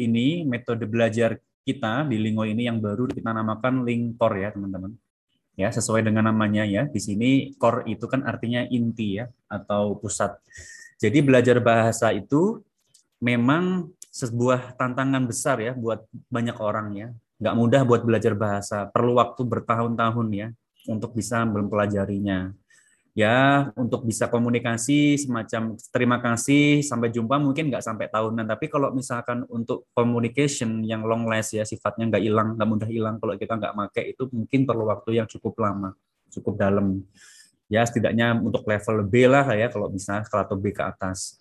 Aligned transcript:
ini 0.00 0.48
metode 0.48 0.88
belajar 0.88 1.36
kita 1.60 2.08
di 2.08 2.16
Lingo 2.16 2.48
ini 2.48 2.64
yang 2.66 2.80
baru 2.80 3.04
kita 3.04 3.30
namakan 3.36 3.84
link 3.84 4.16
core 4.16 4.48
ya 4.48 4.50
teman-teman. 4.50 4.96
Ya 5.60 5.68
sesuai 5.68 6.00
dengan 6.00 6.32
namanya 6.32 6.64
ya. 6.64 6.88
Di 6.88 6.98
sini 6.98 7.52
core 7.60 7.84
itu 7.92 8.08
kan 8.08 8.24
artinya 8.24 8.64
inti 8.64 9.20
ya 9.20 9.28
atau 9.46 10.00
pusat. 10.00 10.40
Jadi 10.96 11.20
belajar 11.20 11.60
bahasa 11.60 12.12
itu 12.16 12.64
memang 13.20 13.92
sebuah 14.10 14.74
tantangan 14.80 15.28
besar 15.28 15.60
ya 15.60 15.72
buat 15.76 16.08
banyak 16.32 16.56
orang 16.56 16.88
ya. 16.96 17.08
Nggak 17.40 17.54
mudah 17.56 17.82
buat 17.84 18.02
belajar 18.04 18.32
bahasa. 18.32 18.88
Perlu 18.88 19.20
waktu 19.20 19.44
bertahun-tahun 19.44 20.28
ya 20.32 20.48
untuk 20.88 21.12
bisa 21.12 21.44
mempelajarinya 21.44 22.56
ya 23.14 23.68
untuk 23.74 24.06
bisa 24.06 24.30
komunikasi 24.30 25.18
semacam 25.18 25.74
terima 25.90 26.18
kasih 26.22 26.80
sampai 26.86 27.10
jumpa 27.10 27.36
mungkin 27.42 27.68
nggak 27.68 27.82
sampai 27.82 28.06
tahunan. 28.08 28.46
Tapi 28.46 28.66
kalau 28.70 28.94
misalkan 28.94 29.44
untuk 29.50 29.90
communication 29.92 30.86
yang 30.86 31.02
long 31.02 31.26
last 31.26 31.54
ya 31.54 31.66
sifatnya 31.66 32.10
nggak 32.10 32.22
hilang 32.22 32.48
nggak 32.54 32.68
mudah 32.68 32.88
hilang 32.88 33.16
kalau 33.18 33.34
kita 33.34 33.58
nggak 33.58 33.74
make 33.74 34.02
itu 34.14 34.22
mungkin 34.30 34.60
perlu 34.64 34.84
waktu 34.86 35.22
yang 35.22 35.26
cukup 35.26 35.58
lama 35.58 35.94
cukup 36.30 36.54
dalam. 36.56 37.02
Ya 37.70 37.86
setidaknya 37.86 38.34
untuk 38.34 38.66
level 38.66 39.06
B 39.06 39.30
lah 39.30 39.46
ya 39.54 39.70
kalau 39.70 39.90
bisa 39.90 40.22
atau 40.22 40.56
B 40.58 40.74
ke 40.74 40.82
atas. 40.82 41.38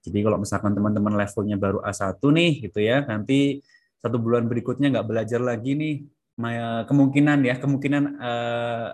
Jadi 0.00 0.22
kalau 0.22 0.38
misalkan 0.38 0.72
teman-teman 0.72 1.18
levelnya 1.18 1.58
baru 1.58 1.82
A1 1.82 2.22
nih 2.22 2.52
gitu 2.62 2.78
ya 2.78 3.02
nanti 3.04 3.60
satu 3.98 4.22
bulan 4.22 4.46
berikutnya 4.46 4.94
nggak 4.94 5.08
belajar 5.08 5.42
lagi 5.42 5.74
nih 5.74 5.94
kemungkinan 6.86 7.42
ya 7.42 7.56
kemungkinan 7.56 8.02
uh, 8.20 8.88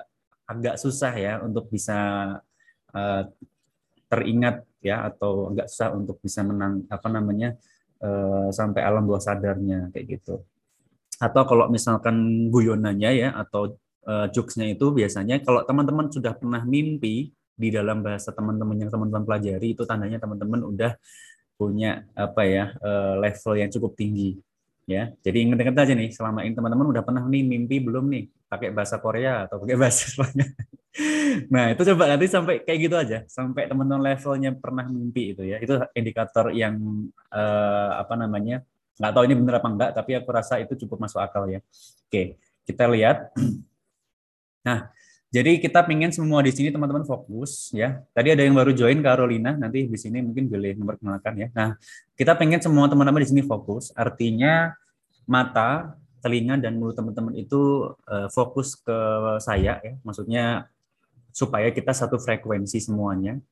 agak 0.53 0.77
susah 0.77 1.13
ya 1.17 1.33
untuk 1.41 1.73
bisa 1.73 1.99
uh, 2.93 3.23
teringat 4.13 4.69
ya 4.85 5.09
atau 5.09 5.55
agak 5.55 5.73
susah 5.73 5.89
untuk 5.97 6.21
bisa 6.21 6.45
menang 6.45 6.85
apa 6.93 7.09
namanya 7.09 7.57
uh, 8.05 8.53
sampai 8.53 8.85
alam 8.85 9.09
bawah 9.09 9.23
sadarnya 9.23 9.89
kayak 9.95 10.21
gitu. 10.21 10.45
Atau 11.17 11.43
kalau 11.49 11.71
misalkan 11.73 12.49
guyonannya 12.53 13.11
ya 13.17 13.29
atau 13.33 13.79
uh, 14.05 14.27
jokesnya 14.29 14.69
itu 14.75 14.93
biasanya 14.93 15.41
kalau 15.41 15.65
teman-teman 15.65 16.11
sudah 16.11 16.35
pernah 16.37 16.61
mimpi 16.67 17.31
di 17.53 17.69
dalam 17.71 18.03
bahasa 18.03 18.35
teman-teman 18.35 18.75
yang 18.75 18.91
teman-teman 18.91 19.25
pelajari 19.25 19.73
itu 19.73 19.87
tandanya 19.87 20.19
teman-teman 20.19 20.67
udah 20.67 20.93
punya 21.55 22.03
apa 22.19 22.43
ya 22.43 22.65
uh, 22.83 23.15
level 23.23 23.55
yang 23.55 23.71
cukup 23.71 23.95
tinggi 23.95 24.37
ya. 24.85 25.15
Jadi 25.23 25.47
ingat-ingat 25.47 25.77
aja 25.79 25.93
nih 25.95 26.11
selama 26.11 26.43
ini 26.43 26.59
teman-teman 26.59 26.91
udah 26.91 27.03
pernah 27.07 27.23
nih 27.23 27.43
mimpi 27.47 27.79
belum 27.79 28.11
nih 28.11 28.25
pakai 28.53 28.69
bahasa 28.69 29.01
Korea 29.01 29.49
atau 29.49 29.65
pakai 29.65 29.77
bahasa 29.81 30.05
Spanyol. 30.13 30.53
Nah, 31.49 31.73
itu 31.73 31.89
coba 31.89 32.05
nanti 32.05 32.29
sampai 32.29 32.61
kayak 32.69 32.79
gitu 32.85 32.97
aja, 33.01 33.25
sampai 33.25 33.65
teman-teman 33.65 34.13
levelnya 34.13 34.53
pernah 34.53 34.85
mimpi 34.85 35.33
itu 35.33 35.41
ya. 35.41 35.57
Itu 35.57 35.81
indikator 35.97 36.53
yang 36.53 36.77
uh, 37.33 37.97
apa 37.97 38.13
namanya? 38.13 38.61
nggak 39.01 39.13
tahu 39.17 39.25
ini 39.25 39.35
benar 39.41 39.55
apa 39.65 39.69
enggak, 39.73 39.91
tapi 39.97 40.21
aku 40.21 40.29
rasa 40.29 40.61
itu 40.61 40.77
cukup 40.85 41.01
masuk 41.01 41.25
akal 41.25 41.49
ya. 41.49 41.65
Oke, 42.13 42.37
kita 42.69 42.85
lihat. 42.93 43.33
Nah, 44.63 44.95
jadi 45.27 45.59
kita 45.59 45.83
pingin 45.83 46.15
semua 46.15 46.39
di 46.39 46.55
sini 46.55 46.71
teman-teman 46.71 47.03
fokus 47.03 47.75
ya. 47.75 47.99
Tadi 48.15 48.31
ada 48.31 48.47
yang 48.47 48.55
baru 48.55 48.71
join 48.71 49.03
Carolina, 49.03 49.59
nanti 49.59 49.91
di 49.91 49.99
sini 49.99 50.23
mungkin 50.23 50.47
boleh 50.47 50.79
memperkenalkan 50.79 51.35
ya. 51.35 51.49
Nah, 51.51 51.75
kita 52.15 52.39
pengen 52.39 52.63
semua 52.63 52.87
teman-teman 52.87 53.27
di 53.27 53.29
sini 53.35 53.43
fokus. 53.43 53.91
Artinya 53.99 54.71
mata, 55.27 55.99
telinga 56.23 56.57
dan 56.63 56.79
mulut 56.79 56.95
teman-teman 56.95 57.35
itu 57.35 57.93
uh, 58.07 58.31
fokus 58.31 58.79
ke 58.79 58.99
saya 59.43 59.83
ya. 59.83 59.95
Maksudnya 60.07 60.71
supaya 61.35 61.75
kita 61.75 61.91
satu 61.91 62.17
frekuensi 62.23 62.79
semuanya. 62.79 63.43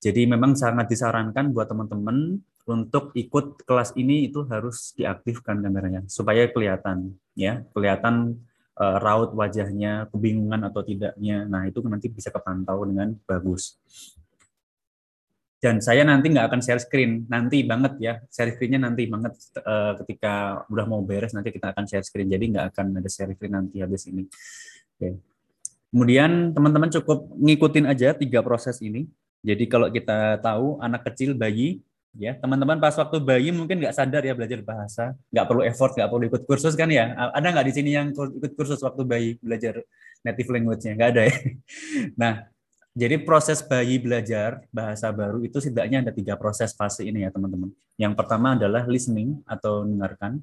Jadi 0.00 0.28
memang 0.28 0.56
sangat 0.56 0.92
disarankan 0.92 1.52
buat 1.52 1.68
teman-teman 1.68 2.40
untuk 2.68 3.10
ikut 3.16 3.64
kelas 3.64 3.96
ini 3.96 4.28
itu 4.28 4.44
harus 4.46 4.92
diaktifkan 4.94 5.64
kameranya 5.64 6.04
supaya 6.06 6.44
kelihatan 6.52 7.16
ya. 7.32 7.64
Kelihatan 7.72 8.36
uh, 8.76 8.96
raut 9.00 9.32
wajahnya 9.32 10.12
kebingungan 10.12 10.68
atau 10.68 10.84
tidaknya. 10.84 11.48
Nah 11.48 11.64
itu 11.64 11.80
nanti 11.88 12.12
bisa 12.12 12.28
kepantau 12.28 12.84
dengan 12.84 13.16
bagus 13.24 13.80
dan 15.60 15.76
saya 15.84 16.08
nanti 16.08 16.32
nggak 16.32 16.48
akan 16.48 16.60
share 16.64 16.80
screen. 16.80 17.28
Nanti 17.28 17.60
banget 17.68 18.00
ya 18.00 18.14
share 18.32 18.56
screennya 18.56 18.80
nanti 18.80 19.04
banget 19.04 19.36
uh, 19.60 19.92
ketika 20.00 20.64
udah 20.72 20.84
mau 20.88 21.04
beres 21.04 21.36
nanti 21.36 21.52
kita 21.52 21.76
akan 21.76 21.84
share 21.84 22.00
screen. 22.00 22.32
Jadi 22.32 22.56
nggak 22.56 22.72
akan 22.72 22.96
ada 22.96 23.10
share 23.12 23.36
screen 23.36 23.52
nanti 23.52 23.84
habis 23.84 24.08
ini. 24.08 24.24
Oke. 24.96 25.20
Kemudian 25.92 26.56
teman-teman 26.56 26.88
cukup 26.88 27.28
ngikutin 27.36 27.84
aja 27.84 28.16
tiga 28.16 28.40
proses 28.40 28.80
ini. 28.80 29.04
Jadi 29.44 29.68
kalau 29.68 29.92
kita 29.92 30.40
tahu 30.40 30.80
anak 30.80 31.04
kecil 31.12 31.36
bayi 31.36 31.84
ya. 32.16 32.40
Teman-teman 32.40 32.80
pas 32.80 32.96
waktu 32.96 33.20
bayi 33.20 33.52
mungkin 33.52 33.84
nggak 33.84 33.92
sadar 33.92 34.24
ya 34.24 34.32
belajar 34.32 34.64
bahasa. 34.64 35.12
Nggak 35.28 35.44
perlu 35.44 35.62
effort 35.68 35.92
nggak 35.92 36.08
perlu 36.08 36.24
ikut 36.32 36.42
kursus 36.48 36.72
kan 36.72 36.88
ya? 36.88 37.12
Ada 37.36 37.52
nggak 37.52 37.66
di 37.68 37.74
sini 37.76 37.90
yang 37.92 38.16
ikut 38.16 38.52
kursus 38.56 38.80
waktu 38.80 39.02
bayi 39.04 39.28
belajar 39.44 39.84
native 40.24 40.48
language-nya? 40.48 40.92
Nggak 40.96 41.10
ada 41.12 41.22
ya? 41.28 41.36
Nah 42.20 42.34
jadi 42.90 43.22
proses 43.22 43.62
bayi 43.62 44.02
belajar 44.02 44.66
bahasa 44.74 45.14
baru 45.14 45.46
itu 45.46 45.62
setidaknya 45.62 46.02
ada 46.02 46.12
tiga 46.12 46.34
proses 46.34 46.74
fase 46.74 47.06
ini 47.06 47.22
ya 47.22 47.30
teman-teman. 47.30 47.70
Yang 47.94 48.14
pertama 48.18 48.58
adalah 48.58 48.82
listening 48.90 49.38
atau 49.46 49.86
mendengarkan, 49.86 50.42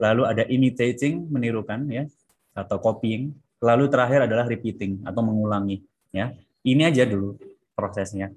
lalu 0.00 0.22
ada 0.24 0.48
imitating 0.48 1.28
menirukan 1.28 1.84
ya 1.92 2.08
atau 2.56 2.80
copying, 2.80 3.36
lalu 3.60 3.92
terakhir 3.92 4.24
adalah 4.24 4.48
repeating 4.48 5.04
atau 5.04 5.20
mengulangi 5.20 5.84
ya. 6.08 6.32
Ini 6.64 6.88
aja 6.88 7.04
dulu 7.04 7.36
prosesnya. 7.76 8.32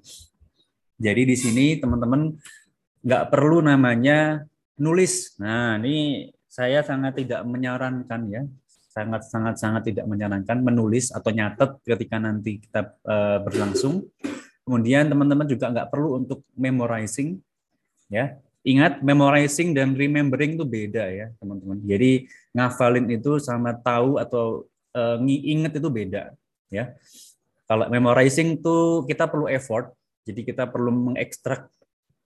Jadi 1.00 1.22
di 1.24 1.36
sini 1.38 1.80
teman-teman 1.80 2.36
nggak 3.00 3.32
perlu 3.32 3.64
namanya 3.64 4.44
nulis. 4.76 5.40
Nah 5.40 5.80
ini 5.80 6.28
saya 6.44 6.84
sangat 6.84 7.16
tidak 7.24 7.48
menyarankan 7.48 8.20
ya 8.28 8.42
sangat 8.98 9.22
sangat 9.30 9.54
sangat 9.62 9.82
tidak 9.94 10.04
menyarankan 10.10 10.58
menulis 10.58 11.14
atau 11.14 11.30
nyatet 11.30 11.78
ketika 11.86 12.18
nanti 12.18 12.58
kita 12.58 12.98
uh, 13.06 13.38
berlangsung. 13.46 14.02
Kemudian 14.66 15.06
teman-teman 15.06 15.46
juga 15.46 15.70
nggak 15.70 15.88
perlu 15.88 16.18
untuk 16.18 16.42
memorizing, 16.58 17.38
ya. 18.10 18.36
Ingat 18.66 19.00
memorizing 19.00 19.72
dan 19.72 19.94
remembering 19.94 20.58
itu 20.58 20.66
beda 20.66 21.08
ya 21.08 21.32
teman-teman. 21.40 21.78
Jadi 21.86 22.26
ngafalin 22.52 23.06
itu 23.08 23.38
sama 23.38 23.72
tahu 23.72 24.18
atau 24.18 24.66
uh, 24.92 25.16
itu 25.24 25.88
beda, 25.88 26.34
ya. 26.68 26.92
Kalau 27.64 27.86
memorizing 27.88 28.58
tuh 28.60 29.06
kita 29.06 29.30
perlu 29.30 29.46
effort, 29.48 29.94
jadi 30.26 30.40
kita 30.44 30.64
perlu 30.68 30.92
mengekstrak 30.92 31.70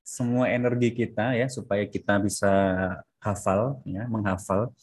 semua 0.03 0.50
energi 0.50 0.91
kita 0.91 1.39
ya 1.39 1.47
supaya 1.47 1.87
kita 1.87 2.19
bisa 2.19 2.50
hafal 3.22 3.78
ya 3.87 4.03
menghafal 4.10 4.75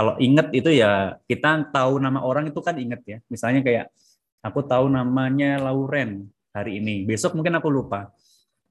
kalau 0.00 0.16
inget 0.16 0.48
itu 0.56 0.80
ya 0.80 1.20
kita 1.28 1.68
tahu 1.68 2.00
nama 2.00 2.24
orang 2.24 2.48
itu 2.48 2.56
kan 2.64 2.72
inget 2.80 3.04
ya. 3.04 3.18
Misalnya 3.28 3.60
kayak 3.60 3.92
aku 4.40 4.64
tahu 4.64 4.88
namanya 4.88 5.60
Lauren 5.60 6.24
hari 6.56 6.80
ini. 6.80 7.04
Besok 7.04 7.36
mungkin 7.36 7.60
aku 7.60 7.68
lupa. 7.68 8.08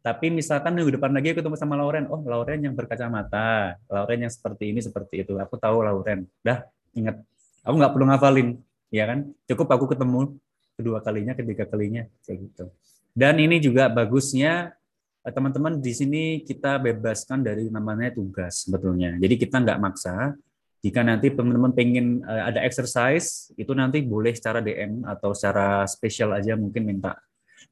Tapi 0.01 0.33
misalkan 0.33 0.73
minggu 0.73 0.97
depan 0.97 1.13
lagi 1.13 1.29
aku 1.29 1.45
ketemu 1.45 1.53
sama 1.53 1.77
Lauren, 1.77 2.09
oh 2.09 2.25
Lauren 2.25 2.65
yang 2.65 2.73
berkacamata, 2.73 3.77
Lauren 3.93 4.25
yang 4.25 4.33
seperti 4.33 4.73
ini 4.73 4.81
seperti 4.81 5.21
itu. 5.21 5.37
Aku 5.37 5.53
tahu 5.61 5.85
Lauren. 5.85 6.25
Dah 6.41 6.65
inget. 6.97 7.21
Aku 7.61 7.77
nggak 7.77 7.93
perlu 7.93 8.09
ngafalin, 8.09 8.57
ya 8.89 9.05
kan? 9.05 9.29
Cukup 9.45 9.69
aku 9.69 9.85
ketemu 9.93 10.33
kedua 10.81 10.97
kalinya, 11.05 11.37
ketiga 11.37 11.69
kalinya 11.69 12.09
kayak 12.25 12.41
gitu. 12.41 12.73
Dan 13.13 13.37
ini 13.37 13.61
juga 13.61 13.85
bagusnya 13.85 14.73
eh, 15.21 15.29
teman-teman 15.29 15.77
di 15.77 15.93
sini 15.93 16.41
kita 16.41 16.81
bebaskan 16.81 17.45
dari 17.45 17.69
namanya 17.69 18.17
tugas 18.17 18.65
sebetulnya. 18.65 19.13
Jadi 19.21 19.35
kita 19.37 19.61
nggak 19.61 19.77
maksa, 19.77 20.33
jika 20.79 21.03
nanti 21.03 21.27
teman-teman 21.35 21.75
pengen 21.75 22.23
uh, 22.23 22.47
ada 22.47 22.63
exercise, 22.63 23.51
itu 23.59 23.71
nanti 23.75 23.99
boleh 23.99 24.31
secara 24.31 24.63
DM 24.63 25.03
atau 25.03 25.35
secara 25.35 25.83
spesial 25.83 26.31
aja 26.31 26.55
mungkin 26.55 26.87
minta 26.87 27.19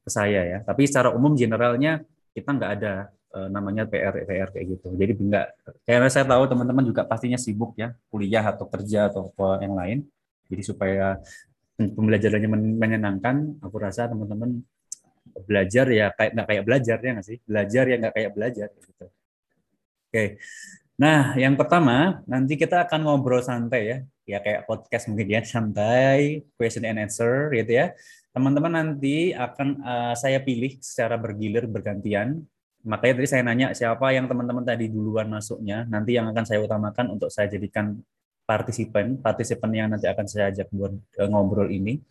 ke 0.04 0.10
saya 0.12 0.44
ya. 0.44 0.58
Tapi 0.60 0.84
secara 0.84 1.16
umum 1.16 1.32
generalnya 1.32 2.04
kita 2.36 2.52
nggak 2.52 2.72
ada 2.80 3.08
uh, 3.32 3.48
namanya 3.48 3.88
PR 3.88 4.12
PR 4.28 4.48
kayak 4.52 4.66
gitu. 4.76 4.92
Jadi 4.92 5.12
nggak 5.16 5.46
karena 5.88 6.08
saya 6.12 6.28
tahu 6.28 6.44
teman-teman 6.52 6.84
juga 6.84 7.08
pastinya 7.08 7.40
sibuk 7.40 7.72
ya 7.80 7.96
kuliah 8.12 8.44
atau 8.44 8.68
kerja 8.68 9.08
atau 9.08 9.32
apa 9.32 9.64
yang 9.64 9.72
lain. 9.72 9.98
Jadi 10.52 10.62
supaya 10.64 11.16
pembelajarannya 11.76 12.50
menyenangkan, 12.76 13.62
aku 13.64 13.76
rasa 13.80 14.08
teman-teman 14.08 14.64
belajar 15.44 15.86
ya 15.92 16.10
kayak 16.12 16.30
nggak 16.34 16.48
kayak 16.48 16.64
belajar 16.64 16.98
ya 17.00 17.10
nggak 17.16 17.26
sih? 17.26 17.38
Belajar 17.44 17.84
ya 17.88 17.96
nggak 18.00 18.14
kayak 18.16 18.30
belajar 18.36 18.68
gitu. 18.76 19.06
Oke, 20.08 20.40
Nah, 20.98 21.38
yang 21.38 21.54
pertama, 21.54 22.26
nanti 22.26 22.58
kita 22.58 22.82
akan 22.82 23.06
ngobrol 23.06 23.38
santai 23.38 23.82
ya. 23.86 23.98
Ya 24.26 24.38
kayak 24.42 24.66
podcast 24.66 25.06
mungkin 25.06 25.30
ya, 25.30 25.40
santai, 25.46 26.42
question 26.58 26.82
and 26.82 26.98
answer 26.98 27.54
gitu 27.54 27.70
ya. 27.70 27.94
Teman-teman 28.34 28.74
nanti 28.74 29.30
akan 29.30 29.78
uh, 29.78 30.14
saya 30.18 30.42
pilih 30.42 30.74
secara 30.82 31.14
bergilir 31.14 31.70
bergantian. 31.70 32.42
Makanya 32.82 33.14
tadi 33.14 33.28
saya 33.30 33.42
nanya 33.46 33.66
siapa 33.78 34.10
yang 34.10 34.26
teman-teman 34.26 34.66
tadi 34.66 34.90
duluan 34.90 35.30
masuknya, 35.30 35.86
nanti 35.86 36.18
yang 36.18 36.34
akan 36.34 36.42
saya 36.42 36.66
utamakan 36.66 37.14
untuk 37.14 37.30
saya 37.30 37.46
jadikan 37.46 38.02
partisipan, 38.42 39.22
partisipan 39.22 39.70
yang 39.70 39.88
nanti 39.94 40.10
akan 40.10 40.26
saya 40.26 40.50
ajak 40.50 40.66
buat 40.74 40.98
uh, 40.98 41.28
ngobrol 41.30 41.70
ini. 41.70 42.02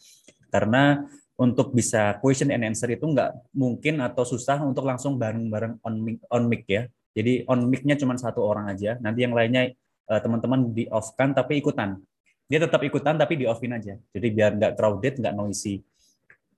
Karena 0.47 1.03
untuk 1.35 1.75
bisa 1.75 2.15
question 2.23 2.55
and 2.55 2.63
answer 2.63 2.87
itu 2.87 3.03
nggak 3.03 3.51
mungkin 3.51 3.99
atau 3.99 4.23
susah 4.23 4.63
untuk 4.63 4.87
langsung 4.87 5.19
bareng-bareng 5.19 5.83
on 5.83 5.95
mic, 5.99 6.17
on 6.31 6.47
mic 6.47 6.63
ya 6.71 6.87
Jadi 7.17 7.41
on 7.49 7.65
mic-nya 7.65 7.97
cuma 7.97 8.13
satu 8.13 8.45
orang 8.45 8.69
aja. 8.69 9.01
Nanti 9.01 9.25
yang 9.25 9.33
lainnya 9.33 9.73
uh, 10.05 10.21
teman-teman 10.21 10.69
di 10.69 10.85
off-kan 10.93 11.33
tapi 11.33 11.57
ikutan. 11.57 11.97
Dia 12.45 12.61
tetap 12.61 12.85
ikutan 12.85 13.17
tapi 13.17 13.41
di 13.41 13.49
off-in 13.49 13.73
aja. 13.73 13.97
Jadi 13.97 14.27
biar 14.29 14.53
nggak 14.53 14.73
crowded, 14.77 15.17
nggak 15.17 15.33
noisy. 15.33 15.81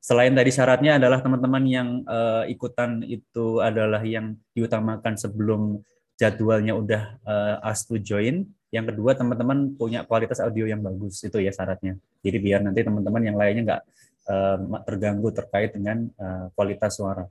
Selain 0.03 0.35
tadi 0.35 0.51
syaratnya 0.51 0.99
adalah 0.99 1.23
teman-teman 1.23 1.63
yang 1.63 1.89
uh, 2.03 2.43
ikutan 2.51 3.03
itu 3.07 3.63
adalah 3.63 4.03
yang 4.03 4.35
diutamakan 4.51 5.15
sebelum 5.15 5.79
jadwalnya 6.19 6.75
udah 6.75 7.03
uh, 7.23 7.55
asked 7.63 7.87
to 7.87 7.95
join. 7.95 8.43
Yang 8.69 8.93
kedua 8.93 9.15
teman-teman 9.15 9.73
punya 9.79 10.03
kualitas 10.03 10.43
audio 10.43 10.67
yang 10.67 10.83
bagus 10.83 11.23
itu 11.23 11.39
ya 11.39 11.55
syaratnya. 11.55 11.95
Jadi 12.19 12.37
biar 12.37 12.59
nanti 12.67 12.83
teman-teman 12.83 13.23
yang 13.23 13.35
lainnya 13.39 13.63
nggak 13.63 13.83
uh, 14.27 14.57
terganggu 14.83 15.31
terkait 15.31 15.71
dengan 15.71 16.05
uh, 16.19 16.51
kualitas 16.53 16.99
suara. 16.99 17.25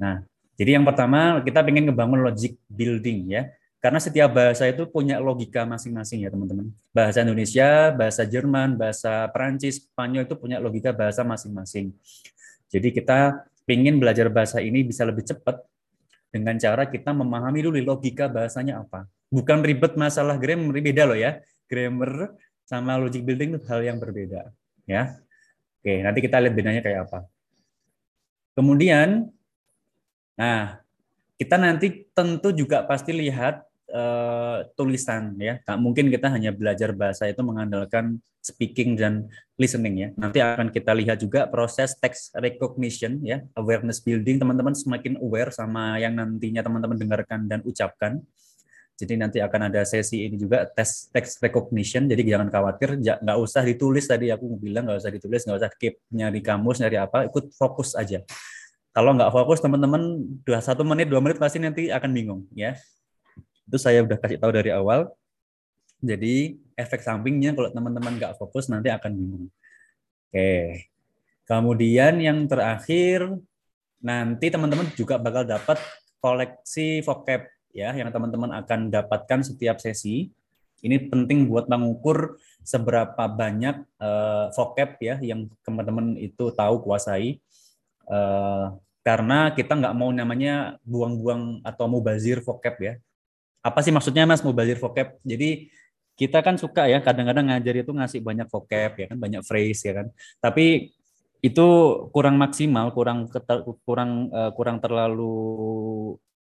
Nah, 0.00 0.22
jadi 0.56 0.80
yang 0.80 0.84
pertama 0.88 1.44
kita 1.44 1.60
ingin 1.68 1.92
ngebangun 1.92 2.24
logic 2.24 2.56
building 2.72 3.28
ya. 3.28 3.52
Karena 3.76 4.00
setiap 4.02 4.32
bahasa 4.34 4.66
itu 4.66 4.88
punya 4.88 5.20
logika 5.20 5.62
masing-masing 5.62 6.26
ya 6.26 6.32
teman-teman. 6.32 6.72
Bahasa 6.90 7.22
Indonesia, 7.22 7.92
bahasa 7.94 8.26
Jerman, 8.26 8.74
bahasa 8.74 9.30
Perancis, 9.30 9.84
Spanyol 9.84 10.26
itu 10.26 10.34
punya 10.34 10.58
logika 10.58 10.90
bahasa 10.90 11.22
masing-masing. 11.22 11.94
Jadi 12.66 12.88
kita 12.90 13.46
ingin 13.68 14.00
belajar 14.02 14.26
bahasa 14.32 14.58
ini 14.58 14.82
bisa 14.82 15.06
lebih 15.06 15.22
cepat 15.22 15.62
dengan 16.32 16.58
cara 16.58 16.88
kita 16.88 17.14
memahami 17.14 17.62
dulu 17.62 17.78
logika 17.78 18.26
bahasanya 18.26 18.82
apa. 18.82 19.06
Bukan 19.30 19.62
ribet 19.62 19.94
masalah 19.94 20.34
grammar, 20.40 20.82
beda 20.82 21.06
loh 21.06 21.18
ya. 21.18 21.38
Grammar 21.70 22.34
sama 22.66 22.98
logic 22.98 23.22
building 23.22 23.54
itu 23.60 23.66
hal 23.70 23.84
yang 23.84 24.00
berbeda. 24.02 24.50
ya. 24.88 25.14
Oke, 25.78 26.02
nanti 26.02 26.18
kita 26.24 26.42
lihat 26.42 26.54
bedanya 26.58 26.82
kayak 26.82 27.06
apa. 27.06 27.28
Kemudian 28.58 29.30
Nah, 30.36 30.80
kita 31.36 31.56
nanti 31.60 32.08
tentu 32.12 32.52
juga 32.52 32.84
pasti 32.84 33.12
lihat 33.12 33.64
uh, 33.92 34.64
tulisan 34.76 35.36
ya. 35.36 35.60
Tak 35.64 35.76
mungkin 35.80 36.08
kita 36.08 36.32
hanya 36.32 36.52
belajar 36.52 36.92
bahasa 36.96 37.28
itu 37.28 37.40
mengandalkan 37.44 38.20
speaking 38.40 38.94
dan 38.94 39.26
listening 39.58 39.96
ya. 39.96 40.08
Nanti 40.14 40.38
akan 40.38 40.70
kita 40.70 40.94
lihat 40.94 41.18
juga 41.18 41.50
proses 41.50 41.98
text 41.98 42.30
recognition 42.38 43.18
ya, 43.24 43.42
awareness 43.58 43.98
building. 44.00 44.38
Teman-teman 44.38 44.76
semakin 44.76 45.18
aware 45.18 45.50
sama 45.50 45.98
yang 45.98 46.14
nantinya 46.14 46.62
teman-teman 46.62 46.96
dengarkan 46.96 47.50
dan 47.50 47.60
ucapkan. 47.66 48.22
Jadi 48.96 49.12
nanti 49.20 49.38
akan 49.44 49.68
ada 49.68 49.84
sesi 49.84 50.24
ini 50.24 50.40
juga 50.40 50.64
tes 50.64 51.12
text 51.12 51.44
recognition. 51.44 52.08
Jadi 52.08 52.32
jangan 52.32 52.48
khawatir, 52.48 52.96
nggak 52.96 53.36
usah 53.36 53.60
ditulis 53.60 54.08
tadi 54.08 54.32
aku 54.32 54.56
bilang 54.56 54.88
nggak 54.88 55.04
usah 55.04 55.12
ditulis, 55.12 55.44
nggak 55.44 55.58
usah 55.60 55.70
keep 55.76 56.00
nyari 56.08 56.40
kamus, 56.40 56.80
nyari 56.80 56.96
apa, 56.96 57.28
ikut 57.28 57.52
fokus 57.52 57.92
aja. 57.92 58.24
Kalau 58.96 59.12
nggak 59.12 59.28
fokus 59.28 59.60
teman-teman 59.60 60.24
dua 60.40 60.64
satu 60.64 60.80
menit 60.80 61.12
dua 61.12 61.20
menit 61.20 61.36
pasti 61.36 61.60
nanti 61.60 61.92
akan 61.92 62.16
bingung 62.16 62.48
ya. 62.56 62.72
Itu 63.68 63.76
saya 63.76 64.00
udah 64.00 64.16
kasih 64.16 64.40
tahu 64.40 64.56
dari 64.56 64.72
awal. 64.72 65.12
Jadi 66.00 66.56
efek 66.80 67.04
sampingnya 67.04 67.52
kalau 67.52 67.68
teman-teman 67.68 68.16
nggak 68.16 68.40
fokus 68.40 68.72
nanti 68.72 68.88
akan 68.88 69.12
bingung. 69.12 69.44
Oke. 70.32 70.88
Kemudian 71.44 72.24
yang 72.24 72.48
terakhir 72.48 73.36
nanti 74.00 74.48
teman-teman 74.48 74.88
juga 74.96 75.20
bakal 75.20 75.44
dapat 75.44 75.76
koleksi 76.24 77.04
vocab 77.04 77.52
ya 77.76 77.92
yang 77.92 78.08
teman-teman 78.08 78.48
akan 78.64 78.88
dapatkan 78.88 79.44
setiap 79.44 79.76
sesi. 79.76 80.32
Ini 80.80 81.12
penting 81.12 81.52
buat 81.52 81.68
mengukur 81.68 82.40
seberapa 82.64 83.28
banyak 83.28 83.76
uh, 84.00 84.48
vocab 84.56 84.96
ya 85.04 85.20
yang 85.20 85.52
teman-teman 85.68 86.16
itu 86.16 86.48
tahu 86.56 86.80
kuasai. 86.80 87.44
Uh, 88.08 88.72
karena 89.06 89.54
kita 89.54 89.78
nggak 89.78 89.94
mau 89.94 90.10
namanya 90.10 90.82
buang-buang 90.82 91.62
atau 91.62 91.86
mubazir 91.86 92.42
vocab 92.42 92.74
ya. 92.82 92.98
Apa 93.62 93.78
sih 93.78 93.94
maksudnya 93.94 94.26
Mas 94.26 94.42
mubazir 94.42 94.82
vocab? 94.82 95.14
Jadi 95.22 95.70
kita 96.18 96.42
kan 96.42 96.58
suka 96.58 96.90
ya 96.90 96.98
kadang-kadang 96.98 97.54
ngajar 97.54 97.86
itu 97.86 97.94
ngasih 97.94 98.18
banyak 98.18 98.50
vocab 98.50 98.98
ya 98.98 99.06
kan, 99.06 99.18
banyak 99.22 99.46
phrase 99.46 99.86
ya 99.86 100.02
kan. 100.02 100.06
Tapi 100.42 100.90
itu 101.38 101.66
kurang 102.10 102.34
maksimal, 102.34 102.90
kurang 102.90 103.30
kurang 103.86 104.26
uh, 104.34 104.50
kurang 104.58 104.82
terlalu 104.82 105.38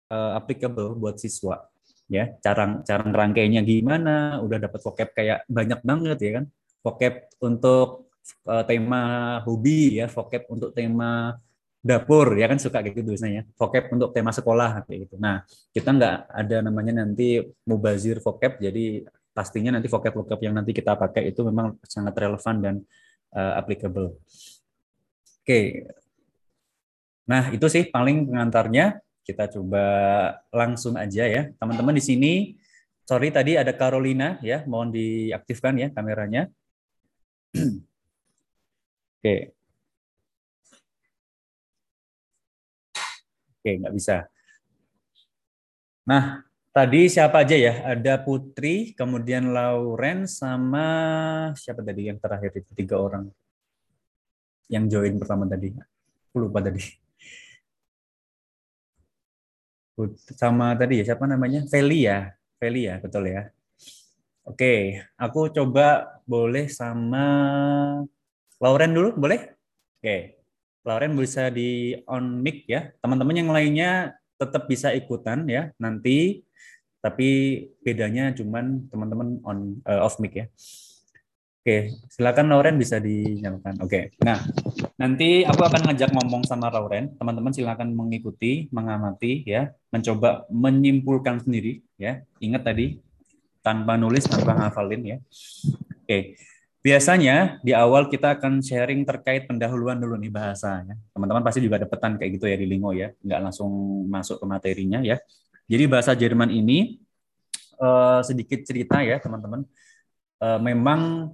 uh, 0.10 0.42
applicable 0.42 0.98
buat 0.98 1.22
siswa 1.22 1.62
ya. 2.10 2.34
Cara 2.42 2.82
cara 2.82 3.06
ngerangkainya 3.06 3.62
gimana? 3.62 4.42
Udah 4.42 4.58
dapat 4.58 4.82
vocab 4.82 5.14
kayak 5.14 5.46
banyak 5.46 5.80
banget 5.86 6.18
ya 6.26 6.32
kan. 6.42 6.46
Vocab 6.82 7.14
untuk 7.38 8.10
uh, 8.50 8.66
tema 8.66 9.02
hobi 9.46 10.02
ya, 10.02 10.10
vocab 10.10 10.50
untuk 10.50 10.74
tema 10.74 11.38
dapur 11.88 12.36
ya 12.36 12.52
kan 12.52 12.60
suka 12.60 12.84
gitu 12.84 13.00
biasanya. 13.08 13.48
Vocab 13.56 13.88
untuk 13.96 14.12
tema 14.12 14.36
sekolah 14.36 14.84
kayak 14.84 15.08
gitu. 15.08 15.16
Nah 15.16 15.48
kita 15.72 15.90
nggak 15.96 16.16
ada 16.28 16.58
namanya 16.60 17.08
nanti 17.08 17.40
mubazir 17.64 18.20
vocab 18.20 18.60
jadi 18.60 19.08
pastinya 19.32 19.80
nanti 19.80 19.88
vocab 19.88 20.12
vocab 20.12 20.40
yang 20.44 20.54
nanti 20.60 20.76
kita 20.76 21.00
pakai 21.00 21.32
itu 21.32 21.40
memang 21.48 21.80
sangat 21.88 22.14
relevan 22.20 22.56
dan 22.60 22.76
uh, 23.32 23.54
applicable. 23.56 24.20
Oke. 25.42 25.88
Nah 27.32 27.56
itu 27.56 27.66
sih 27.72 27.88
paling 27.88 28.28
pengantarnya. 28.28 29.00
Kita 29.24 29.48
coba 29.52 29.84
langsung 30.56 30.96
aja 30.96 31.28
ya. 31.28 31.52
Teman-teman 31.60 31.96
di 31.96 32.04
sini 32.04 32.34
sorry 33.04 33.32
tadi 33.32 33.56
ada 33.56 33.72
Carolina 33.72 34.40
ya. 34.44 34.68
Mohon 34.68 34.96
diaktifkan 34.96 35.76
ya 35.80 35.88
kameranya. 35.92 36.52
Oke 39.20 39.57
Oke, 43.68 43.84
nggak 43.84 43.96
bisa. 44.00 44.16
Nah, 46.08 46.40
tadi 46.72 47.12
siapa 47.12 47.44
aja 47.44 47.52
ya? 47.60 47.84
Ada 47.84 48.16
Putri, 48.24 48.96
kemudian 48.96 49.52
Lauren, 49.52 50.24
sama 50.24 50.88
siapa 51.60 51.84
tadi 51.84 52.08
yang 52.08 52.16
terakhir 52.16 52.64
itu? 52.64 52.72
Tiga 52.72 52.96
orang 52.96 53.28
yang 54.72 54.88
join 54.88 55.20
pertama 55.20 55.44
tadi. 55.52 55.76
Aku 56.32 56.48
lupa 56.48 56.64
tadi. 56.64 56.80
Sama 60.32 60.72
tadi 60.80 61.04
ya, 61.04 61.12
siapa 61.12 61.28
namanya? 61.28 61.68
Feli 61.68 62.08
ya? 62.08 62.32
Feli 62.56 62.88
ya, 62.88 63.04
betul 63.04 63.28
ya. 63.28 63.52
Oke, 64.48 65.04
aku 65.20 65.52
coba 65.52 66.08
boleh 66.24 66.72
sama 66.72 67.28
Lauren 68.64 68.96
dulu, 68.96 69.20
boleh? 69.20 69.60
Oke. 70.00 70.37
Lauren 70.88 71.20
bisa 71.20 71.52
di 71.52 72.00
on 72.08 72.40
mic 72.40 72.64
ya. 72.64 72.88
Teman-teman 73.04 73.36
yang 73.36 73.52
lainnya 73.52 74.16
tetap 74.40 74.72
bisa 74.72 74.96
ikutan 74.96 75.44
ya 75.50 75.76
nanti 75.82 76.48
tapi 77.04 77.62
bedanya 77.84 78.32
cuman 78.32 78.88
teman-teman 78.88 79.44
on 79.44 79.84
uh, 79.84 80.08
off 80.08 80.18
mic 80.24 80.34
ya. 80.34 80.48
Oke, 81.68 82.00
silakan 82.08 82.48
Lauren 82.48 82.80
bisa 82.80 82.96
dinyalakan. 82.96 83.84
Oke. 83.84 84.16
Nah, 84.24 84.40
nanti 84.96 85.44
aku 85.44 85.68
akan 85.68 85.92
ngajak 85.92 86.16
ngomong 86.16 86.48
sama 86.48 86.72
Lauren. 86.72 87.12
Teman-teman 87.20 87.52
silakan 87.52 87.92
mengikuti, 87.92 88.72
mengamati 88.72 89.44
ya, 89.44 89.76
mencoba 89.92 90.48
menyimpulkan 90.48 91.44
sendiri 91.44 91.84
ya. 92.00 92.24
Ingat 92.40 92.72
tadi 92.72 93.04
tanpa 93.60 94.00
nulis, 94.00 94.24
tanpa 94.32 94.56
hafalin 94.56 95.04
ya. 95.04 95.18
Oke. 96.08 96.40
Biasanya 96.78 97.60
di 97.66 97.76
awal 97.76 98.08
kita 98.08 98.40
akan 98.40 98.64
sharing 98.64 99.04
terkait 99.04 99.50
pendahuluan 99.50 100.00
dulu 100.00 100.16
nih 100.16 100.32
bahasanya. 100.32 100.96
Teman-teman 101.12 101.44
pasti 101.44 101.60
juga 101.60 101.82
ada 101.82 101.88
petan 101.90 102.16
kayak 102.16 102.40
gitu 102.40 102.46
ya 102.48 102.56
di 102.56 102.68
Lingo 102.70 102.96
ya, 102.96 103.12
nggak 103.22 103.40
langsung 103.44 103.70
masuk 104.08 104.40
ke 104.40 104.46
materinya 104.48 105.00
ya. 105.04 105.20
Jadi 105.68 105.84
bahasa 105.90 106.16
Jerman 106.16 106.48
ini 106.48 107.02
uh, 107.82 108.24
sedikit 108.24 108.64
cerita 108.64 109.04
ya 109.04 109.20
teman-teman. 109.20 109.68
Uh, 110.38 110.62
memang 110.62 111.34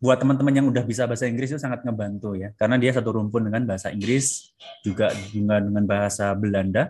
buat 0.00 0.16
teman-teman 0.16 0.48
yang 0.56 0.66
udah 0.72 0.80
bisa 0.80 1.04
bahasa 1.04 1.28
Inggris 1.28 1.52
itu 1.52 1.60
sangat 1.60 1.84
ngebantu 1.84 2.32
ya, 2.32 2.56
karena 2.56 2.80
dia 2.80 2.88
satu 2.88 3.20
rumpun 3.20 3.44
dengan 3.44 3.68
bahasa 3.68 3.92
Inggris 3.92 4.56
juga 4.80 5.12
dengan 5.28 5.84
bahasa 5.84 6.32
Belanda. 6.32 6.88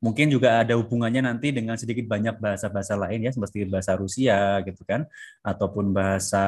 Mungkin 0.00 0.32
juga 0.32 0.64
ada 0.64 0.74
hubungannya 0.74 1.22
nanti 1.22 1.52
dengan 1.52 1.76
sedikit 1.78 2.08
banyak 2.08 2.40
bahasa-bahasa 2.40 2.96
lain 2.98 3.28
ya, 3.28 3.30
seperti 3.30 3.68
bahasa 3.68 3.94
Rusia 3.94 4.64
gitu 4.64 4.82
kan, 4.82 5.04
ataupun 5.44 5.92
bahasa 5.92 6.42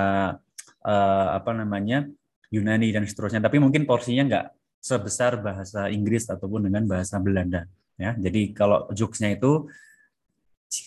uh, 0.85 1.29
apa 1.35 1.51
namanya 1.57 2.07
Yunani 2.53 2.95
dan 2.95 3.03
seterusnya. 3.09 3.43
Tapi 3.43 3.59
mungkin 3.59 3.89
porsinya 3.89 4.23
nggak 4.29 4.47
sebesar 4.79 5.41
bahasa 5.41 5.89
Inggris 5.91 6.29
ataupun 6.29 6.69
dengan 6.69 6.85
bahasa 6.85 7.17
Belanda. 7.19 7.65
Ya, 7.97 8.13
jadi 8.15 8.53
kalau 8.53 8.91
jokesnya 8.93 9.33
itu, 9.35 9.71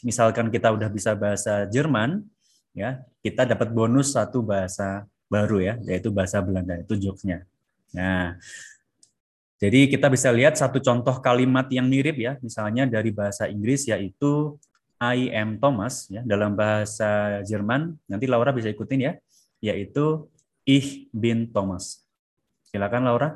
misalkan 0.04 0.54
kita 0.54 0.70
udah 0.76 0.92
bisa 0.92 1.16
bahasa 1.18 1.66
Jerman, 1.68 2.24
ya 2.76 3.02
kita 3.24 3.48
dapat 3.48 3.74
bonus 3.74 4.14
satu 4.14 4.44
bahasa 4.44 5.08
baru 5.28 5.60
ya, 5.60 5.74
yaitu 5.88 6.14
bahasa 6.14 6.40
Belanda. 6.40 6.78
Itu 6.78 6.96
jokesnya. 7.00 7.44
Nah, 7.96 8.38
jadi 9.58 9.90
kita 9.90 10.12
bisa 10.14 10.30
lihat 10.30 10.60
satu 10.60 10.78
contoh 10.78 11.18
kalimat 11.18 11.66
yang 11.74 11.90
mirip 11.90 12.16
ya, 12.22 12.38
misalnya 12.46 12.86
dari 12.86 13.10
bahasa 13.10 13.50
Inggris 13.50 13.90
yaitu 13.90 14.60
I 15.02 15.30
am 15.34 15.58
Thomas 15.58 16.10
ya 16.10 16.22
dalam 16.22 16.54
bahasa 16.54 17.42
Jerman. 17.48 17.98
Nanti 18.06 18.26
Laura 18.30 18.54
bisa 18.54 18.70
ikutin 18.70 19.00
ya 19.02 19.14
yaitu 19.62 20.30
Ich 20.68 21.08
bin 21.16 21.52
Thomas. 21.56 22.04
Silakan 22.68 23.08
Laura. 23.08 23.30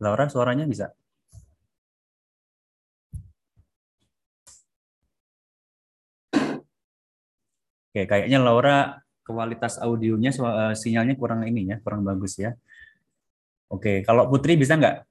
Laura 0.00 0.24
suaranya 0.32 0.64
bisa? 0.64 0.94
Oke, 7.90 8.06
kayaknya 8.06 8.38
Laura 8.38 9.02
kualitas 9.26 9.82
audionya 9.82 10.30
uh, 10.38 10.74
sinyalnya 10.78 11.18
kurang 11.18 11.42
ini 11.42 11.74
ya, 11.74 11.76
kurang 11.82 12.06
bagus 12.06 12.38
ya. 12.38 12.54
Oke, 13.66 14.06
kalau 14.06 14.30
Putri 14.30 14.54
bisa 14.54 14.78
nggak? 14.78 15.02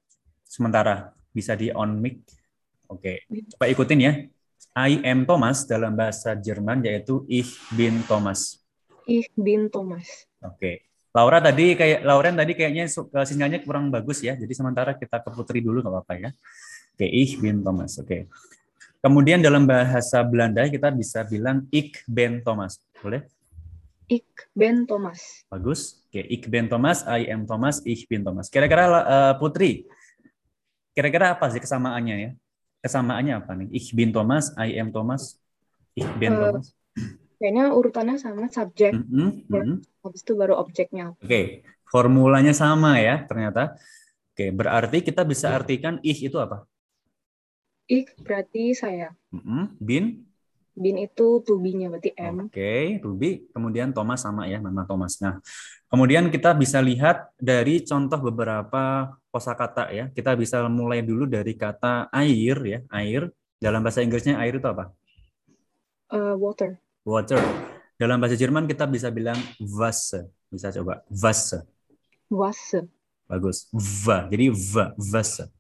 Sementara 0.48 1.12
bisa 1.36 1.60
di 1.60 1.70
on 1.76 2.00
mic. 2.00 2.39
Oke, 2.90 3.22
coba 3.54 3.66
ikutin 3.70 4.00
ya. 4.02 4.14
I 4.74 4.98
am 5.06 5.30
Thomas 5.30 5.64
dalam 5.70 5.94
bahasa 5.94 6.34
Jerman 6.34 6.82
yaitu 6.82 7.22
ich 7.30 7.54
bin 7.78 8.02
Thomas. 8.10 8.66
Ich 9.06 9.30
bin 9.38 9.70
Thomas. 9.70 10.26
Oke. 10.42 10.90
Laura 11.10 11.42
tadi 11.42 11.74
kayak 11.74 12.06
Lauren 12.06 12.38
tadi 12.38 12.54
kayaknya 12.54 12.86
eh, 12.90 13.26
sinyalnya 13.26 13.62
kurang 13.62 13.94
bagus 13.94 14.26
ya. 14.26 14.34
Jadi 14.34 14.54
sementara 14.54 14.98
kita 14.98 15.22
ke 15.22 15.30
Putri 15.30 15.62
dulu 15.62 15.86
nggak 15.86 15.94
apa-apa 15.94 16.14
ya. 16.18 16.30
Oke, 16.98 17.06
ich 17.06 17.38
bin 17.38 17.62
Thomas. 17.62 17.98
Oke. 18.02 18.26
Kemudian 19.00 19.40
dalam 19.40 19.70
bahasa 19.70 20.26
Belanda 20.26 20.66
kita 20.66 20.90
bisa 20.90 21.22
bilang 21.26 21.70
ik 21.70 22.02
ben 22.10 22.42
Thomas. 22.42 22.82
Boleh? 23.00 23.26
Ik 24.10 24.50
ben 24.58 24.90
Thomas. 24.90 25.46
Bagus. 25.46 26.02
Oke, 26.10 26.26
ik 26.26 26.50
ben 26.50 26.66
Thomas, 26.66 27.06
I 27.06 27.30
am 27.30 27.46
Thomas, 27.46 27.86
ich 27.86 28.10
bin 28.10 28.26
Thomas. 28.26 28.50
Kira-kira 28.50 28.90
uh, 28.90 29.34
Putri, 29.38 29.86
kira-kira 30.98 31.38
apa 31.38 31.46
sih 31.54 31.62
kesamaannya 31.62 32.16
ya? 32.18 32.32
Kesamaannya 32.80 33.34
apa 33.44 33.52
nih? 33.60 33.68
Ich 33.76 33.92
bin 33.92 34.16
Thomas, 34.16 34.56
I 34.56 34.80
am 34.80 34.96
Thomas, 34.96 35.36
ich 35.96 36.08
ben 36.16 36.36
uh, 36.36 36.52
Thomas. 36.52 36.72
Kayaknya 37.40 37.66
urutannya 37.72 38.16
sama 38.20 38.48
subjek. 38.52 38.96
Mm 38.96 39.04
-hmm, 39.08 39.30
ya. 39.52 39.64
mm 39.64 39.66
-hmm. 39.68 39.78
Habis 40.04 40.22
itu 40.24 40.34
baru 40.36 40.56
objeknya. 40.60 41.16
Oke, 41.16 41.24
okay. 41.24 41.46
formulanya 41.88 42.56
sama 42.56 43.00
ya 43.04 43.28
ternyata. 43.28 43.76
Oke, 44.32 44.48
okay. 44.48 44.50
berarti 44.56 44.98
kita 45.04 45.28
bisa 45.28 45.52
artikan 45.52 46.00
ich 46.04 46.24
itu 46.24 46.40
apa? 46.40 46.64
Ik 47.90 48.16
berarti 48.22 48.78
saya. 48.78 49.10
Mm-hmm. 49.34 49.64
Bin? 49.82 50.29
Bin 50.80 50.96
itu 50.96 51.44
to 51.44 51.60
be-nya 51.60 51.92
berarti 51.92 52.16
M. 52.16 52.48
Oke, 52.48 52.56
okay, 52.56 52.86
to 53.04 53.12
be. 53.20 53.52
Kemudian 53.52 53.92
Thomas 53.92 54.24
sama 54.24 54.48
ya, 54.48 54.64
nama 54.64 54.88
Thomas. 54.88 55.20
Nah, 55.20 55.44
kemudian 55.92 56.32
kita 56.32 56.56
bisa 56.56 56.80
lihat 56.80 57.36
dari 57.36 57.84
contoh 57.84 58.24
beberapa 58.32 59.12
kosakata 59.28 59.92
ya. 59.92 60.08
Kita 60.08 60.40
bisa 60.40 60.64
mulai 60.72 61.04
dulu 61.04 61.28
dari 61.28 61.60
kata 61.60 62.08
air 62.16 62.58
ya, 62.64 62.80
air. 62.96 63.28
Dalam 63.60 63.84
bahasa 63.84 64.00
Inggrisnya 64.00 64.40
air 64.40 64.56
itu 64.56 64.64
apa? 64.72 64.96
Uh, 66.08 66.40
water. 66.40 66.80
Water. 67.04 67.44
Dalam 68.00 68.16
bahasa 68.24 68.40
Jerman 68.40 68.64
kita 68.64 68.88
bisa 68.88 69.12
bilang 69.12 69.36
Wasser. 69.60 70.32
Bisa 70.48 70.72
coba 70.72 71.04
Wasser. 71.12 71.68
Wasser. 72.32 72.88
Bagus. 73.28 73.68
Va. 73.76 74.32
Jadi 74.32 74.48
va, 74.48 74.96
Wasser. 74.96 75.52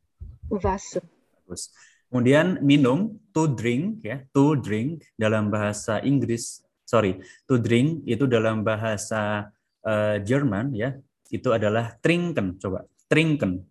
Wasser. 0.47 1.03
Bagus. 1.43 1.75
Kemudian 2.09 2.57
minum, 2.65 3.21
to 3.29 3.53
drink 3.53 4.01
ya, 4.01 4.25
to 4.33 4.57
drink 4.57 5.05
dalam 5.13 5.53
bahasa 5.53 6.01
Inggris, 6.01 6.65
sorry, 6.81 7.21
to 7.45 7.61
drink 7.61 8.01
itu 8.09 8.25
dalam 8.25 8.65
bahasa 8.65 9.53
uh, 9.85 10.17
Jerman 10.17 10.73
ya, 10.73 10.97
itu 11.29 11.53
adalah 11.53 11.93
trinken. 12.01 12.57
Coba, 12.57 12.89
trinken. 13.05 13.61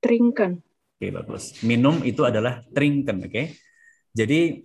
Trinken. 0.00 0.60
Oke, 1.00 1.08
bagus. 1.08 1.56
Minum 1.64 2.04
itu 2.04 2.20
adalah 2.28 2.60
trinken, 2.76 3.24
oke. 3.24 3.32
Okay? 3.32 3.56
Jadi 4.12 4.60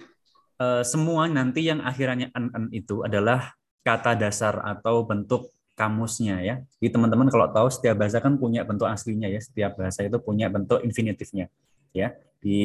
uh, 0.60 0.84
semua 0.84 1.32
nanti 1.32 1.64
yang 1.64 1.80
akhirnya 1.80 2.28
en, 2.36 2.52
en 2.52 2.66
itu 2.76 3.08
adalah 3.08 3.56
kata 3.88 4.20
dasar 4.20 4.60
atau 4.60 5.08
bentuk 5.08 5.56
kamusnya 5.80 6.44
ya. 6.44 6.56
Jadi 6.84 6.92
teman-teman 6.92 7.32
kalau 7.32 7.48
tahu 7.52 7.68
setiap 7.72 8.04
bahasa 8.04 8.20
kan 8.20 8.36
punya 8.36 8.68
bentuk 8.68 8.88
aslinya 8.88 9.32
ya. 9.32 9.40
Setiap 9.40 9.80
bahasa 9.80 10.04
itu 10.04 10.20
punya 10.20 10.52
bentuk 10.52 10.84
infinitifnya 10.84 11.48
ya. 11.96 12.12
Di 12.46 12.62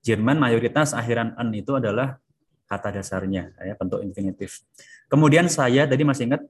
Jerman 0.00 0.40
mayoritas 0.40 0.96
akhiran 0.96 1.36
en 1.36 1.52
itu 1.52 1.76
adalah 1.76 2.16
kata 2.64 2.96
dasarnya 2.96 3.52
ya 3.60 3.76
bentuk 3.76 4.00
infinitif. 4.00 4.64
Kemudian 5.12 5.52
saya 5.52 5.84
tadi 5.84 6.00
masih 6.00 6.32
ingat 6.32 6.42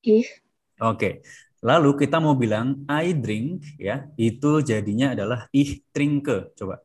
ich. 0.00 0.40
Oke. 0.80 1.20
Lalu 1.60 1.92
kita 2.00 2.16
mau 2.24 2.32
bilang 2.32 2.88
I 2.88 3.12
drink 3.12 3.76
ya, 3.76 4.08
itu 4.16 4.64
jadinya 4.64 5.12
adalah 5.12 5.44
ich 5.52 5.84
trinke. 5.92 6.56
Coba. 6.56 6.80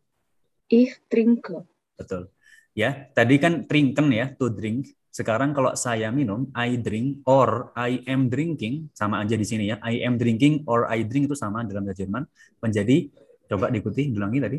Ich 0.68 1.00
trinke. 1.08 1.64
Betul. 1.96 2.28
Ya, 2.75 3.08
tadi 3.16 3.40
kan 3.40 3.64
trinken 3.72 4.12
ya, 4.12 4.36
to 4.36 4.52
drink. 4.52 4.92
Sekarang 5.16 5.56
kalau 5.56 5.72
saya 5.80 6.12
minum, 6.12 6.52
I 6.52 6.75
drink 6.75 7.24
or 7.24 7.72
I 7.72 8.04
am 8.04 8.28
drinking, 8.28 8.92
sama 8.92 9.24
aja 9.24 9.40
di 9.40 9.48
sini 9.48 9.72
ya. 9.72 9.80
I 9.80 10.04
am 10.04 10.20
drinking 10.20 10.68
or 10.68 10.92
I 10.92 11.08
drink 11.08 11.32
itu 11.32 11.40
sama 11.40 11.64
dalam 11.64 11.88
bahasa 11.88 12.04
Jerman. 12.04 12.28
Menjadi 12.60 13.08
Coba 13.46 13.70
diikuti, 13.70 14.10
diulangi 14.10 14.40
tadi. 14.42 14.58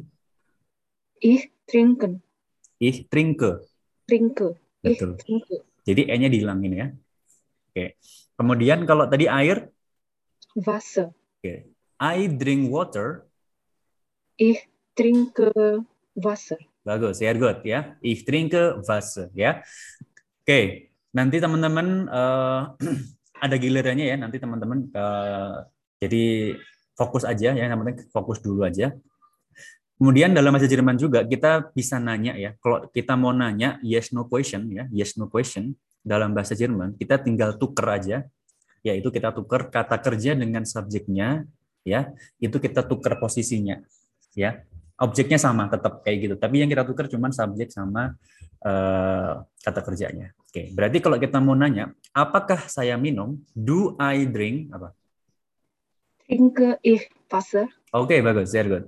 Ich 1.22 1.48
trinken. 1.66 2.22
Ich 2.78 3.08
trinke. 3.08 3.64
Trinke. 4.04 4.60
Betul. 4.84 5.16
trinke. 5.16 5.64
Jadi 5.86 6.02
E-nya 6.06 6.28
dihilangin 6.28 6.72
ya. 6.76 6.86
Oke. 7.72 7.96
Kemudian 8.36 8.84
kalau 8.84 9.08
tadi 9.08 9.26
air? 9.26 9.72
Wasser. 10.54 11.10
Oke. 11.40 11.72
I 11.96 12.28
drink 12.28 12.68
water. 12.68 13.24
Ich 14.36 14.68
trinke 14.92 15.52
Wasser. 16.12 16.60
Bagus, 16.84 17.18
sehr 17.18 17.34
gut 17.40 17.64
ya. 17.64 17.96
Ich 18.04 18.22
trinke 18.28 18.78
Wasser 18.84 19.32
ya. 19.32 19.64
Oke, 20.44 20.92
nanti 21.16 21.40
teman-teman 21.40 22.06
uh, 22.06 22.76
ada 23.44 23.56
gilirannya 23.56 24.06
ya. 24.12 24.16
Nanti 24.20 24.36
teman-teman 24.36 24.92
uh, 24.92 25.64
jadi 25.98 26.54
fokus 26.96 27.22
aja 27.28 27.52
ya 27.52 27.64
yang 27.68 27.78
penting 27.84 28.08
fokus 28.08 28.40
dulu 28.40 28.64
aja. 28.64 28.96
Kemudian 29.96 30.36
dalam 30.36 30.52
bahasa 30.52 30.68
Jerman 30.68 30.96
juga 31.00 31.24
kita 31.24 31.72
bisa 31.72 31.96
nanya 31.96 32.36
ya 32.36 32.56
kalau 32.60 32.88
kita 32.92 33.16
mau 33.16 33.32
nanya 33.32 33.80
yes 33.80 34.12
no 34.12 34.28
question 34.28 34.68
ya 34.68 34.84
yes 34.92 35.16
no 35.16 35.28
question 35.28 35.76
dalam 36.04 36.32
bahasa 36.32 36.56
Jerman 36.56 36.96
kita 36.96 37.20
tinggal 37.20 37.60
tuker 37.60 37.86
aja. 37.86 38.24
Yaitu 38.80 39.10
kita 39.10 39.34
tuker 39.34 39.66
kata 39.68 39.98
kerja 39.98 40.32
dengan 40.38 40.64
subjeknya 40.64 41.44
ya 41.84 42.12
itu 42.40 42.56
kita 42.56 42.84
tuker 42.88 43.20
posisinya 43.20 43.76
ya. 44.32 44.64
Objeknya 44.96 45.36
sama 45.36 45.68
tetap 45.68 46.00
kayak 46.00 46.18
gitu. 46.24 46.34
Tapi 46.40 46.64
yang 46.64 46.72
kita 46.72 46.80
tuker 46.88 47.04
cuma 47.12 47.28
subjek 47.28 47.68
sama 47.68 48.16
uh, 48.64 49.44
kata 49.60 49.80
kerjanya. 49.84 50.32
Oke 50.40 50.72
berarti 50.72 51.04
kalau 51.04 51.20
kita 51.20 51.36
mau 51.40 51.52
nanya 51.52 51.92
apakah 52.16 52.64
saya 52.68 52.96
minum? 52.96 53.36
Do 53.52 53.96
I 54.00 54.24
drink? 54.28 54.72
Apa 54.72 54.96
Trinke 56.26 56.82
ich 56.82 57.06
Wasser. 57.30 57.70
Oke, 57.94 58.18
okay, 58.18 58.20
bagus. 58.20 58.50
Very 58.50 58.66
good. 58.66 58.84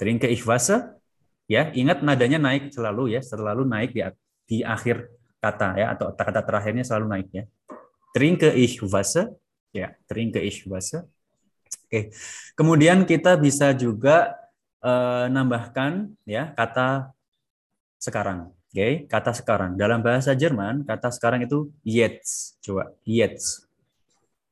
Trinke 0.00 0.26
ich 0.32 0.40
Wasser. 0.48 0.96
Ya, 1.44 1.68
ingat 1.76 2.00
nadanya 2.00 2.40
naik 2.40 2.72
selalu 2.72 3.12
ya, 3.12 3.20
selalu 3.20 3.68
naik 3.68 3.92
di, 3.92 4.00
di 4.48 4.58
akhir 4.64 5.12
kata 5.36 5.76
ya 5.76 5.92
atau 5.92 6.16
kata 6.16 6.40
terakhirnya 6.40 6.80
selalu 6.80 7.06
naik 7.12 7.28
ya. 7.28 7.44
Trinke 8.16 8.56
ich 8.56 8.80
Wasser. 8.80 9.36
Ya, 9.72 9.92
trinke 10.08 10.40
ich 10.40 10.64
Wasser. 10.64 11.04
Oke. 11.04 11.88
Okay. 11.88 12.04
Kemudian 12.56 13.04
kita 13.04 13.36
bisa 13.36 13.76
juga 13.76 14.36
uh, 14.80 15.28
nambahkan 15.28 16.12
ya 16.24 16.56
kata 16.56 17.12
sekarang. 18.00 18.48
Oke, 18.72 18.80
okay? 18.80 18.92
kata 19.04 19.36
sekarang. 19.36 19.76
Dalam 19.76 20.00
bahasa 20.00 20.32
Jerman, 20.32 20.88
kata 20.88 21.12
sekarang 21.12 21.44
itu 21.44 21.68
jetzt. 21.84 22.56
Coba, 22.64 22.96
jetzt. 23.04 23.68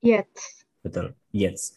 Jetzt. 0.04 0.68
Betul, 0.84 1.16
jetzt. 1.32 1.72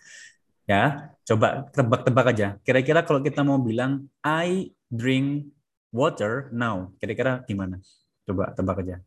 Ya, 0.63 1.11
coba 1.27 1.67
tebak-tebak 1.75 2.25
aja. 2.31 2.47
Kira-kira 2.63 3.03
kalau 3.03 3.19
kita 3.19 3.43
mau 3.43 3.59
bilang 3.59 4.07
I 4.23 4.71
drink 4.87 5.51
water 5.91 6.47
now, 6.55 6.95
kira-kira 7.03 7.43
gimana? 7.43 7.83
Coba 8.23 8.55
tebak 8.55 8.79
aja. 8.79 8.97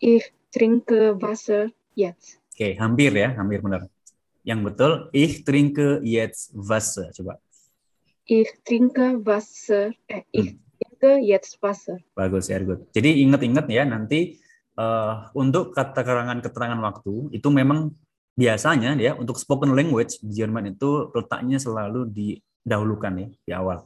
Ich 0.00 0.28
trinke 0.52 1.16
Wasser 1.16 1.72
jetzt. 1.96 2.36
Oke, 2.52 2.76
hampir 2.76 3.16
ya, 3.16 3.32
hampir 3.32 3.64
benar. 3.64 3.88
Yang 4.44 4.60
betul, 4.72 4.92
ich 5.16 5.44
trinke 5.48 6.04
jetzt 6.04 6.52
Wasser. 6.52 7.08
Coba. 7.16 7.40
Ich 8.28 8.48
trinke 8.68 9.24
Wasser. 9.24 9.96
Eh, 10.08 10.24
ich 10.36 10.52
hmm. 10.52 10.60
trinke 10.76 11.12
jetzt 11.24 11.56
Wasser. 11.64 12.00
Bagus 12.12 12.52
ya, 12.52 12.60
good. 12.60 12.84
Jadi 12.92 13.24
ingat-ingat 13.24 13.66
ya, 13.72 13.88
nanti 13.88 14.36
uh, 14.76 15.32
untuk 15.32 15.72
keterangan-keterangan 15.72 16.80
waktu 16.80 17.32
itu 17.32 17.48
memang 17.48 17.96
biasanya 18.40 18.96
ya 18.96 19.12
untuk 19.20 19.36
spoken 19.36 19.76
language 19.76 20.16
di 20.24 20.32
Jerman 20.40 20.72
itu 20.72 21.12
letaknya 21.12 21.60
selalu 21.60 22.08
didahulukan 22.08 23.12
ya 23.20 23.28
di 23.28 23.52
awal 23.52 23.84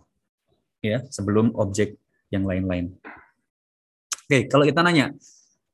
ya 0.78 1.02
sebelum 1.10 1.50
objek 1.58 1.98
yang 2.30 2.46
lain-lain. 2.46 2.94
Oke, 4.24 4.46
kalau 4.46 4.64
kita 4.64 4.80
nanya, 4.86 5.10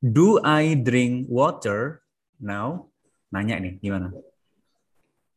do 0.01 0.41
I 0.41 0.73
drink 0.75 1.29
water 1.29 2.01
now? 2.41 2.89
Nanya 3.31 3.63
nih, 3.63 3.79
gimana? 3.79 4.11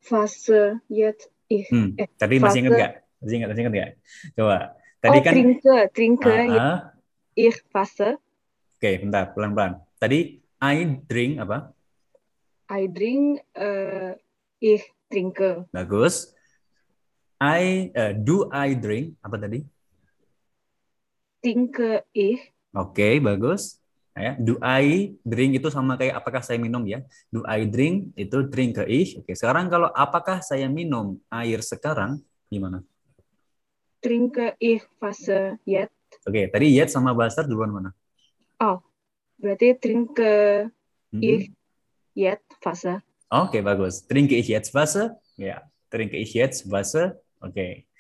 Fase 0.03 0.83
yet 0.91 1.31
ich. 1.47 1.71
Hmm, 1.71 1.95
eh, 1.95 2.11
tadi 2.19 2.43
masih 2.43 2.67
ingat 2.67 2.73
nggak? 2.75 2.93
Masih 3.23 3.35
ingat, 3.39 3.49
masih 3.55 3.63
ingat 3.63 3.73
nggak? 3.73 3.91
Coba. 4.35 4.59
Tadi 4.99 5.19
oh, 5.21 5.23
kan 5.23 5.33
trinke, 5.37 5.77
trinke 5.93 6.33
uh, 6.33 6.57
uh, 6.59 6.77
ich 7.39 7.61
fase. 7.71 8.19
Oke, 8.81 8.91
bentar, 9.05 9.31
pelan-pelan. 9.37 9.79
Tadi 10.01 10.43
I 10.59 10.77
drink 11.07 11.39
apa? 11.39 11.71
I 12.71 12.89
drink, 12.89 13.45
uh, 13.53 14.17
ich 14.57 14.85
trinke. 15.13 15.69
Bagus. 15.69 16.33
I 17.37 17.93
uh, 17.93 18.13
do 18.17 18.49
I 18.49 18.73
drink 18.73 19.21
apa 19.21 19.37
tadi? 19.37 19.61
Trinke 21.45 22.09
ich. 22.17 22.41
Oke, 22.73 23.21
bagus. 23.21 23.85
Ya, 24.15 24.39
do 24.39 24.57
I 24.63 25.19
drink 25.27 25.59
itu 25.59 25.69
sama 25.75 25.99
kayak 25.99 26.23
apakah 26.23 26.39
saya 26.41 26.57
minum 26.57 26.87
ya? 26.87 27.03
Do 27.35 27.43
I 27.45 27.67
drink 27.67 28.15
itu 28.15 28.47
drink 28.47 28.79
ke 28.79 28.85
ich. 28.87 29.19
Oke, 29.19 29.35
sekarang 29.35 29.67
kalau 29.67 29.91
apakah 29.91 30.39
saya 30.39 30.71
minum 30.71 31.19
air 31.29 31.61
sekarang 31.61 32.23
gimana? 32.47 32.81
Trinke 33.99 34.55
ich 34.63 34.87
Wasser 35.03 35.59
jetzt. 35.67 35.93
Oke, 36.25 36.47
tadi 36.49 36.73
yet 36.73 36.89
sama 36.95 37.11
Wasser 37.11 37.45
duluan 37.45 37.75
mana? 37.75 37.91
Oh, 38.63 38.81
berarti 39.37 39.75
trinke 39.77 40.71
Mhm. 41.11 41.21
ich 41.21 41.45
jetzt 42.15 42.47
Wasser. 42.63 43.03
Oke, 43.29 43.61
bagus. 43.61 44.07
Trinke 44.07 44.39
ich 44.39 44.47
jetzt 44.47 44.73
Wasser? 44.73 45.19
Ya, 45.35 45.67
trinke 45.91 46.17
ich 46.17 46.33
jetzt 46.33 46.71
Wasser? 46.71 47.19
Oke. 47.43 47.91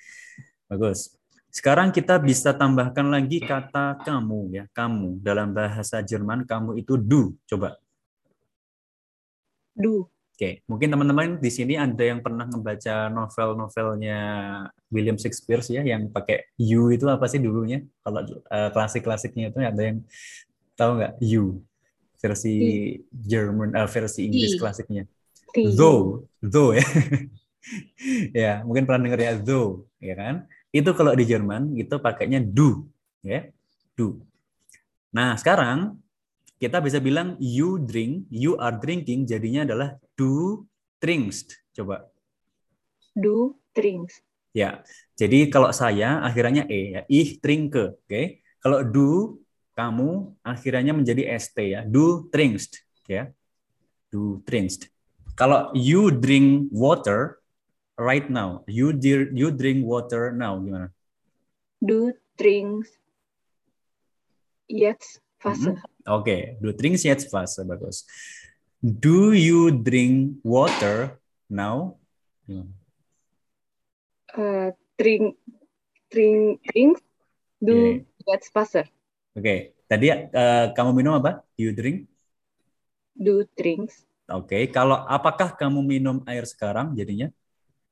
Bagus. 0.71 1.18
Sekarang 1.50 1.94
kita 1.94 2.18
bisa 2.18 2.54
tambahkan 2.54 3.06
lagi 3.11 3.38
kata 3.38 3.99
kamu 4.02 4.40
ya, 4.54 4.64
kamu. 4.75 5.23
Dalam 5.23 5.54
bahasa 5.54 6.02
Jerman 6.02 6.47
kamu 6.47 6.78
itu 6.83 6.99
du. 6.99 7.35
Coba. 7.47 7.78
Du. 9.75 10.06
Oke, 10.35 10.66
mungkin 10.66 10.90
teman-teman 10.90 11.38
di 11.38 11.47
sini 11.47 11.78
ada 11.78 12.02
yang 12.02 12.18
pernah 12.18 12.42
membaca 12.50 13.06
novel-novelnya 13.06 14.18
William 14.90 15.14
Shakespeare 15.14 15.62
ya, 15.71 15.87
yang 15.87 16.11
pakai 16.11 16.50
you 16.59 16.90
itu 16.90 17.06
apa 17.06 17.30
sih 17.30 17.38
dulunya? 17.38 17.87
Kalau 18.02 18.18
eh, 18.26 18.71
klasik-klasiknya 18.75 19.54
itu 19.54 19.62
ada 19.62 19.78
yang 19.78 20.02
tahu 20.75 20.99
nggak 20.99 21.14
you 21.23 21.62
versi 22.25 22.54
Jerman, 23.12 23.76
eh, 23.76 23.85
versi 23.85 24.25
Inggris 24.25 24.57
I. 24.57 24.61
klasiknya. 24.64 25.04
Die. 25.52 25.76
Though, 25.76 26.25
though 26.40 26.73
ya. 26.73 26.87
ya, 28.49 28.52
mungkin 28.64 28.88
pernah 28.88 29.04
dengar 29.04 29.21
ya 29.21 29.37
though, 29.37 29.85
ya 30.00 30.16
kan? 30.16 30.49
Itu 30.73 30.97
kalau 30.97 31.12
di 31.12 31.28
Jerman 31.28 31.76
itu 31.76 32.00
pakainya 32.00 32.40
do, 32.40 32.88
ya. 33.21 33.45
Do. 33.93 34.25
Nah, 35.12 35.37
sekarang 35.37 36.00
kita 36.57 36.81
bisa 36.81 36.97
bilang 36.99 37.37
you 37.37 37.76
drink, 37.76 38.25
you 38.33 38.57
are 38.57 38.73
drinking 38.81 39.28
jadinya 39.28 39.69
adalah 39.69 40.00
du 40.16 40.64
trinkst. 40.97 41.61
Coba. 41.76 42.09
Du 43.12 43.61
trinkst. 43.76 44.25
Ya. 44.57 44.81
Jadi 45.14 45.52
kalau 45.52 45.71
saya 45.76 46.25
akhirannya 46.25 46.64
e 46.73 46.81
ya, 46.97 47.00
ich 47.07 47.38
trinke, 47.45 48.00
oke? 48.00 48.23
Kalau 48.64 48.81
du 48.81 49.44
kamu 49.75 50.38
akhirannya 50.47 51.02
menjadi 51.02 51.26
st 51.35 51.59
ya, 51.66 51.81
du 51.83 52.31
trinkst, 52.31 52.78
ya. 53.11 53.35
Du 54.09 54.38
trinkst. 54.47 54.87
Kalau 55.35 55.75
you 55.75 56.14
drink 56.14 56.71
water 56.71 57.43
right 57.99 58.31
now, 58.31 58.62
you 58.71 58.95
dear, 58.95 59.26
you 59.35 59.50
drink 59.50 59.83
water 59.83 60.31
now 60.31 60.54
gimana? 60.62 60.95
Du 61.83 62.14
trinkst 62.38 62.95
jetzt 64.71 65.19
Wasser. 65.43 65.83
Oke, 66.07 66.57
du 66.62 66.71
trinkst 66.71 67.02
jetzt 67.02 67.35
Wasser, 67.35 67.66
bagus. 67.66 68.07
Do 68.78 69.35
you 69.35 69.75
drink 69.75 70.38
water 70.47 71.19
now? 71.50 71.99
Gimana? 72.47 72.71
Äh, 74.35 74.73
trink, 74.99 75.38
trink, 76.11 76.62
trinkst 76.62 77.04
du 77.59 77.75
Oke. 77.75 78.07
jetzt 78.26 78.54
Wasser. 78.54 78.87
Oke, 79.35 79.75
tadi 79.91 80.14
eh, 80.14 80.67
kamu 80.71 80.91
minum 80.95 81.19
apa? 81.19 81.43
You 81.59 81.75
drink? 81.75 82.07
Du 83.19 83.43
trinkst. 83.59 84.07
Oke, 84.31 84.71
kalau 84.71 84.95
apakah 85.11 85.59
kamu 85.59 85.83
minum 85.83 86.23
air 86.31 86.47
sekarang 86.47 86.95
jadinya? 86.95 87.35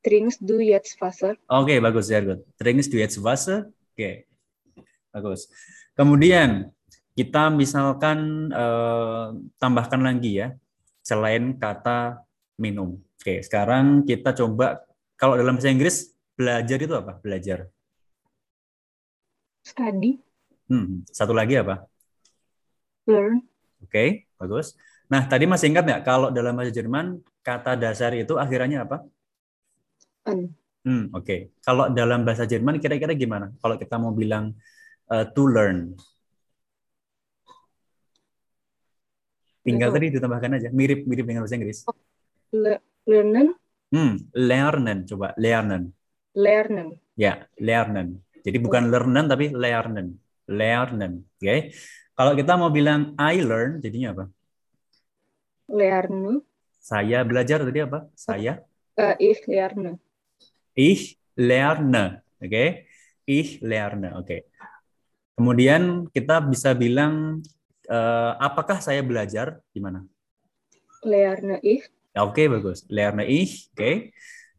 Trinkst 0.07 0.39
du 0.39 0.63
jetzt 0.63 0.95
Wasser? 1.03 1.35
Oke, 1.51 1.83
bagus, 1.83 2.07
sehr 2.07 2.23
gut. 2.23 2.39
Trinkst 2.55 2.87
du 2.87 2.95
jetzt 2.95 3.19
Wasser? 3.19 3.67
Oke, 3.91 4.23
bagus. 5.11 5.51
Kemudian 5.99 6.71
kita 7.11 7.51
misalkan 7.51 8.47
eh, 8.47 9.27
tambahkan 9.59 9.99
lagi 9.99 10.39
ya, 10.39 10.55
selain 11.03 11.59
kata 11.59 12.23
minum. 12.55 13.03
Oke, 13.19 13.43
sekarang 13.43 14.07
kita 14.07 14.31
coba 14.31 14.79
kalau 15.19 15.35
dalam 15.35 15.59
bahasa 15.59 15.67
Inggris 15.67 16.15
belajar 16.39 16.79
itu 16.79 16.95
apa? 16.95 17.19
Belajar. 17.19 17.67
Study. 19.67 20.22
Hmm, 20.69 21.03
satu 21.11 21.33
lagi 21.35 21.59
apa? 21.59 21.85
Learn. 23.07 23.43
Oke, 23.83 24.27
bagus. 24.39 24.79
Nah, 25.11 25.27
tadi 25.27 25.43
masih 25.43 25.69
ingat 25.69 25.83
nggak 25.83 26.01
kalau 26.07 26.31
dalam 26.31 26.55
bahasa 26.55 26.71
Jerman 26.71 27.19
kata 27.43 27.75
dasar 27.75 28.15
itu 28.15 28.39
akhirnya 28.39 28.87
apa? 28.87 29.03
An. 30.23 30.55
Hmm, 30.83 31.11
oke. 31.15 31.55
Kalau 31.63 31.91
dalam 31.91 32.23
bahasa 32.27 32.43
Jerman 32.47 32.79
kira-kira 32.79 33.15
gimana? 33.15 33.51
Kalau 33.59 33.75
kita 33.79 33.95
mau 33.99 34.11
bilang 34.15 34.55
eh, 35.11 35.25
to 35.35 35.43
learn. 35.47 35.95
Tinggal 39.63 39.95
tadi 39.95 40.11
ditambahkan 40.11 40.59
aja, 40.59 40.69
mirip-mirip 40.75 41.23
dengan 41.23 41.47
bahasa 41.47 41.55
Inggris. 41.55 41.87
Le 42.51 42.83
lernen. 43.07 43.55
Hmm, 43.95 44.19
lernen, 44.35 45.07
coba 45.07 45.31
lernen. 45.39 45.95
Lernen. 46.35 46.99
Ya, 47.15 47.47
lernen. 47.61 48.19
Jadi 48.43 48.57
bukan 48.59 48.91
learnen 48.91 49.25
tapi 49.31 49.55
lernen. 49.55 50.19
Lernen, 50.47 51.23
oke. 51.39 51.71
Kalau 52.13 52.33
kita 52.37 52.53
mau 52.59 52.69
bilang 52.69 53.15
I 53.17 53.41
learn, 53.41 53.79
jadinya 53.81 54.13
apa? 54.13 54.25
Lerne. 55.71 56.43
Saya 56.83 57.23
belajar 57.23 57.63
tadi 57.63 57.79
apa? 57.79 58.11
Saya 58.13 58.61
Äh, 58.93 59.17
ich 59.33 59.41
lerne. 59.49 59.97
Ich 60.77 61.17
lerne, 61.33 62.21
oke? 62.37 62.85
Ich 63.25 63.57
lerne, 63.65 64.13
oke. 64.13 64.45
Kemudian 65.33 66.05
kita 66.13 66.45
bisa 66.45 66.77
bilang 66.77 67.41
eh, 67.89 68.31
apakah 68.37 68.77
saya 68.77 69.01
belajar 69.01 69.57
gimana? 69.73 70.05
Lerne 71.01 71.57
ich. 71.65 71.89
Ya, 72.13 72.21
Oke, 72.21 72.45
bagus. 72.45 72.85
Lerne 72.93 73.25
ich, 73.25 73.73
oke. 73.73 74.13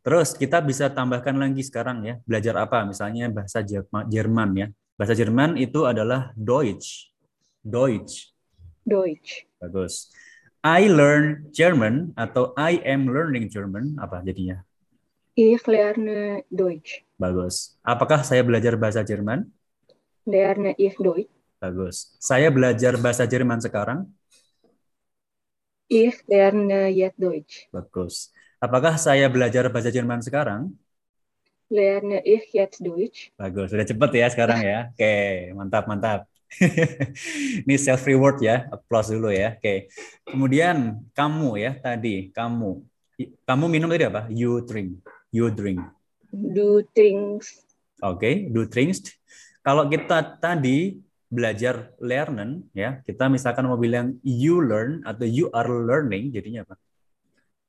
Terus 0.04 0.34
kita 0.34 0.58
bisa 0.60 0.90
tambahkan 0.90 1.38
lagi 1.38 1.62
sekarang 1.62 2.02
ya, 2.02 2.18
belajar 2.26 2.58
apa? 2.58 2.82
Misalnya 2.82 3.30
bahasa 3.30 3.62
Jerma- 3.62 4.04
Jerman 4.10 4.50
ya. 4.58 4.68
Bahasa 4.94 5.18
Jerman 5.18 5.58
itu 5.58 5.90
adalah 5.90 6.30
Deutsch. 6.38 7.10
Deutsch. 7.66 8.30
Deutsch. 8.86 9.42
Bagus. 9.58 10.14
I 10.62 10.86
learn 10.86 11.50
German 11.50 12.14
atau 12.14 12.54
I 12.54 12.78
am 12.86 13.10
learning 13.10 13.50
German 13.50 13.98
apa 13.98 14.22
jadinya? 14.22 14.62
Ich 15.34 15.66
lerne 15.66 16.46
Deutsch. 16.46 17.02
Bagus. 17.18 17.74
Apakah 17.82 18.22
saya 18.22 18.46
belajar 18.46 18.78
bahasa 18.78 19.02
Jerman? 19.02 19.50
Lerne 20.22 20.78
ich 20.78 20.94
Deutsch. 20.94 21.26
Bagus. 21.58 22.14
Saya 22.22 22.54
belajar 22.54 22.94
bahasa 22.94 23.26
Jerman 23.26 23.58
sekarang. 23.58 24.06
Ich 25.90 26.22
lerne 26.30 26.86
jetzt 26.94 27.18
Deutsch. 27.18 27.66
Bagus. 27.74 28.30
Apakah 28.62 28.94
saya 28.94 29.26
belajar 29.26 29.66
bahasa 29.74 29.90
Jerman 29.90 30.22
sekarang? 30.22 30.70
Lerne 31.72 32.20
ich 32.24 32.52
jetzt 32.52 32.84
Deutsch. 32.84 33.32
Bagus. 33.40 33.72
Sudah 33.72 33.86
cepat 33.88 34.10
ya 34.12 34.26
sekarang 34.28 34.60
ya. 34.60 34.78
Oke, 34.92 35.14
mantap, 35.56 35.84
mantap. 35.88 36.20
Ini 37.64 37.76
self 37.80 38.04
reward 38.04 38.38
ya. 38.44 38.68
Applause 38.68 39.16
dulu 39.16 39.32
ya. 39.32 39.56
Oke. 39.56 39.88
Kemudian 40.28 41.02
kamu 41.16 41.50
ya 41.58 41.72
tadi, 41.80 42.30
kamu. 42.30 42.84
Kamu 43.46 43.64
minum 43.70 43.88
tadi 43.88 44.04
apa? 44.04 44.28
You 44.28 44.60
drink. 44.62 45.00
You 45.32 45.48
drink. 45.50 45.80
Du 46.34 46.82
trinkst. 46.92 47.62
Oke, 48.02 48.50
du 48.50 48.66
trinkst. 48.66 49.14
Kalau 49.64 49.88
kita 49.88 50.36
tadi 50.42 50.98
belajar 51.30 51.94
lernen 51.98 52.68
ya, 52.76 53.00
kita 53.02 53.26
misalkan 53.26 53.66
mau 53.66 53.80
bilang 53.80 54.18
you 54.22 54.60
learn 54.60 55.02
atau 55.02 55.24
you 55.26 55.48
are 55.50 55.66
learning 55.66 56.30
jadinya 56.30 56.66
apa? 56.68 56.74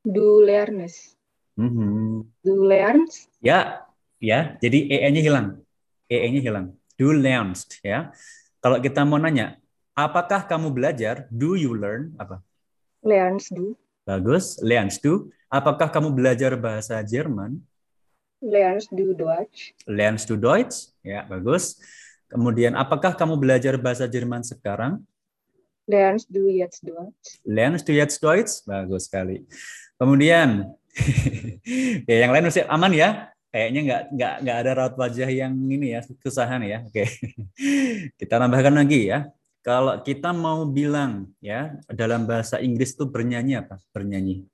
Du 0.05 0.43
lernst. 0.43 1.14
Mhm. 1.55 2.27
Du 2.43 2.53
lernst. 2.67 3.31
Ya, 3.39 3.87
ya. 4.19 4.59
Jadi 4.59 4.91
ee-nya 4.91 5.21
hilang. 5.23 5.47
ee-nya 6.11 6.41
hilang. 6.43 6.65
Du 6.99 7.11
lernst 7.11 7.79
ya. 7.81 8.11
Kalau 8.59 8.77
kita 8.79 9.03
mau 9.07 9.17
nanya, 9.19 9.57
apakah 9.95 10.43
kamu 10.45 10.71
belajar? 10.71 11.25
Do 11.31 11.55
you 11.55 11.73
learn 11.75 12.13
apa? 12.19 12.43
Lernst 13.01 13.55
du. 13.55 13.73
Bagus, 14.05 14.61
lernst 14.61 15.01
du. 15.01 15.33
Apakah 15.49 15.89
kamu 15.89 16.13
belajar 16.13 16.53
bahasa 16.59 17.01
Jerman? 17.01 17.57
Lernst 18.43 18.93
du 18.93 19.17
Deutsch. 19.17 19.73
Lernst 19.89 20.29
du 20.29 20.37
Deutsch? 20.37 20.93
Ya, 21.01 21.25
bagus. 21.25 21.81
Kemudian, 22.29 22.77
apakah 22.77 23.17
kamu 23.17 23.39
belajar 23.39 23.73
bahasa 23.79 24.05
Jerman 24.05 24.45
sekarang? 24.45 25.01
Lernst 25.89 26.29
du 26.29 26.49
jetzt 26.49 26.81
Deutsch. 26.85 27.41
Lernst 27.45 27.85
du 27.85 27.93
jetzt 27.93 28.17
Deutsch? 28.21 28.61
Bagus 28.65 29.05
sekali. 29.09 29.45
Kemudian, 29.97 30.69
ya 32.09 32.15
yang 32.25 32.31
lain 32.31 32.45
masih 32.47 32.63
aman 32.67 32.91
ya? 32.95 33.09
Kayaknya 33.55 33.81
nggak 33.87 34.01
nggak 34.11 34.33
nggak 34.43 34.57
ada 34.59 34.71
raut 34.75 34.95
wajah 34.99 35.29
yang 35.31 35.53
ini 35.55 35.95
ya 35.95 36.03
kesusahan 36.03 36.59
ya. 36.67 36.83
Oke, 36.83 37.07
kita 38.19 38.35
tambahkan 38.35 38.75
lagi 38.75 39.11
ya. 39.11 39.31
Kalau 39.65 39.97
kita 40.03 40.29
mau 40.35 40.67
bilang 40.69 41.31
ya 41.41 41.73
dalam 41.89 42.29
bahasa 42.29 42.61
Inggris 42.61 42.93
tuh 42.93 43.07
bernyanyi 43.09 43.57
apa? 43.63 43.79
Bernyanyi. 43.95 44.45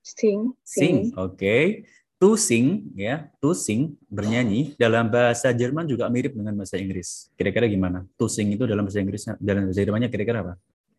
Sing. 0.00 0.56
Sing. 0.64 1.12
Oke. 1.14 1.86
to 2.20 2.36
sing 2.36 2.92
ya, 3.00 3.32
to 3.40 3.56
sing 3.56 3.96
bernyanyi 4.12 4.76
dalam 4.76 5.08
bahasa 5.08 5.56
Jerman 5.56 5.88
juga 5.88 6.04
mirip 6.12 6.36
dengan 6.36 6.52
bahasa 6.52 6.76
Inggris. 6.76 7.32
Kira-kira 7.32 7.64
gimana? 7.64 8.04
To 8.20 8.28
sing 8.28 8.52
itu 8.52 8.68
dalam 8.68 8.84
bahasa 8.84 9.00
Inggris 9.00 9.24
dalam 9.40 9.64
bahasa 9.64 9.80
Jermannya 9.80 10.12
kira-kira 10.12 10.44
apa? 10.44 10.54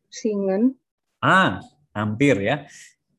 Singen. 0.10 0.74
Ah, 1.22 1.62
hampir 1.94 2.42
ya. 2.42 2.66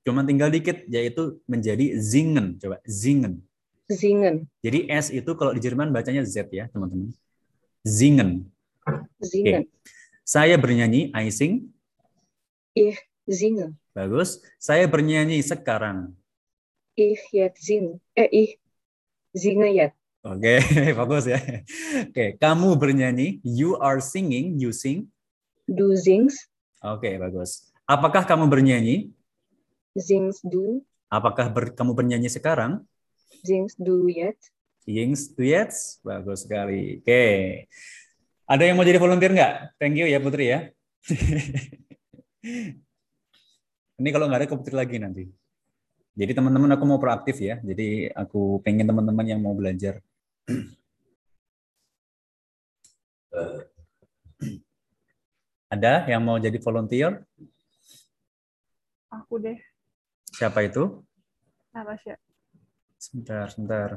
Cuma 0.02 0.26
tinggal 0.26 0.50
dikit 0.50 0.82
yaitu 0.90 1.38
menjadi 1.46 1.94
zingen. 1.98 2.58
Coba 2.58 2.82
zingen. 2.86 3.42
Zingen. 3.86 4.50
Jadi 4.62 4.90
S 4.90 5.14
itu 5.14 5.30
kalau 5.38 5.54
di 5.54 5.60
Jerman 5.62 5.94
bacanya 5.94 6.26
Z 6.26 6.50
ya, 6.50 6.66
teman-teman. 6.70 7.14
Zingen. 7.86 8.50
Zingen. 9.22 9.70
Saya 10.22 10.58
bernyanyi, 10.58 11.10
I 11.14 11.30
sing. 11.30 11.70
Ich 12.74 12.98
singe. 13.28 13.76
Bagus. 13.92 14.40
Saya 14.56 14.88
bernyanyi 14.88 15.38
sekarang. 15.44 16.16
Ich 16.96 17.20
jetzt 17.30 17.62
sing. 17.62 18.00
Eh, 18.16 18.30
ich 18.32 18.50
singe 19.36 19.70
jetzt. 19.70 19.98
Oke, 20.22 20.62
bagus 20.98 21.26
ya. 21.26 21.42
Oke, 22.06 22.38
kamu 22.38 22.78
bernyanyi, 22.78 23.42
you 23.42 23.74
are 23.82 23.98
singing, 23.98 24.54
you 24.54 24.70
sing. 24.70 25.10
Du 25.66 25.98
singst. 25.98 26.46
Oke, 26.78 27.18
bagus. 27.18 27.74
Apakah 27.86 28.22
kamu 28.22 28.46
bernyanyi? 28.46 29.10
Singst 29.92 30.40
du. 30.48 30.80
Apakah 31.12 31.52
ber- 31.52 31.76
kamu 31.76 31.92
bernyanyi 31.92 32.32
sekarang? 32.32 32.80
Singst 33.44 33.76
du 33.76 34.08
jetzt. 34.08 34.48
Yings 34.88 35.30
to 35.36 35.46
yes, 35.46 36.02
bagus 36.02 36.42
sekali. 36.42 36.98
Oke, 36.98 37.24
ada 38.50 38.62
yang 38.66 38.74
mau 38.74 38.82
jadi 38.82 38.98
volunteer 38.98 39.30
nggak? 39.30 39.78
Thank 39.78 39.94
you 40.00 40.10
ya 40.10 40.18
Putri 40.18 40.50
ya. 40.50 40.74
Ini 44.02 44.08
kalau 44.10 44.26
nggak 44.26 44.40
ada 44.42 44.48
ke 44.50 44.56
Putri 44.58 44.74
lagi 44.74 44.98
nanti. 44.98 45.30
Jadi 46.18 46.32
teman-teman 46.34 46.74
aku 46.74 46.84
mau 46.84 46.98
proaktif 46.98 47.38
ya. 47.38 47.62
Jadi 47.62 48.10
aku 48.10 48.58
pengen 48.66 48.90
teman-teman 48.90 49.22
yang 49.22 49.38
mau 49.38 49.54
belajar. 49.54 50.02
Ada 55.72 56.04
yang 56.04 56.20
mau 56.20 56.36
jadi 56.36 56.60
volunteer? 56.60 57.24
Aku 59.08 59.40
deh, 59.40 59.56
Siapa 60.32 60.64
itu? 60.64 61.04
Natasha. 61.72 62.14
Sebentar, 62.96 63.46
sebentar. 63.50 63.88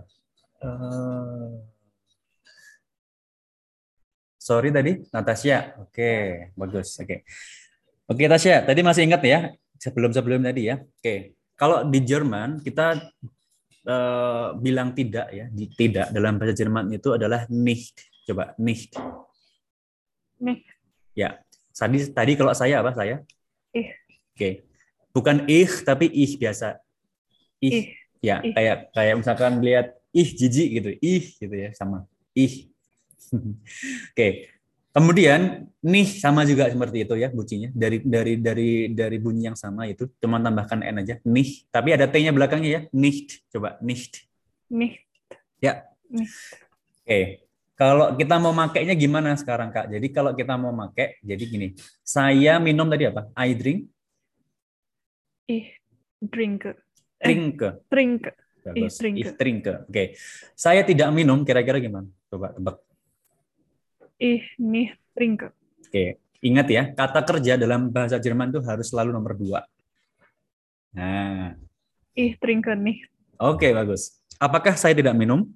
Eh, 0.64 1.54
sorry 4.40 4.70
tadi, 4.74 5.04
Natasha. 5.12 5.76
Oke, 5.82 6.12
bagus. 6.56 7.00
Oke. 7.02 7.24
Oke, 8.06 8.24
Tasya. 8.30 8.62
Tadi 8.66 8.82
masih 8.86 9.10
ingat 9.10 9.22
ya? 9.26 9.40
Sebelum-sebelum 9.82 10.46
tadi 10.46 10.70
ya. 10.70 10.78
Oke. 10.78 11.34
Kalau 11.58 11.88
di 11.88 12.00
Jerman 12.06 12.62
kita 12.62 13.00
eh, 13.86 14.48
bilang 14.62 14.94
tidak 14.94 15.28
ya, 15.34 15.46
di- 15.50 15.72
tidak 15.74 16.14
dalam 16.14 16.38
bahasa 16.38 16.54
Jerman 16.54 16.94
itu 16.94 17.16
adalah 17.18 17.50
nicht. 17.50 17.98
Coba 18.26 18.54
nicht. 18.62 18.94
Nih, 20.42 20.62
Ya. 21.16 21.40
Tadi 21.76 22.12
tadi 22.12 22.34
kalau 22.36 22.52
saya 22.52 22.82
apa 22.84 22.92
saya? 22.92 23.24
Ih. 23.72 23.90
Oke. 24.36 24.65
Bukan 25.16 25.48
ich 25.48 25.72
tapi 25.88 26.12
ich 26.12 26.36
biasa. 26.36 26.84
Ich. 27.64 27.72
ih, 27.72 27.86
Ya, 28.26 28.42
Ih. 28.42 28.58
kayak 28.58 28.78
kayak 28.90 29.16
misalkan 29.22 29.62
lihat 29.62 29.94
ih 30.10 30.30
jijik 30.34 30.68
gitu, 30.82 30.90
ih 30.98 31.26
gitu 31.38 31.56
ya 31.56 31.70
sama. 31.78 32.10
Ih. 32.34 32.74
Oke. 34.12 34.50
Kemudian 34.96 35.68
nih 35.84 36.08
sama 36.08 36.48
juga 36.48 36.72
seperti 36.72 37.04
itu 37.04 37.20
ya 37.20 37.28
bunyinya 37.28 37.68
dari 37.76 38.00
dari 38.00 38.34
dari 38.40 38.70
dari 38.96 39.18
bunyi 39.20 39.52
yang 39.52 39.58
sama 39.60 39.92
itu 39.92 40.08
cuma 40.24 40.40
tambahkan 40.40 40.80
n 40.82 41.04
aja. 41.04 41.20
Nih 41.28 41.68
tapi 41.68 41.92
ada 41.94 42.08
t-nya 42.08 42.32
belakangnya 42.32 42.70
ya. 42.72 42.82
Nicht. 42.96 43.44
Coba 43.52 43.76
nicht. 43.84 44.24
Nih, 44.72 45.04
oke. 47.04 47.20
Kalau 47.76 48.16
kita 48.16 48.40
mau 48.40 48.56
makainya 48.56 48.96
gimana 48.96 49.36
sekarang 49.36 49.68
kak? 49.68 49.92
Jadi 49.92 50.08
kalau 50.16 50.32
kita 50.32 50.56
mau 50.56 50.72
pakai 50.72 51.20
jadi 51.20 51.44
gini. 51.44 51.68
Saya 52.08 52.56
minum 52.58 52.88
tadi 52.88 53.04
apa? 53.12 53.28
I 53.36 53.52
drink 53.52 53.92
ih, 55.46 55.68
drink, 56.22 56.66
eh, 56.66 56.78
drink 57.22 57.60
drink, 57.90 58.22
Bagus. 58.66 58.98
trinke. 58.98 59.22
Ich 59.22 59.32
trinke. 59.38 59.74
Oke. 59.86 60.04
Saya 60.58 60.82
tidak 60.82 61.14
minum, 61.14 61.46
kira-kira 61.46 61.78
gimana? 61.78 62.10
Coba 62.30 62.50
tebak. 62.52 62.82
ih, 64.18 64.42
nih, 64.58 64.90
drink. 65.14 65.46
Oke. 65.86 66.18
Ingat 66.42 66.68
ya, 66.70 66.84
kata 66.94 67.22
kerja 67.26 67.58
dalam 67.58 67.90
bahasa 67.90 68.22
Jerman 68.22 68.54
itu 68.54 68.62
harus 68.62 68.90
selalu 68.90 69.10
nomor 69.10 69.34
dua. 69.34 69.66
Nah, 70.94 71.58
Ih, 72.16 72.32
drink 72.40 72.64
nih, 72.70 73.04
oke 73.36 73.68
bagus. 73.76 74.24
Apakah 74.40 74.80
saya 74.80 74.96
tidak 74.96 75.12
minum? 75.20 75.52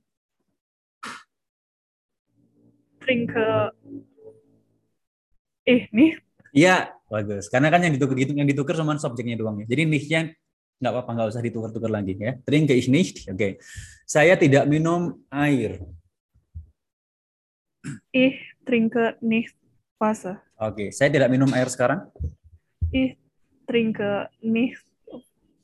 drink. 3.00 3.32
Ih, 5.66 5.86
nih, 5.94 6.18
Iya, 6.52 6.92
bagus. 7.10 7.50
Karena 7.50 7.74
kan 7.74 7.82
yang 7.82 7.94
ditukar 7.98 8.16
gitu, 8.16 8.32
yang 8.38 8.48
ditukar 8.48 8.78
cuma 8.78 8.96
subjeknya 8.96 9.36
doang 9.36 9.60
ya. 9.60 9.66
Jadi 9.68 9.84
nichnya 9.90 10.22
nggak 10.80 10.92
apa-apa, 10.96 11.12
nggak 11.12 11.30
usah 11.36 11.44
ditukar-tukar 11.44 11.92
lagi 11.92 12.16
ya. 12.16 12.38
Trinke 12.46 12.78
ich 12.78 12.88
nicht. 12.88 13.28
Oke. 13.28 13.60
Saya 14.06 14.38
tidak 14.40 14.70
minum 14.70 15.20
air. 15.34 15.82
ih, 18.12 18.36
drink 18.66 18.94
nicht 19.20 19.56
Wasser. 20.00 20.40
Oke. 20.56 20.92
Saya 20.96 21.12
tidak 21.12 21.28
minum 21.28 21.50
air 21.52 21.68
sekarang. 21.68 22.08
Ih, 22.94 23.20
drink 23.68 24.00
nicht 24.40 24.80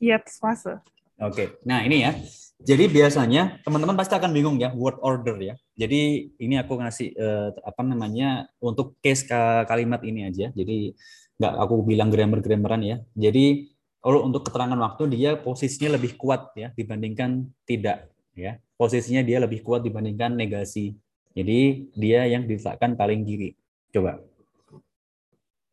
jetzt 0.02 0.38
Wasser. 0.42 0.84
Oke, 1.16 1.56
nah 1.64 1.80
ini 1.80 2.04
ya. 2.04 2.12
Jadi 2.60 2.92
biasanya 2.92 3.60
teman-teman 3.64 3.96
pasti 3.96 4.12
akan 4.16 4.32
bingung 4.36 4.60
ya 4.60 4.72
word 4.76 5.00
order 5.00 5.36
ya. 5.40 5.54
Jadi 5.72 6.32
ini 6.36 6.60
aku 6.60 6.76
ngasih 6.76 7.08
eh, 7.16 7.48
apa 7.64 7.80
namanya 7.80 8.48
untuk 8.60 9.00
case 9.00 9.24
ka- 9.24 9.64
kalimat 9.64 10.04
ini 10.04 10.28
aja. 10.28 10.52
Jadi 10.52 10.92
nggak 11.36 11.54
aku 11.60 11.74
bilang 11.84 12.08
grammar-grammaran 12.08 12.82
ya. 12.82 12.96
Jadi 13.12 13.70
kalau 14.00 14.24
untuk 14.24 14.46
keterangan 14.46 14.78
waktu 14.78 15.10
dia 15.12 15.36
posisinya 15.36 15.98
lebih 15.98 16.16
kuat 16.16 16.54
ya 16.56 16.70
dibandingkan 16.72 17.44
tidak 17.68 18.08
ya. 18.32 18.56
Posisinya 18.76 19.24
dia 19.24 19.40
lebih 19.40 19.64
kuat 19.64 19.80
dibandingkan 19.82 20.36
negasi. 20.36 20.96
Jadi 21.36 21.92
dia 21.92 22.24
yang 22.24 22.44
diletakkan 22.44 22.96
paling 22.96 23.24
kiri. 23.24 23.52
Coba. 23.92 24.20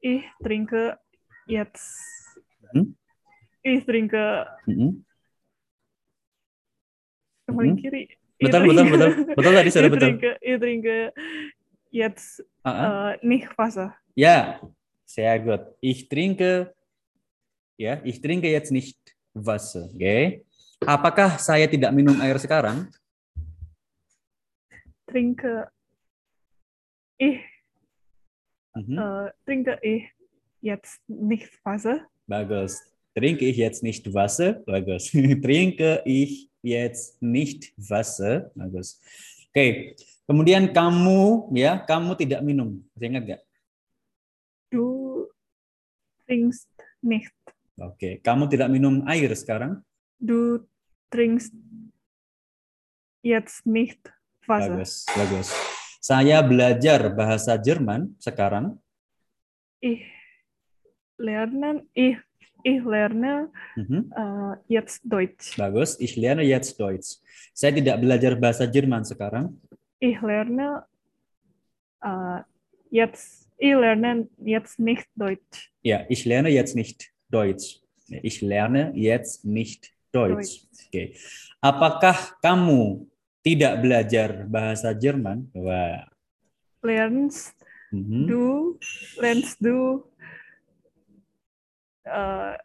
Ich 0.04 0.24
trinke 0.44 1.00
jetzt. 1.48 1.88
Hmm? 2.76 2.92
Ich 3.64 3.88
trinke 3.88 4.44
Mm-mm. 4.68 5.00
yang 7.48 7.56
paling 7.56 7.76
Mhm. 7.76 7.82
kiri. 7.82 8.04
Betul, 8.40 8.62
betul, 8.68 8.86
betul. 8.92 9.12
Betul 9.40 9.52
tadi 9.56 9.70
sudah 9.72 9.88
betul. 9.88 10.02
trinke, 10.04 10.32
ich 10.44 10.58
trinke 10.60 10.98
jetzt 11.92 12.44
Ah, 12.64 12.72
ah. 12.72 12.84
äh, 12.84 13.12
nicht 13.24 13.48
Wasser. 13.56 13.96
Ja, 14.16 14.60
sehr 15.14 15.38
gut. 15.38 15.62
Ich 15.78 16.10
trinke, 16.10 16.74
ya, 17.78 18.02
ich 18.02 18.18
trinke 18.18 18.50
jetzt 18.50 18.74
nicht 18.74 18.98
Wasser. 19.38 19.86
Oke. 19.94 20.42
Apakah 20.82 21.38
saya 21.38 21.70
tidak 21.70 21.94
minum 21.94 22.18
air 22.18 22.42
sekarang? 22.42 22.90
Trinke 25.06 25.70
ich, 27.22 27.46
Mhm, 28.74 28.98
äh, 28.98 29.30
trinke 29.46 29.78
ich 29.86 30.10
jetzt 30.62 30.98
nicht 31.06 31.54
Wasser. 31.62 32.10
Bagus. 32.26 32.82
Trinke 33.14 33.46
ich 33.46 33.58
jetzt 33.58 33.86
nicht 33.86 34.10
Wasser? 34.10 34.66
Bagus. 34.66 35.14
trinke 35.46 36.02
ich 36.06 36.50
jetzt 36.66 37.22
nicht 37.22 37.78
Wasser? 37.78 38.50
Bagus. 38.58 38.98
Oke. 39.54 39.94
Kemudian 40.26 40.74
kamu, 40.74 41.54
ya, 41.54 41.78
kamu 41.86 42.18
tidak 42.18 42.42
minum. 42.42 42.82
Masih 42.98 43.08
ingat 43.14 43.24
nggak? 43.30 43.42
Trinkst 46.34 46.66
nicht. 47.06 47.30
Oke. 47.78 48.18
Kamu 48.26 48.50
tidak 48.50 48.74
minum 48.74 49.06
air 49.06 49.30
sekarang? 49.38 49.86
Du 50.18 50.66
trinkst 51.14 51.54
jetzt 53.22 53.62
nicht 53.70 54.02
Wasser. 54.50 54.74
Bagus, 54.74 55.06
bagus. 55.14 55.48
Saya 56.02 56.42
belajar 56.42 57.14
bahasa 57.14 57.54
Jerman 57.56 58.18
sekarang. 58.18 58.82
Ich 59.78 60.02
lerne, 61.22 61.86
ich, 61.94 62.18
ich 62.66 62.82
lerne 62.82 63.54
Mhm. 63.78 64.10
äh, 64.10 64.54
jetzt 64.74 65.06
Deutsch. 65.06 65.54
Bagus, 65.54 66.02
ich 66.02 66.18
lerne 66.18 66.42
jetzt 66.42 66.82
Deutsch. 66.82 67.22
Saya 67.54 67.78
tidak 67.78 68.02
belajar 68.02 68.34
bahasa 68.36 68.66
Jerman 68.66 69.06
sekarang. 69.06 69.54
Ich 70.02 70.18
lerne 70.18 70.82
äh, 72.02 72.42
jetzt, 72.90 73.43
ich 73.64 73.72
lerne 73.80 74.28
jetzt 74.44 74.76
nicht 74.76 75.08
Deutsch. 75.16 75.72
Ya, 75.80 76.04
ich 76.12 76.28
lerne 76.28 76.50
jetzt 76.52 76.76
nicht 76.76 77.08
Deutsch. 77.32 77.80
Ich 78.12 78.44
lerne 78.44 78.92
jetzt 78.92 79.48
nicht 79.48 79.96
Deutsch. 80.12 80.68
Oke. 80.92 81.16
Apakah 81.64 82.36
kamu 82.44 83.08
tidak 83.40 83.80
belajar 83.80 84.44
bahasa 84.52 84.92
Jerman? 84.92 85.48
Wah. 85.56 86.04
Lernst 86.84 87.56
Mhm. 87.94 88.26
du, 88.26 88.44
lernst 89.22 89.62
du 89.62 90.02
äh, 92.04 92.58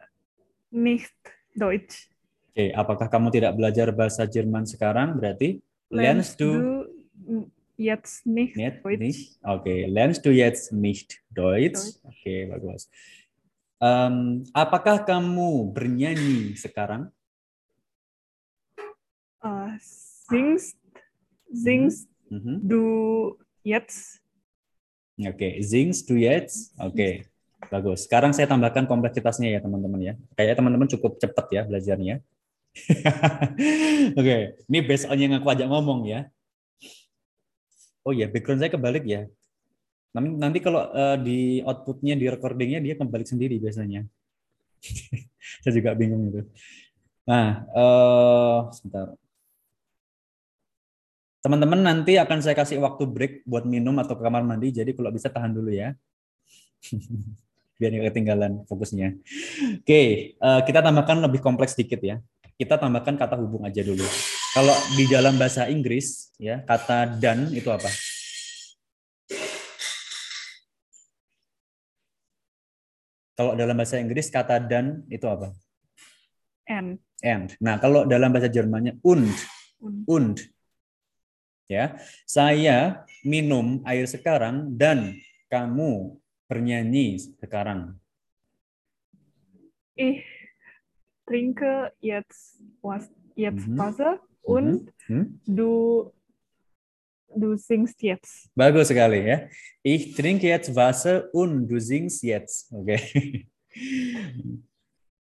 nicht 0.73 1.13
Deutsch. 1.53 2.09
Oke, 2.49 2.73
apakah 2.73 3.07
kamu 3.07 3.29
tidak 3.29 3.53
belajar 3.53 3.93
bahasa 3.93 4.25
Jerman 4.25 4.65
sekarang? 4.65 5.21
Berarti 5.21 5.61
lernst 5.93 6.33
du 6.41 6.49
du 7.13 7.45
jetzt 7.79 8.27
nicht 8.27 8.59
Nicht, 8.59 8.83
Deutsch? 8.83 8.99
nicht? 8.99 9.39
Oke, 9.39 9.87
lernst 9.87 10.21
du 10.27 10.31
jetzt 10.35 10.75
nicht 10.75 11.23
Deutsch? 11.31 11.95
Oke, 12.03 12.51
bagus. 12.51 12.91
Em, 13.79 14.43
apakah 14.51 15.07
kamu 15.07 15.71
bernyanyi 15.71 16.59
sekarang? 16.59 17.07
Äh, 19.39 19.79
singst, 20.27 20.75
singst 21.47 22.11
Mhm. 22.27 22.59
du 22.61 22.83
jetzt? 23.63 24.19
Oke, 25.15 25.63
singst 25.63 26.11
du 26.11 26.19
jetzt? 26.19 26.75
Oke, 26.75 27.23
bagus. 27.71 28.03
Sekarang 28.03 28.35
saya 28.35 28.47
tambahkan 28.51 28.83
kompleksitasnya 28.87 29.55
ya 29.55 29.59
teman-teman 29.63 29.99
ya. 30.03 30.13
Kayaknya 30.35 30.55
teman-teman 30.59 30.87
cukup 30.91 31.15
cepat 31.23 31.47
ya 31.55 31.61
belajarnya. 31.63 32.19
Oke, 34.19 34.35
ini 34.67 34.79
based 34.83 35.07
on 35.07 35.17
yang 35.19 35.33
aku 35.39 35.47
ajak 35.51 35.67
ngomong 35.71 36.03
ya. 36.07 36.27
Oh 38.07 38.13
ya, 38.15 38.31
background 38.31 38.59
saya 38.63 38.71
kebalik 38.71 39.03
ya. 39.05 39.27
Nanti, 40.15 40.29
nanti 40.33 40.59
kalau 40.63 40.89
eh, 40.89 41.17
di 41.21 41.39
outputnya 41.61 42.17
di 42.17 42.25
recordingnya 42.25 42.79
dia 42.81 42.95
kebalik 42.97 43.27
sendiri 43.29 43.61
biasanya. 43.61 44.07
saya 45.61 45.73
juga 45.75 45.93
bingung 45.93 46.33
itu. 46.33 46.41
Nah, 47.29 47.67
eh, 47.69 48.57
sebentar. 48.73 49.13
Teman-teman 51.39 51.79
nanti 51.79 52.19
akan 52.19 52.43
saya 52.43 52.55
kasih 52.57 52.83
waktu 52.83 53.03
break 53.07 53.33
buat 53.47 53.63
minum 53.63 53.95
atau 54.01 54.17
ke 54.17 54.23
kamar 54.25 54.43
mandi. 54.43 54.75
Jadi 54.75 54.91
kalau 54.97 55.13
bisa 55.13 55.29
tahan 55.31 55.53
dulu 55.55 55.71
ya. 55.71 55.95
Biar 57.79 57.95
nggak 57.95 58.11
ketinggalan 58.11 58.53
fokusnya. 58.67 59.15
Oke, 59.83 60.01
eh, 60.35 60.61
kita 60.67 60.79
tambahkan 60.83 61.23
lebih 61.23 61.39
kompleks 61.39 61.77
sedikit 61.77 62.01
ya. 62.03 62.19
Kita 62.59 62.75
tambahkan 62.75 63.15
kata 63.15 63.39
hubung 63.39 63.63
aja 63.63 63.79
dulu. 63.85 64.03
Kalau 64.49 64.73
di 64.97 65.05
dalam 65.05 65.37
bahasa 65.37 65.69
Inggris 65.69 66.33
ya, 66.41 66.65
kata 66.65 67.21
dan 67.21 67.53
itu 67.53 67.69
apa? 67.69 67.85
Kalau 73.37 73.53
dalam 73.55 73.77
bahasa 73.77 74.01
Inggris 74.01 74.27
kata 74.33 74.57
dan 74.59 75.05
itu 75.07 75.23
apa? 75.29 75.53
And. 76.65 76.97
And. 77.21 77.53
Nah, 77.61 77.77
kalau 77.77 78.09
dalam 78.09 78.33
bahasa 78.33 78.49
Jermannya 78.49 78.97
und, 79.05 79.31
Und. 79.79 80.03
und. 80.09 80.37
Ya, 81.69 82.01
saya 82.25 83.05
minum 83.21 83.85
air 83.85 84.09
sekarang 84.09 84.73
dan 84.73 85.13
kamu 85.53 86.17
bernyanyi 86.49 87.21
sekarang. 87.37 88.01
Ich 89.93 90.25
trinke 91.29 91.93
jetzt 92.01 92.57
was 92.81 93.13
jetzt 93.37 93.69
Mhm. 93.69 93.77
Wasser 93.77 94.17
und 94.43 94.91
Hmm? 95.09 95.41
du 95.41 96.05
du 97.33 97.57
singst 97.57 97.97
jetzt. 98.05 98.45
Bagus 98.53 98.93
sekali 98.93 99.25
ya. 99.25 99.49
Ich 99.81 100.13
trinke 100.13 100.45
jetzt 100.45 100.69
Wasser 100.77 101.25
und 101.33 101.65
du 101.65 101.81
singst 101.81 102.21
jetzt. 102.21 102.69
Oke. 102.69 103.01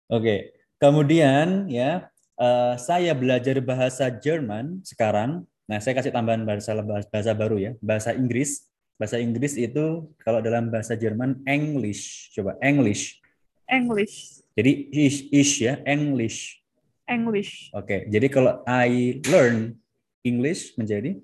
Oke. 0.06 0.54
Kemudian 0.78 1.66
ya, 1.66 2.06
eh, 2.38 2.74
saya 2.78 3.10
belajar 3.14 3.58
bahasa 3.58 4.06
Jerman 4.06 4.86
sekarang. 4.86 5.42
Nah, 5.66 5.78
saya 5.82 5.98
kasih 5.98 6.14
tambahan 6.14 6.46
bahasa 6.46 6.78
bahasa 7.10 7.32
baru 7.34 7.58
ya, 7.58 7.72
bahasa 7.82 8.14
Inggris. 8.14 8.70
Bahasa 8.98 9.18
Inggris 9.18 9.58
itu 9.58 10.10
kalau 10.22 10.38
dalam 10.38 10.70
bahasa 10.70 10.94
Jerman 10.94 11.42
English. 11.46 12.30
Coba 12.38 12.54
English. 12.62 13.18
English. 13.66 14.46
Jadi 14.54 14.90
ish, 14.94 15.26
ish 15.34 15.54
ya, 15.66 15.82
English. 15.82 16.61
English. 17.08 17.70
Oke. 17.74 18.06
Jadi 18.08 18.26
kalau 18.30 18.62
I 18.64 19.20
learn 19.26 19.76
English 20.22 20.74
menjadi 20.78 21.18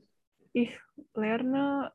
Ich 0.52 0.72
lerne 1.14 1.92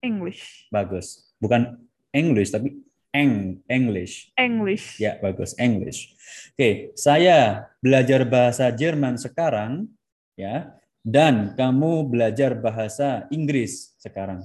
English. 0.00 0.68
bagus. 0.68 1.32
Bukan 1.40 1.82
English 2.14 2.52
tapi 2.52 2.78
eng 3.10 3.62
English. 3.66 4.30
English. 4.38 4.98
Ya, 5.00 5.18
bagus. 5.18 5.54
English. 5.58 6.14
Oke, 6.54 6.94
saya 6.94 7.68
belajar 7.82 8.22
bahasa 8.26 8.70
Jerman 8.70 9.18
sekarang, 9.18 9.86
ya, 10.34 10.74
dan 11.02 11.54
kamu 11.58 12.06
belajar 12.06 12.54
bahasa 12.54 13.26
Inggris 13.30 13.94
sekarang. 13.98 14.42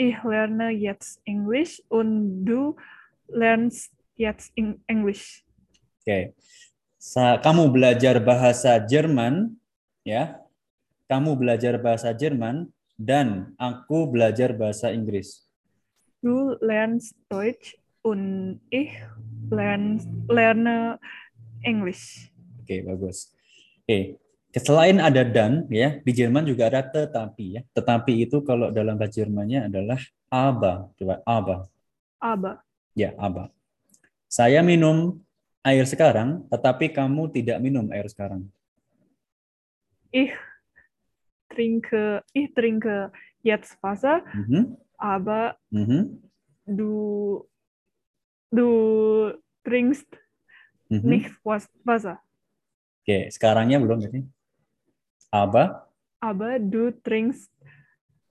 Ich 0.00 0.16
lerne 0.24 0.72
jetzt 0.74 1.20
English 1.28 1.78
und 1.92 2.42
du 2.44 2.74
lernst 3.28 3.92
jetzt 4.16 4.50
in 4.58 4.80
English. 4.88 5.44
Oke. 6.02 6.34
Sa- 6.34 6.71
kamu 7.42 7.74
belajar 7.74 8.22
bahasa 8.22 8.78
Jerman, 8.78 9.58
ya. 10.06 10.38
Kamu 11.10 11.34
belajar 11.34 11.74
bahasa 11.82 12.14
Jerman 12.14 12.70
dan 12.94 13.58
aku 13.58 14.06
belajar 14.06 14.54
bahasa 14.54 14.94
Inggris. 14.94 15.42
Du 16.22 16.54
lernst 16.62 17.18
Deutsch 17.26 17.74
und 18.06 18.62
ich 18.70 18.94
lern, 19.50 19.98
lerne 20.30 21.02
English. 21.66 22.30
Oke, 22.62 22.86
bagus. 22.86 23.34
Oke. 23.82 24.22
Selain 24.54 25.02
ada 25.02 25.26
dan 25.26 25.66
ya, 25.74 25.98
di 25.98 26.12
Jerman 26.14 26.46
juga 26.46 26.70
ada 26.70 26.86
tetapi 26.86 27.58
ya. 27.58 27.62
Tetapi 27.74 28.30
itu 28.30 28.46
kalau 28.46 28.70
dalam 28.70 28.94
bahasa 28.94 29.18
Jermannya 29.18 29.66
adalah 29.66 29.98
aber. 30.30 30.94
Coba 30.94 31.18
aber. 31.26 31.66
Aber 32.22 32.62
Ya, 32.94 33.16
aber. 33.16 33.48
Saya 34.28 34.60
minum 34.60 35.18
air 35.62 35.86
sekarang, 35.86 36.46
tetapi 36.50 36.90
kamu 36.90 37.30
tidak 37.30 37.58
minum 37.62 37.88
air 37.94 38.06
sekarang. 38.10 38.46
ich 40.12 40.30
trinke, 41.48 42.20
ich 42.36 42.52
trinke 42.52 43.10
jetzt 43.42 43.80
Wasser, 43.82 44.22
Mhm, 44.36 44.76
aber 45.00 45.56
mhm, 45.72 46.20
du, 46.68 47.48
du 48.52 48.68
trinkst 49.64 50.06
mhm. 50.88 51.08
nicht 51.08 51.32
was, 51.42 51.66
Wasser. 51.82 52.20
Oke, 53.02 53.26
sekarangnya 53.32 53.80
belum 53.80 53.98
jadi. 53.98 54.22
Aber, 55.32 55.88
Aber 56.20 56.60
du 56.60 56.92
trinkst, 57.02 57.50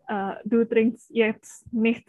äh, 0.08 0.36
du 0.46 0.64
trinkst 0.64 1.10
jetzt 1.12 1.66
nicht 1.74 2.08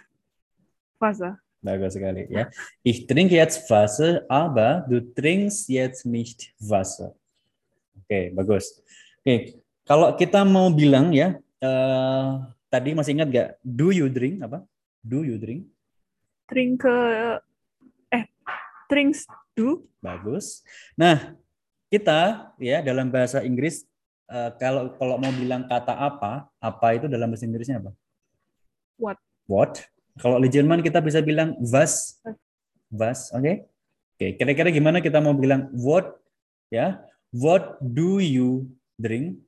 Wasser. 1.00 1.40
Bagus 1.62 1.94
sekali 1.94 2.26
ya. 2.26 2.50
Ich 2.82 3.06
trinke 3.06 3.38
jetzt 3.38 3.70
Wasser, 3.70 4.26
aber 4.26 4.82
du 4.90 4.98
trinkst 5.14 5.70
jetzt 5.70 6.02
nicht 6.02 6.50
Wasser. 6.58 7.14
Oke, 8.02 8.34
bagus. 8.34 8.82
Oke, 9.22 9.62
kalau 9.86 10.10
kita 10.18 10.42
mau 10.42 10.68
bilang 10.74 11.14
ya, 11.14 11.38
eh, 11.62 12.28
tadi 12.66 12.92
masih 12.92 13.14
ingat 13.14 13.28
gak? 13.30 13.48
Do 13.62 13.94
you 13.94 14.10
drink 14.10 14.42
apa? 14.42 14.66
Do 15.00 15.22
you 15.22 15.38
drink? 15.38 15.70
Trinke, 16.50 16.98
eh, 18.10 18.26
trinkst 18.90 19.30
du? 19.54 19.86
Bagus. 20.02 20.66
Nah, 20.98 21.38
kita 21.86 22.50
ya 22.58 22.82
dalam 22.82 23.08
bahasa 23.08 23.46
Inggris 23.46 23.86
eh, 24.26 24.50
kalau 24.58 24.90
kalau 24.98 25.16
mau 25.22 25.30
bilang 25.30 25.70
kata 25.70 25.94
apa, 25.94 26.50
apa 26.58 26.86
itu 26.98 27.06
dalam 27.06 27.30
bahasa 27.30 27.46
Inggrisnya 27.46 27.78
apa? 27.78 27.94
What? 28.98 29.18
What? 29.46 29.91
Kalau 30.20 30.36
di 30.42 30.48
Jerman 30.52 30.84
kita 30.84 31.00
bisa 31.00 31.24
bilang 31.24 31.56
was. 31.62 32.20
Was, 32.92 33.32
oke? 33.32 33.64
Oke, 34.20 34.36
kira-kira 34.36 34.68
gimana 34.68 35.00
kita 35.00 35.16
mau 35.24 35.32
bilang 35.32 35.72
what 35.72 36.20
ya? 36.68 37.00
What 37.32 37.80
do 37.80 38.20
you 38.20 38.68
drink? 39.00 39.40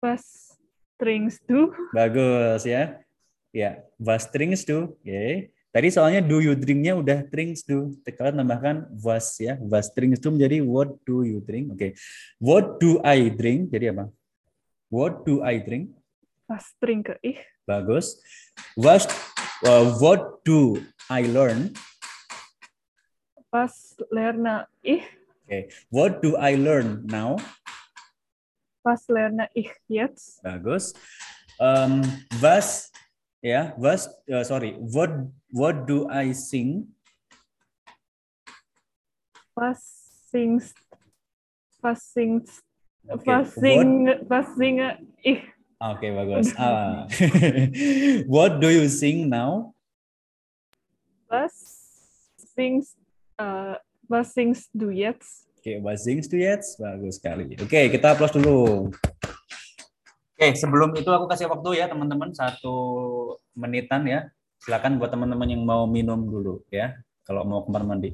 Was 0.00 0.56
trinkst 0.96 1.44
du? 1.44 1.76
Bagus 1.92 2.64
ya. 2.64 3.04
Ya, 3.52 3.84
was 4.00 4.24
trinkst 4.32 4.64
du? 4.64 4.96
Oke. 4.96 5.52
Tadi 5.70 5.86
soalnya 5.94 6.18
do 6.18 6.42
you 6.42 6.56
drink-nya 6.58 6.98
udah 6.98 7.22
drinks 7.30 7.62
do. 7.62 7.94
Kalian 8.02 8.42
tambahkan 8.42 8.90
was 9.04 9.38
ya. 9.38 9.54
Was 9.62 9.92
drinks 9.94 10.18
do 10.18 10.34
menjadi 10.34 10.64
what 10.66 10.98
do 11.06 11.22
you 11.22 11.38
drink? 11.44 11.70
Oke. 11.76 11.94
What 12.42 12.82
do 12.82 12.98
I 13.06 13.30
drink? 13.30 13.70
Jadi 13.70 13.94
apa? 13.94 14.10
What 14.90 15.22
do 15.22 15.46
I 15.46 15.62
drink? 15.62 15.94
Was 16.50 16.74
trinke 16.82 17.20
ich? 17.22 17.38
Bagus. 17.70 18.18
Was 18.74 19.06
uh, 19.62 19.94
what 20.02 20.42
do 20.42 20.82
I 21.06 21.22
learn? 21.30 21.70
Was 23.54 23.94
lerne 24.10 24.66
ich? 24.82 25.06
Oke. 25.46 25.70
What 25.94 26.18
do 26.18 26.34
I 26.34 26.58
learn 26.58 27.06
now? 27.06 27.38
Was 28.82 29.06
lerne 29.06 29.46
ich 29.54 29.70
jetzt? 29.86 30.42
Bagus. 30.42 30.98
Um, 31.62 32.02
was 32.42 32.90
ya, 33.38 33.70
was 33.78 34.10
uh, 34.26 34.42
sorry. 34.42 34.74
What 34.78 35.30
what 35.54 35.86
do 35.86 36.10
I 36.10 36.34
sing? 36.34 36.90
Was 39.54 39.78
singst, 40.32 40.74
was 41.84 42.00
singst, 42.02 42.64
Oke, 43.10 43.26
was, 43.28 43.52
what- 43.54 43.62
sing, 43.62 43.92
was 44.26 44.46
singe 44.56 44.88
ich? 45.22 45.42
Oke, 45.80 46.12
bagus. 46.12 46.52
Ah. 46.60 47.08
what 48.34 48.60
do 48.60 48.68
you 48.68 48.84
sing 48.86 49.32
now? 49.32 49.72
Was 51.30 51.56
singst, 52.36 53.00
äh, 53.40 53.80
Was 54.10 54.34
singst 54.34 54.74
du 54.74 54.90
jetzt? 54.90 55.46
Oke, 55.62 55.78
was 55.86 56.02
singst 56.02 56.34
du 56.34 56.36
jetzt? 56.42 56.82
Bagus 56.82 57.22
sekali. 57.22 57.54
Oke, 57.62 57.86
kita 57.94 58.10
applause 58.10 58.34
dulu. 58.34 58.90
Oke, 60.34 60.46
sebelum 60.58 60.98
itu 60.98 61.06
aku 61.14 61.30
kasih 61.30 61.46
waktu 61.46 61.78
ya 61.78 61.86
teman-teman 61.86 62.34
satu 62.34 62.74
menitan 63.54 64.02
ya. 64.10 64.26
Silakan 64.58 64.98
buat 64.98 65.14
teman-teman 65.14 65.46
yang 65.46 65.62
mau 65.62 65.86
minum 65.86 66.26
dulu 66.26 66.66
ya. 66.74 66.98
Kalau 67.22 67.46
mau 67.46 67.62
kamar 67.62 67.86
mandi. 67.86 68.10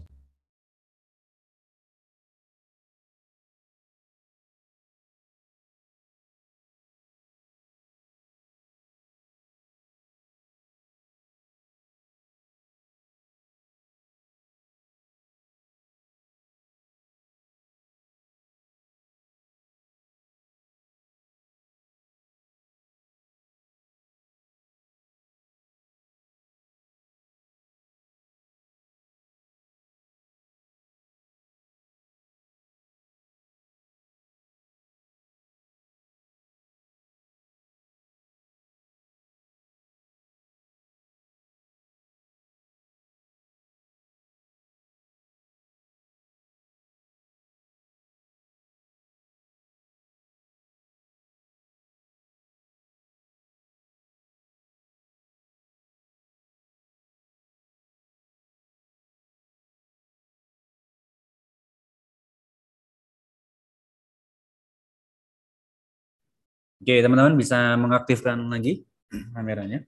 Oke, 66.86 67.02
teman-teman 67.02 67.34
bisa 67.34 67.74
mengaktifkan 67.82 68.38
lagi 68.46 68.86
kameranya. 69.34 69.82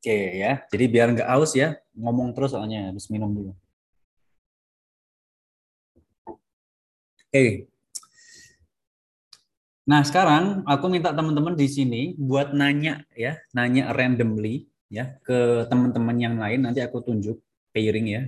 Oke 0.00 0.16
ya, 0.40 0.64
jadi 0.72 0.84
biar 0.88 1.06
nggak 1.12 1.28
aus 1.28 1.52
ya, 1.52 1.76
ngomong 1.92 2.32
terus 2.32 2.56
soalnya 2.56 2.88
habis 2.88 3.04
minum 3.12 3.28
dulu. 3.36 3.52
Oke. 7.36 7.68
Nah, 9.84 10.00
sekarang 10.00 10.64
aku 10.64 10.88
minta 10.88 11.12
teman-teman 11.12 11.52
di 11.52 11.68
sini 11.68 12.02
buat 12.16 12.56
nanya 12.56 13.04
ya, 13.12 13.36
nanya 13.52 13.92
randomly 13.92 14.64
ya 14.88 15.20
ke 15.20 15.68
teman-teman 15.68 16.16
yang 16.16 16.40
lain 16.40 16.64
nanti 16.64 16.80
aku 16.80 17.04
tunjuk 17.04 17.36
pairing 17.76 18.08
ya. 18.08 18.22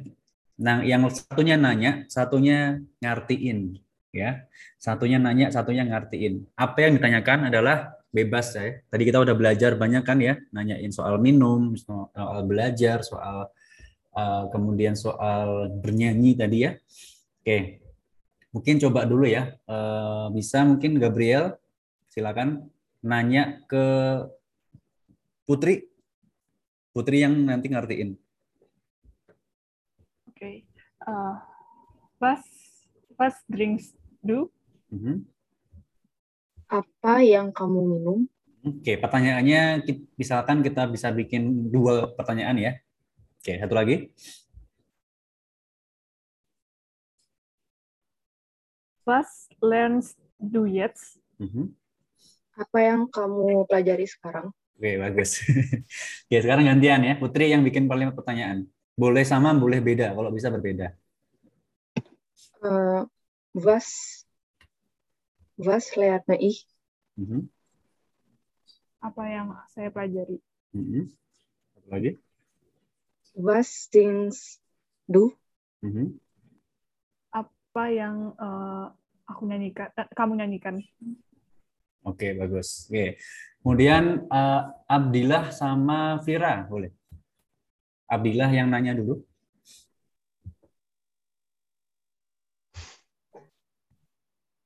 Nah, 0.61 0.85
yang 0.85 1.09
satunya 1.09 1.57
nanya, 1.57 2.05
satunya 2.12 2.85
ngartiin 3.01 3.81
ya. 4.12 4.44
Satunya 4.77 5.16
nanya, 5.16 5.49
satunya 5.49 5.88
ngartiin. 5.88 6.44
Apa 6.53 6.85
yang 6.85 7.01
ditanyakan 7.01 7.49
adalah 7.49 7.97
bebas 8.12 8.61
ya. 8.61 8.85
Tadi 8.92 9.03
kita 9.09 9.25
udah 9.25 9.33
belajar 9.33 9.73
banyak 9.81 10.05
kan 10.05 10.21
ya, 10.21 10.37
nanyain 10.53 10.92
soal 10.92 11.16
minum, 11.16 11.73
soal 11.81 12.44
belajar, 12.44 13.01
soal 13.01 13.49
uh, 14.12 14.44
kemudian 14.53 14.92
soal 14.92 15.73
bernyanyi 15.81 16.37
tadi 16.37 16.68
ya. 16.68 16.77
Oke. 17.40 17.88
Mungkin 18.53 18.81
coba 18.81 19.05
dulu 19.05 19.29
ya. 19.29 19.53
Uh, 19.69 20.33
bisa 20.33 20.65
mungkin 20.65 20.97
Gabriel 20.97 21.57
silakan 22.09 22.73
nanya 23.05 23.63
ke 23.69 23.85
Putri. 25.45 25.89
Putri 26.93 27.25
yang 27.25 27.35
nanti 27.45 27.69
ngertiin. 27.73 28.17
Oke. 30.29 30.37
Okay. 30.37 30.57
Uh, 31.05 31.37
was 32.21 32.43
was 33.17 33.37
drinks 33.49 33.97
do? 34.21 34.53
Mm 34.93 35.01
-hmm. 35.01 35.17
Apa 36.69 37.25
yang 37.25 37.49
kamu 37.49 37.81
minum? 37.97 38.19
Oke, 38.67 39.01
pertanyaannya 39.01 39.87
misalkan 40.21 40.61
kita 40.61 40.85
bisa 40.91 41.09
bikin 41.15 41.73
dua 41.73 42.13
pertanyaan 42.13 42.59
ya. 42.61 42.73
Oke, 43.41 43.57
satu 43.57 43.73
lagi. 43.73 44.13
Was 49.09 49.49
learns 49.64 50.12
do 50.37 50.68
yet? 50.68 50.92
Mm 51.40 51.49
-hmm. 51.49 51.66
Apa 52.61 52.79
yang 52.85 53.01
kamu 53.09 53.64
pelajari 53.64 54.05
sekarang? 54.05 54.53
Oke, 54.77 55.01
bagus. 55.01 55.40
Oke, 56.29 56.37
sekarang 56.44 56.68
gantian 56.68 57.01
ya. 57.01 57.16
Putri 57.16 57.49
yang 57.49 57.64
bikin 57.64 57.88
paling 57.88 58.12
pertanyaan. 58.12 58.68
Boleh 58.92 59.25
sama, 59.25 59.57
boleh 59.57 59.81
beda. 59.81 60.12
Kalau 60.12 60.29
bisa 60.29 60.53
berbeda. 60.53 60.92
Uh, 62.61 63.09
was 63.57 63.88
was 65.57 65.88
lerne 65.97 66.37
ich? 66.37 66.68
Mm 67.16 67.25
-hmm. 67.25 67.40
Apa 69.01 69.23
yang 69.25 69.57
saya 69.73 69.88
pelajari? 69.88 70.37
Mm 70.77 70.85
-hmm. 70.85 71.03
Satu 71.73 71.88
lagi. 71.88 72.11
Was 73.33 73.88
things 73.88 74.61
do? 75.09 75.33
Mm 75.81 75.92
-hmm. 75.97 76.07
Apa 77.69 77.93
yang 77.93 78.33
uh, 78.41 78.89
aku 79.29 79.45
nyanyikan, 79.45 79.93
uh, 79.93 80.09
kamu 80.17 80.41
nyanyikan? 80.41 80.81
Oke, 82.01 82.33
bagus. 82.33 82.89
Oke. 82.89 83.21
Kemudian 83.61 84.25
uh, 84.33 84.73
Abdillah 84.89 85.53
sama 85.53 86.17
Vira, 86.25 86.65
boleh. 86.65 86.89
Abdillah 88.09 88.49
yang 88.49 88.73
nanya 88.73 88.97
dulu. 88.97 89.21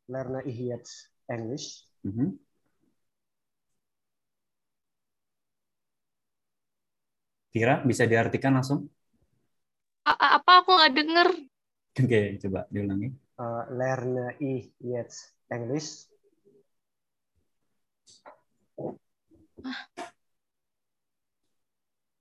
Lerne 0.07 0.47
ich 0.47 0.63
jetzt 0.63 1.11
Englisch? 1.27 1.83
Mm 2.07 2.13
-hmm. 2.15 2.29
Vira, 7.51 7.83
bisa 7.83 8.07
diartikan 8.07 8.55
langsung? 8.55 8.87
A 10.07 10.39
apa 10.39 10.63
aku 10.63 10.71
nggak 10.73 10.95
denger? 10.95 11.29
Oke, 11.93 12.41
coba 12.41 12.65
diulangi. 12.73 13.13
Uh, 13.37 13.69
lerne 13.69 14.33
ich 14.41 14.73
jetzt 14.81 15.37
Englisch? 15.53 16.09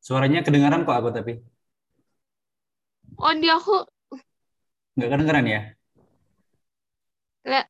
Suaranya 0.03 0.43
kedengaran 0.43 0.84
kok 0.84 0.91
aku 0.91 1.15
tapi. 1.15 1.39
Oh, 3.15 3.31
di 3.31 3.47
aku 3.47 3.88
Nggak 4.99 5.10
kedengaran 5.15 5.47
ya? 5.47 5.62
Nggak. 7.47 7.65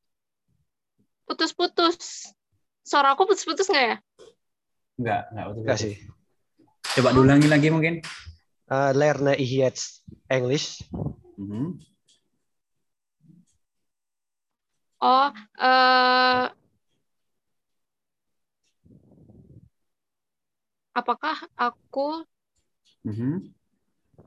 Putus-putus. 1.30 2.34
Suara 2.82 3.14
aku 3.14 3.30
putus-putus 3.30 3.70
nggak 3.70 3.86
ya? 3.86 3.96
Nggak, 4.98 5.22
nggak 5.30 5.46
putus. 5.46 5.62
Enggak 5.62 5.78
sih. 5.78 5.94
Coba 6.98 7.14
diulangi 7.14 7.46
lagi 7.46 7.70
mungkin. 7.70 8.02
Uh, 8.66 8.90
lerne 8.90 9.38
ich 9.38 9.54
jetzt 9.54 10.02
Englisch? 10.26 10.82
Mm 11.38 11.46
-hmm. 11.46 11.91
Oh, 15.02 15.34
eh 15.58 16.46
apakah 20.94 21.36
aku 21.58 22.22
Mm 23.02 23.14
-hmm. 23.18 23.34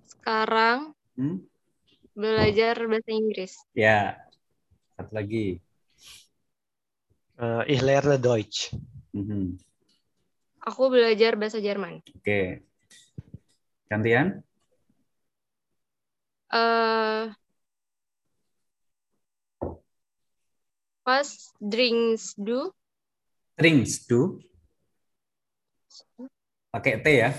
sekarang 0.04 0.92
Hmm? 1.16 1.48
belajar 2.12 2.76
bahasa 2.92 3.08
Inggris? 3.16 3.56
Ya, 3.72 4.20
satu 5.00 5.16
lagi. 5.16 5.64
Uh, 7.40 7.64
ich 7.72 7.80
lerne 7.80 8.20
Deutsch. 8.20 8.76
Mm 9.16 9.24
-hmm. 9.24 9.46
Aku 10.68 10.92
belajar 10.92 11.40
bahasa 11.40 11.64
Jerman. 11.64 12.04
Oke. 12.20 12.68
Gantian? 13.88 14.44
Eh 16.52 17.45
was 21.06 21.54
drinks 21.62 22.34
do? 22.34 22.74
Drinks 23.56 24.04
do. 24.10 24.42
Pakai 26.74 27.00
T 27.00 27.08
ya. 27.22 27.32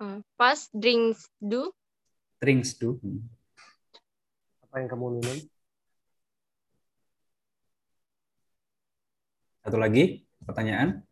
Uh, 0.00 0.24
was 0.40 0.66
drinks 0.72 1.28
du? 1.38 1.70
Drinks. 2.40 2.74
Hmm. 2.80 3.28
Apa 4.66 4.82
yang 4.82 4.88
kamu 4.90 5.06
minum? 5.20 5.38
Satu 9.62 9.78
lagi 9.78 10.26
pertanyaan. 10.42 11.04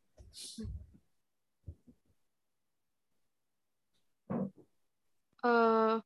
Uh, 5.44 6.00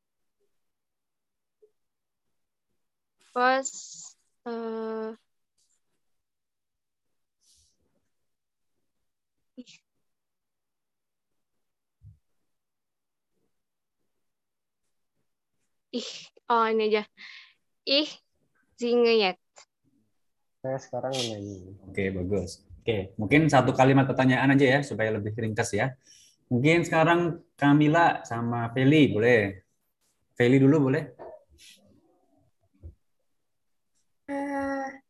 was 3.39 4.08
uh, 4.49 5.09
ih. 9.61 9.73
Ih, 15.89 16.11
oh 16.53 16.69
ini 16.69 16.93
aja. 16.93 17.03
Ih, 17.89 18.11
singe 18.77 19.15
yet. 19.17 19.41
Saya 20.61 20.77
sekarang 20.77 21.17
menyanyi. 21.17 21.81
Oke, 21.89 22.05
bagus. 22.13 22.61
Oke, 22.85 23.17
mungkin 23.17 23.49
satu 23.49 23.73
kalimat 23.73 24.05
pertanyaan 24.05 24.53
aja 24.53 24.67
ya 24.69 24.81
supaya 24.85 25.17
lebih 25.17 25.33
ringkas 25.33 25.73
ya. 25.73 25.97
Mungkin 26.53 26.85
sekarang 26.85 27.41
Kamila 27.57 28.25
sama 28.25 28.69
Feli 28.77 29.13
boleh. 29.13 29.65
Feli 30.37 30.57
dulu 30.61 30.93
boleh? 30.93 31.28
Eh, 34.29 35.01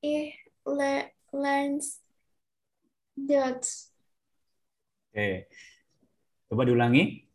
ich 0.00 0.34
le 0.64 1.12
learns 1.32 2.00
Dutch. 3.16 3.90
Oke. 5.12 5.46
Coba 6.48 6.64
diulangi. 6.64 7.28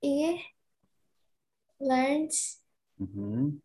Ich 0.00 0.54
learns 1.78 2.62
Mhm. 2.98 3.60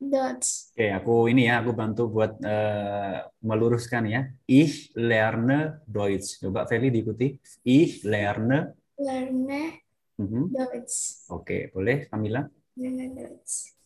Dutch. 0.00 0.72
Oke, 0.72 0.88
aku 0.96 1.28
ini 1.28 1.44
ya, 1.44 1.60
aku 1.60 1.76
bantu 1.76 2.08
buat 2.08 2.40
eh, 2.40 3.20
meluruskan 3.44 4.08
ya. 4.08 4.32
Ich 4.48 4.96
lerne 4.96 5.84
Deutsch. 5.84 6.40
Coba 6.40 6.64
Feli 6.64 6.88
diikuti. 6.88 7.36
Ich 7.62 8.00
lerne. 8.08 8.72
Lerne 8.96 9.76
Mhm. 10.16 10.52
Dutch. 10.52 11.28
Oke, 11.28 11.68
boleh 11.72 12.08
Kamila? 12.08 12.44
Lerne 12.80 13.12
Dutch. 13.12 13.76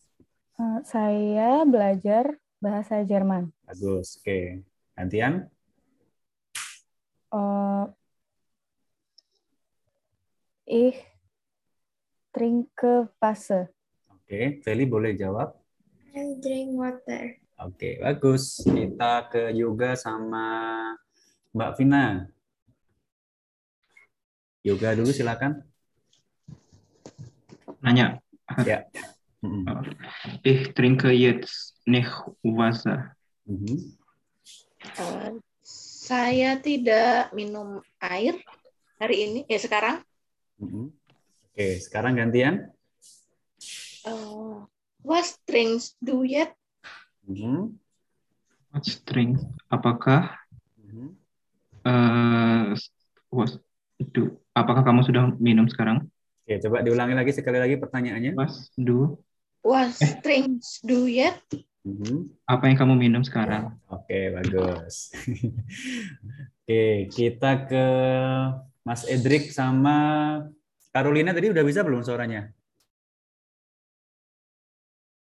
Eh, 0.55 0.79
saya 0.87 1.63
belajar 1.67 2.39
bahasa 2.63 3.03
Jerman. 3.03 3.51
Bagus. 3.67 4.19
Oke. 4.23 4.63
Gantian. 4.95 5.51
Eh, 7.35 7.83
ich 10.63 10.95
trinke 12.31 13.11
Wasser. 13.19 13.67
Oke, 14.07 14.63
Feli 14.63 14.87
boleh 14.87 15.15
jawab. 15.19 15.64
I 16.15 16.39
drink 16.39 16.79
water. 16.79 17.35
Oke, 17.59 17.99
bagus. 17.99 18.63
Kita 18.63 19.27
ke 19.27 19.51
Yoga 19.51 19.99
sama 19.99 20.47
Mbak 21.51 21.71
Vina. 21.75 22.23
Yoga 24.63 24.95
dulu 24.95 25.11
silakan. 25.11 25.59
Nanya, 27.83 28.23
Ya. 28.63 28.87
Mhm. 29.43 29.67
ich 30.41 30.71
trinke 30.71 31.11
jetzt 31.11 31.75
nicht 31.83 32.09
Wasser. 32.41 33.13
Mhm. 33.43 33.99
Eh, 34.95 35.35
saya 35.67 36.55
tidak 36.63 37.35
minum 37.35 37.83
air 37.99 38.39
hari 38.97 39.27
ini, 39.27 39.39
ya 39.51 39.59
sekarang. 39.59 39.99
Mhm. 40.63 40.95
Oke, 41.51 41.67
sekarang 41.83 42.15
gantian. 42.15 42.71
Eh, 44.07 44.55
what 45.05 45.27
drinks 45.45 45.93
do 46.01 46.25
yet? 46.25 46.57
Mhm. 47.29 47.77
What 48.73 48.85
drink? 49.05 49.37
Apakah 49.69 50.33
Mhm. 50.81 51.13
eh 51.85 52.73
was 53.29 53.61
do? 54.11 54.41
Apakah 54.57 54.81
kamu 54.81 55.05
sudah 55.05 55.23
minum 55.37 55.69
sekarang? 55.69 56.09
Oke, 56.45 56.57
coba 56.61 56.81
diulangi 56.81 57.13
lagi 57.13 57.31
sekali 57.33 57.61
lagi 57.61 57.77
pertanyaannya. 57.77 58.33
Was 58.33 58.73
do? 58.73 59.21
What 59.61 59.93
drinks 60.25 60.81
do 60.81 61.05
yet? 61.05 61.41
Mhm. 61.85 62.33
Apa 62.49 62.69
yang 62.69 62.77
kamu 62.81 62.93
minum 62.97 63.21
sekarang? 63.21 63.77
Oke, 63.89 64.33
bagus. 64.33 65.13
Oke, 66.65 67.09
kita 67.13 67.69
ke 67.69 67.85
Mas 68.81 69.05
Edric 69.05 69.53
sama 69.53 69.97
Carolina 70.89 71.29
tadi 71.33 71.53
udah 71.53 71.61
bisa 71.61 71.85
belum 71.85 72.01
suaranya? 72.01 72.49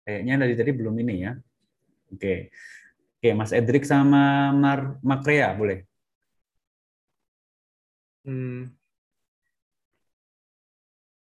Kayaknya 0.09 0.35
dari 0.41 0.53
tadi 0.57 0.71
belum 0.73 0.95
ini 1.05 1.15
ya. 1.21 1.37
Oke. 2.09 2.49
Oke, 3.21 3.29
Mas 3.37 3.53
Edric 3.53 3.85
sama 3.85 4.49
Mar 4.49 4.97
Makrea 5.05 5.53
boleh. 5.53 5.85
Hm. 8.25 8.73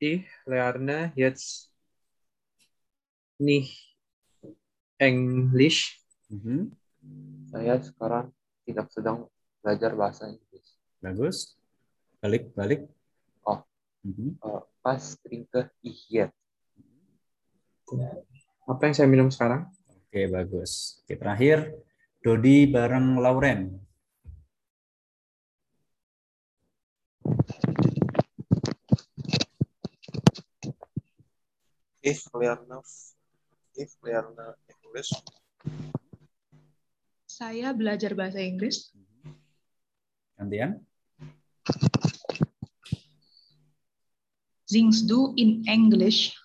Ich 0.01 0.25
lerne 0.49 1.13
jetzt 1.21 1.69
nicht 3.37 3.77
Englisch. 4.97 6.01
Mhm. 6.33 6.73
Saya 7.53 7.77
sekarang 7.77 8.33
tidak 8.65 8.89
sedang 8.89 9.29
belajar 9.61 9.93
bahasa 9.93 10.33
Inggris. 10.33 10.81
Bagus. 10.97 11.61
Balik, 12.25 12.57
balik. 12.57 12.89
Oh. 13.45 13.61
Mhm. 14.01 14.41
Eh, 14.41 14.63
was 14.81 15.21
trinke 15.21 15.69
ich 15.85 16.09
jetzt? 16.09 16.41
Apa 18.63 18.87
yang 18.87 18.95
saya 18.95 19.09
minum 19.11 19.27
sekarang? 19.27 19.67
Oke, 19.91 20.31
bagus. 20.31 21.03
Oke, 21.03 21.19
terakhir 21.19 21.83
Dodi 22.23 22.71
bareng 22.71 23.19
Lauren. 23.19 23.75
Ich 32.03 32.23
lerne, 32.35 32.79
ich 33.75 33.95
lerne 34.03 34.47
English. 34.71 35.11
Saya 37.27 37.75
belajar 37.75 38.15
bahasa 38.15 38.39
Inggris. 38.39 38.95
Gantian. 40.39 40.83
Singst 44.71 45.11
du 45.11 45.35
in 45.35 45.67
English? 45.67 46.42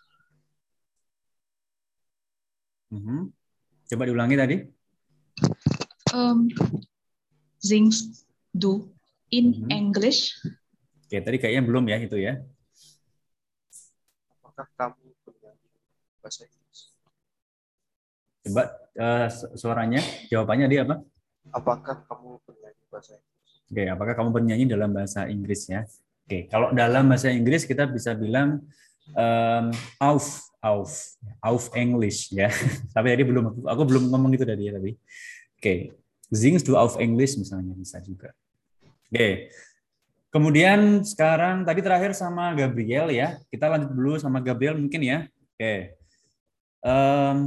Mhm. 2.92 3.32
Coba 3.88 4.04
diulangi 4.04 4.36
tadi. 4.36 4.56
Um, 6.16 6.48
singst 7.60 8.24
du 8.52 8.88
in 9.30 9.68
Mhm. 9.68 9.70
English? 9.72 10.40
Oke, 11.08 11.20
tadi 11.20 11.38
kayaknya 11.40 11.64
belum 11.64 11.84
ya 11.88 11.98
itu 12.00 12.16
ya. 12.20 12.40
Apakah 14.40 14.68
kamu 14.76 15.08
penyanyi 15.24 15.68
bahasa 16.20 16.44
Inggris? 16.44 16.80
Coba 18.44 18.64
eh, 18.98 19.28
su- 19.30 19.52
suaranya, 19.56 20.02
jawabannya 20.32 20.68
dia 20.68 20.82
apa? 20.88 20.96
Apakah 21.54 21.96
kamu 22.08 22.40
penyanyi 22.44 22.84
bahasa 22.90 23.14
Inggris? 23.16 23.52
Oke, 23.68 23.84
apakah 23.88 24.14
kamu 24.16 24.30
penyanyi 24.32 24.66
dalam 24.66 24.90
bahasa 24.92 25.28
Inggris 25.28 25.68
ya? 25.68 25.84
Oke, 26.28 26.48
kalau 26.52 26.72
dalam 26.72 27.08
bahasa 27.08 27.32
Inggris 27.32 27.64
kita 27.64 27.88
bisa 27.88 28.16
bilang 28.16 28.64
em, 29.16 29.72
auf, 30.00 30.44
auf, 30.68 31.16
auf 31.40 31.72
English 31.72 32.36
ya. 32.36 32.52
Tapi 32.96 33.16
tadi 33.16 33.24
belum 33.24 33.44
aku, 33.48 33.60
aku 33.64 33.82
belum 33.88 34.04
ngomong 34.12 34.32
itu 34.36 34.44
tadi 34.44 34.68
ya 34.68 34.76
tadi. 34.76 34.92
Oke, 35.58 35.96
singst 36.30 36.68
du 36.68 36.76
auf 36.76 37.00
English 37.00 37.40
misalnya 37.40 37.72
bisa 37.74 38.04
juga. 38.04 38.36
Oke. 39.08 39.50
Kemudian 40.28 41.02
sekarang 41.08 41.64
tadi 41.64 41.80
terakhir 41.80 42.12
sama 42.12 42.52
Gabriel 42.52 43.08
ya. 43.10 43.40
Kita 43.48 43.72
lanjut 43.72 43.92
dulu 43.96 44.14
sama 44.20 44.44
Gabriel 44.44 44.76
mungkin 44.76 45.02
ya. 45.02 45.18
Oke. 45.56 45.98
Em, 46.84 47.38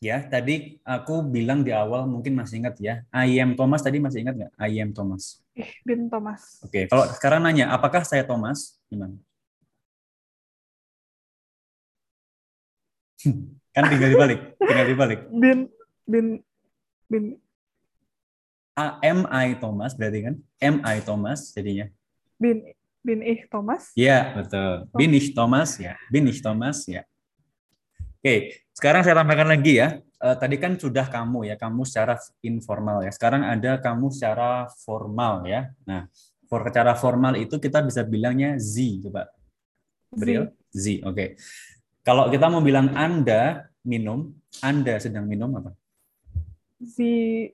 ya, 0.00 0.24
tadi 0.24 0.80
aku 0.82 1.22
bilang 1.22 1.60
di 1.60 1.70
awal 1.70 2.08
mungkin 2.08 2.34
masih 2.34 2.64
ingat 2.64 2.74
ya. 2.80 3.04
I 3.12 3.38
am 3.38 3.54
Thomas 3.54 3.84
tadi 3.84 4.00
masih 4.00 4.24
ingat 4.24 4.34
nggak? 4.34 4.52
I 4.58 4.80
am 4.80 4.90
Thomas. 4.96 5.44
Ich 5.54 5.70
bin 5.86 6.10
Thomas. 6.10 6.58
Oke, 6.66 6.90
kalau 6.90 7.06
sekarang 7.14 7.46
nanya, 7.46 7.70
apakah 7.70 8.02
saya 8.02 8.26
Thomas? 8.26 8.80
Gimana? 8.90 9.14
Kan 13.74 13.84
tinggal 13.90 14.10
dibalik, 14.14 14.40
tinggal 14.58 14.86
dibalik. 14.86 15.20
Bin 15.32 15.58
bin 16.04 16.26
bin 17.08 17.24
A- 18.74 18.98
Am 19.02 19.26
I 19.30 19.54
Thomas 19.58 19.94
berarti 19.94 20.20
kan? 20.26 20.34
Am 20.58 20.76
I 20.82 20.98
Thomas 21.00 21.54
jadinya? 21.54 21.86
bin 22.38 22.74
bin 23.04 23.20
ich 23.22 23.46
Thomas. 23.52 23.92
Ya, 23.94 24.32
betul. 24.34 24.88
Bin 24.96 25.12
ich 25.14 25.30
Thomas 25.36 25.76
ya. 25.78 25.94
Bin 26.10 26.24
ich 26.26 26.40
Thomas 26.40 26.82
ya. 26.88 27.04
Oke, 28.18 28.64
sekarang 28.72 29.04
saya 29.04 29.20
tambahkan 29.20 29.44
lagi 29.52 29.76
ya. 29.78 30.00
eh, 30.00 30.36
tadi 30.40 30.56
kan 30.56 30.80
sudah 30.80 31.04
kamu 31.12 31.52
ya, 31.52 31.60
kamu 31.60 31.84
secara 31.84 32.16
informal 32.40 33.04
ya. 33.04 33.12
Sekarang 33.12 33.44
ada 33.44 33.76
kamu 33.76 34.08
secara 34.08 34.72
formal 34.80 35.44
ya. 35.44 35.68
Nah, 35.84 36.08
for 36.48 36.64
secara 36.64 36.96
formal 36.96 37.36
itu 37.36 37.60
kita 37.60 37.84
bisa 37.84 38.00
bilangnya 38.00 38.56
Z, 38.56 39.04
coba. 39.04 39.28
Bril, 40.08 40.48
Z. 40.72 41.04
Oke. 41.04 41.36
Kalau 42.04 42.28
kita 42.28 42.52
mau 42.52 42.60
bilang 42.60 42.92
Anda 42.92 43.72
minum, 43.80 44.36
Anda 44.60 45.00
sedang 45.00 45.24
minum 45.24 45.56
apa? 45.56 45.72
Sie, 46.84 47.48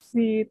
Sie 0.00 0.48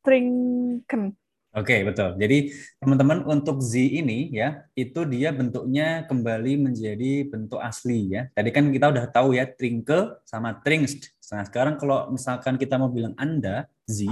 trinken. 0.00 1.12
Oke, 1.52 1.84
betul. 1.84 2.16
Jadi 2.16 2.56
teman-teman 2.80 3.24
untuk 3.28 3.60
Z 3.60 3.76
ini 3.80 4.32
ya, 4.32 4.64
itu 4.72 5.04
dia 5.04 5.28
bentuknya 5.32 6.08
kembali 6.08 6.56
menjadi 6.56 7.28
bentuk 7.28 7.60
asli 7.60 8.16
ya. 8.16 8.32
Tadi 8.32 8.48
kan 8.48 8.72
kita 8.72 8.92
udah 8.92 9.04
tahu 9.08 9.36
ya 9.36 9.44
trinke 9.44 10.16
sama 10.24 10.56
tringst. 10.64 11.12
Nah, 11.32 11.44
sekarang 11.44 11.76
kalau 11.76 12.08
misalkan 12.12 12.56
kita 12.56 12.80
mau 12.80 12.88
bilang 12.88 13.12
Anda 13.20 13.68
Z, 13.84 14.08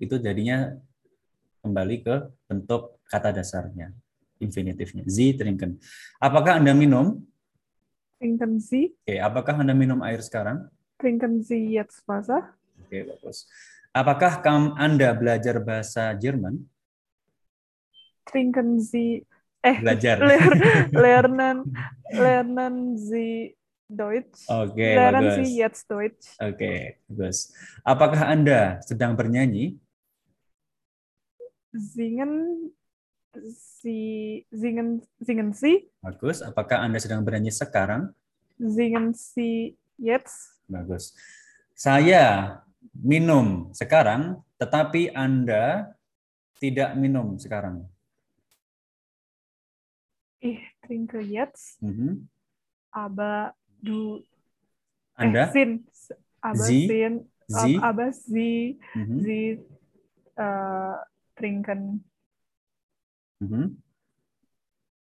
itu 0.00 0.16
jadinya 0.20 0.72
kembali 1.60 1.96
ke 2.00 2.32
bentuk 2.48 2.96
kata 3.08 3.32
dasarnya, 3.32 3.92
infinitifnya. 4.38 5.02
Z 5.08 5.36
trinken. 5.40 5.80
Apakah 6.20 6.60
Anda 6.60 6.72
minum? 6.76 7.24
Trinken 8.16 8.56
Sie, 8.56 8.96
Oke, 9.04 9.20
apakah 9.20 9.60
Anda 9.60 9.76
minum 9.76 10.00
air 10.00 10.24
sekarang? 10.24 10.72
trinken 10.96 11.44
Sie 11.44 11.76
jetzt 11.76 12.00
Wasser? 12.08 12.56
Oke, 12.80 13.04
bagus. 13.04 13.44
Apakah 13.92 14.40
kamu 14.40 14.72
Anda 14.80 15.12
belajar 15.12 15.60
bahasa 15.60 16.16
Jerman? 16.16 16.64
Trinken 18.24 18.80
Sie, 18.80 19.22
eh, 19.60 19.76
Belajar. 19.78 20.16
ler- 20.24 20.88
lernen, 20.96 21.56
lernen 22.16 22.96
Sie 22.96 23.52
Deutsch? 23.86 24.48
Oke, 24.48 24.96
lernen 24.96 25.28
bagus. 25.30 25.36
Sie 25.46 25.60
jetzt 25.60 25.84
Deutsch? 25.86 26.26
Oke, 26.40 26.98
bagus. 27.06 27.52
Apakah 27.84 28.32
Anda 28.32 28.80
sedang 28.80 29.12
bernyanyi? 29.12 29.76
Singen 31.76 32.32
Sie, 33.44 34.46
singen, 34.50 35.02
singen 35.20 35.52
Sie, 35.52 35.88
Bagus. 36.00 36.40
Apakah 36.40 36.80
Anda 36.80 36.98
sedang 37.02 37.22
bernyanyi 37.26 37.52
sekarang? 37.52 38.14
singen 38.56 39.12
Sie 39.12 39.76
jetzt? 39.98 40.56
Bagus. 40.66 41.12
Saya 41.76 42.58
minum 42.96 43.70
sekarang, 43.76 44.40
tetapi 44.56 45.12
Anda 45.12 45.92
tidak 46.56 46.96
minum 46.96 47.36
sekarang. 47.36 47.84
Ich 50.40 50.60
trinke 50.84 51.20
jetzt, 51.20 51.80
Mhm. 51.82 52.28
aber 52.92 53.52
du, 53.82 54.22
Anda? 55.16 55.48
eh, 55.48 55.52
sind, 55.52 55.88
aber 56.40 56.64
Sie? 56.64 56.86
sind, 56.86 57.28
Sie? 57.48 57.76
aber 57.80 58.12
Sie, 58.12 58.78
Mhm. 58.94 59.16
Sie 59.20 59.42
äh, 60.36 60.96
trinken 61.36 62.04
Mhm. 63.40 63.82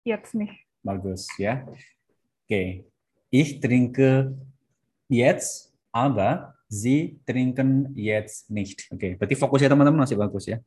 jetzt 0.03 0.35
nicht. 0.35 0.53
Bagus 0.83 1.27
ya. 1.39 1.63
Oke. 2.43 2.85
Ich 3.33 3.59
trinke 3.63 4.35
jetzt, 5.09 5.73
aber 5.91 6.53
Sie 6.73 7.21
trinken 7.25 7.93
jetzt 7.93 8.49
nicht. 8.49 8.89
Oke, 8.89 9.13
berarti 9.13 9.37
fokus 9.37 9.61
ya 9.61 9.69
teman-teman 9.69 10.09
masih 10.09 10.17
bagus 10.17 10.49
ya. 10.49 10.57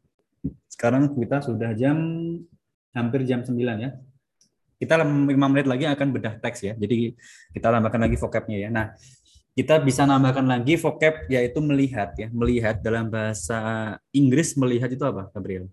Sekarang 0.70 1.10
kita 1.18 1.42
sudah 1.42 1.74
jam 1.74 1.98
hampir 2.94 3.26
jam 3.26 3.42
9 3.42 3.58
ya. 3.58 3.90
Kita 4.78 5.02
5 5.02 5.26
menit 5.26 5.66
lagi 5.66 5.84
akan 5.90 6.08
bedah 6.14 6.38
teks 6.38 6.62
ya. 6.62 6.72
Jadi 6.78 7.18
kita 7.50 7.74
tambahkan 7.74 8.00
lagi 8.06 8.16
vocabnya 8.16 8.56
ya. 8.56 8.68
Nah, 8.70 8.86
kita 9.56 9.82
bisa 9.82 10.06
nambahkan 10.06 10.46
lagi 10.46 10.78
vocab 10.78 11.26
yaitu 11.26 11.58
melihat 11.58 12.14
ya. 12.14 12.28
Melihat 12.30 12.78
dalam 12.84 13.10
bahasa 13.10 13.96
Inggris 14.14 14.54
melihat 14.54 14.92
itu 14.92 15.02
apa, 15.02 15.32
Gabriel? 15.34 15.66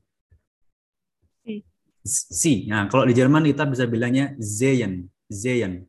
Si. 2.03 2.67
Nah, 2.67 2.91
kalau 2.91 3.07
di 3.07 3.15
Jerman 3.15 3.47
kita 3.47 3.63
bisa 3.63 3.87
bilangnya 3.87 4.35
sehen, 4.39 5.07
sehen. 5.31 5.87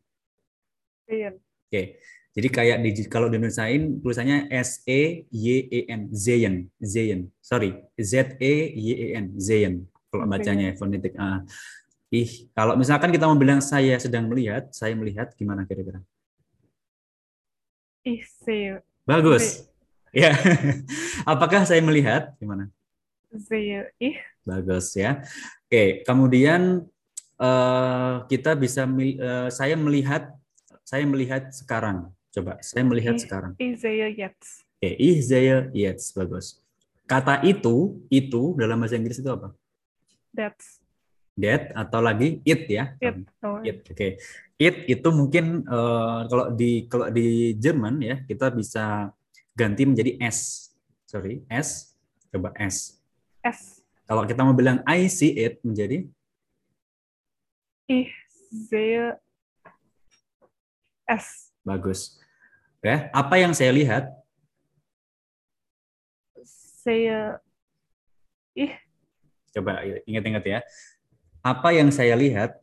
Sehen. 1.03 1.33
Oke. 1.67 1.99
Jadi 2.35 2.47
kayak 2.51 2.77
di 2.83 2.91
kalau 3.07 3.31
di 3.31 3.39
Indonesiain 3.39 4.03
tulisannya 4.03 4.51
S 4.51 4.83
E 4.83 5.23
Y 5.31 5.47
E 5.71 5.79
N, 5.87 6.11
sehen, 6.11 6.67
sehen. 6.83 7.31
Sorry, 7.39 7.79
Z 7.95 8.35
E 8.43 8.53
Y 8.75 8.87
E 8.91 9.07
N, 9.15 9.39
sehen. 9.39 9.87
Kalau 10.11 10.27
bacanya 10.27 10.75
fonetik. 10.75 11.15
Ah. 11.15 11.47
Ih, 12.11 12.51
kalau 12.51 12.75
misalkan 12.75 13.11
kita 13.11 13.27
mau 13.27 13.39
bilang 13.39 13.63
saya 13.63 13.95
sedang 13.99 14.27
melihat, 14.27 14.67
saya 14.75 14.95
melihat 14.99 15.31
gimana 15.35 15.63
kira-kira? 15.63 16.03
Sehe, 18.05 18.83
Bagus. 19.07 19.65
Ya. 20.11 20.35
Apakah 21.31 21.63
saya 21.63 21.79
melihat 21.81 22.35
gimana? 22.37 22.69
Ich, 23.99 24.17
Bagus 24.45 24.93
ya. 24.93 25.25
Oke, 25.65 26.05
kemudian 26.05 26.85
eh, 27.41 28.13
kita 28.29 28.53
bisa 28.53 28.85
eh, 28.85 29.49
saya 29.49 29.75
melihat 29.75 30.31
saya 30.85 31.03
melihat 31.09 31.49
sekarang. 31.49 32.13
Coba, 32.29 32.59
saya 32.61 32.83
melihat 32.83 33.15
ich, 33.17 33.25
sekarang. 33.25 33.55
sehe 33.57 34.07
jetzt. 34.13 34.67
Oke, 34.77 34.91
sehe 35.23 35.71
jetzt. 35.73 36.13
Bagus. 36.13 36.61
Kata 37.07 37.41
itu, 37.45 38.01
itu 38.11 38.53
dalam 38.59 38.81
bahasa 38.81 38.97
Inggris 38.97 39.21
itu 39.21 39.29
apa? 39.31 39.53
That's 40.35 40.83
That 41.35 41.75
atau 41.75 41.99
lagi 41.99 42.39
it 42.47 42.63
ya? 42.71 42.95
it. 43.03 43.27
Oh, 43.43 43.59
It. 43.59 43.83
Oke. 43.91 44.15
It 44.55 44.75
itu 44.87 45.07
mungkin 45.11 45.67
eh, 45.67 46.21
kalau 46.31 46.45
di 46.55 46.87
kalau 46.87 47.11
di 47.11 47.51
Jerman 47.59 47.99
ya, 47.99 48.23
kita 48.23 48.55
bisa 48.55 49.11
ganti 49.51 49.83
menjadi 49.83 50.15
s. 50.23 50.71
Sorry, 51.03 51.43
s. 51.51 51.91
Coba 52.31 52.55
s. 52.55 53.03
S. 53.45 53.85
Kalau 54.09 54.25
kita 54.25 54.41
mau 54.41 54.57
bilang 54.57 54.81
I 54.89 55.05
see 55.05 55.37
it 55.37 55.61
menjadi 55.61 56.09
Ich 57.85 58.09
sehe 58.49 59.13
es. 61.05 61.53
bagus. 61.61 62.17
Ya, 62.81 63.13
apa 63.13 63.37
yang 63.37 63.53
saya 63.53 63.69
lihat? 63.69 64.09
Sehe 66.41 67.37
ich 68.57 68.73
Coba 69.53 69.85
ingat-ingat 70.09 70.43
ya. 70.45 70.59
Apa 71.45 71.69
yang 71.73 71.93
saya 71.93 72.17
lihat? 72.17 72.57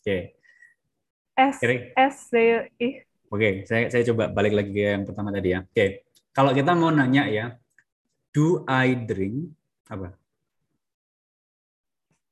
Oke. 0.00 0.38
Kira- 1.58 1.90
es 1.98 2.16
sehe 2.30 2.70
ich. 2.78 3.04
Oke, 3.30 3.62
saya 3.66 3.86
saya 3.90 4.02
coba 4.10 4.30
balik 4.30 4.54
lagi 4.54 4.70
ke 4.74 4.82
yang 4.94 5.06
pertama 5.06 5.30
tadi 5.30 5.54
ya. 5.54 5.62
Oke. 5.62 6.06
Kalau 6.30 6.50
kita 6.54 6.74
mau 6.74 6.90
nanya 6.94 7.26
ya, 7.30 7.59
do 8.30 8.62
I 8.66 8.94
drink 8.94 9.54
apa? 9.90 10.14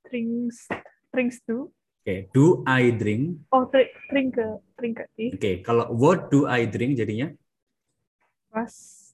Trinkst, 0.08 0.70
trinkst 1.12 1.42
du? 1.44 1.68
Oke, 2.02 2.32
do 2.32 2.64
I 2.64 2.88
drink? 2.96 3.44
Oh, 3.52 3.68
tri 3.68 3.92
trinke, 4.08 4.64
trinke 4.78 5.04
ich. 5.20 5.36
Oke, 5.36 5.52
kalau 5.60 5.92
what 5.92 6.32
do 6.32 6.48
I 6.48 6.64
drink 6.64 6.96
jadinya? 6.96 7.28
Was 8.48 9.12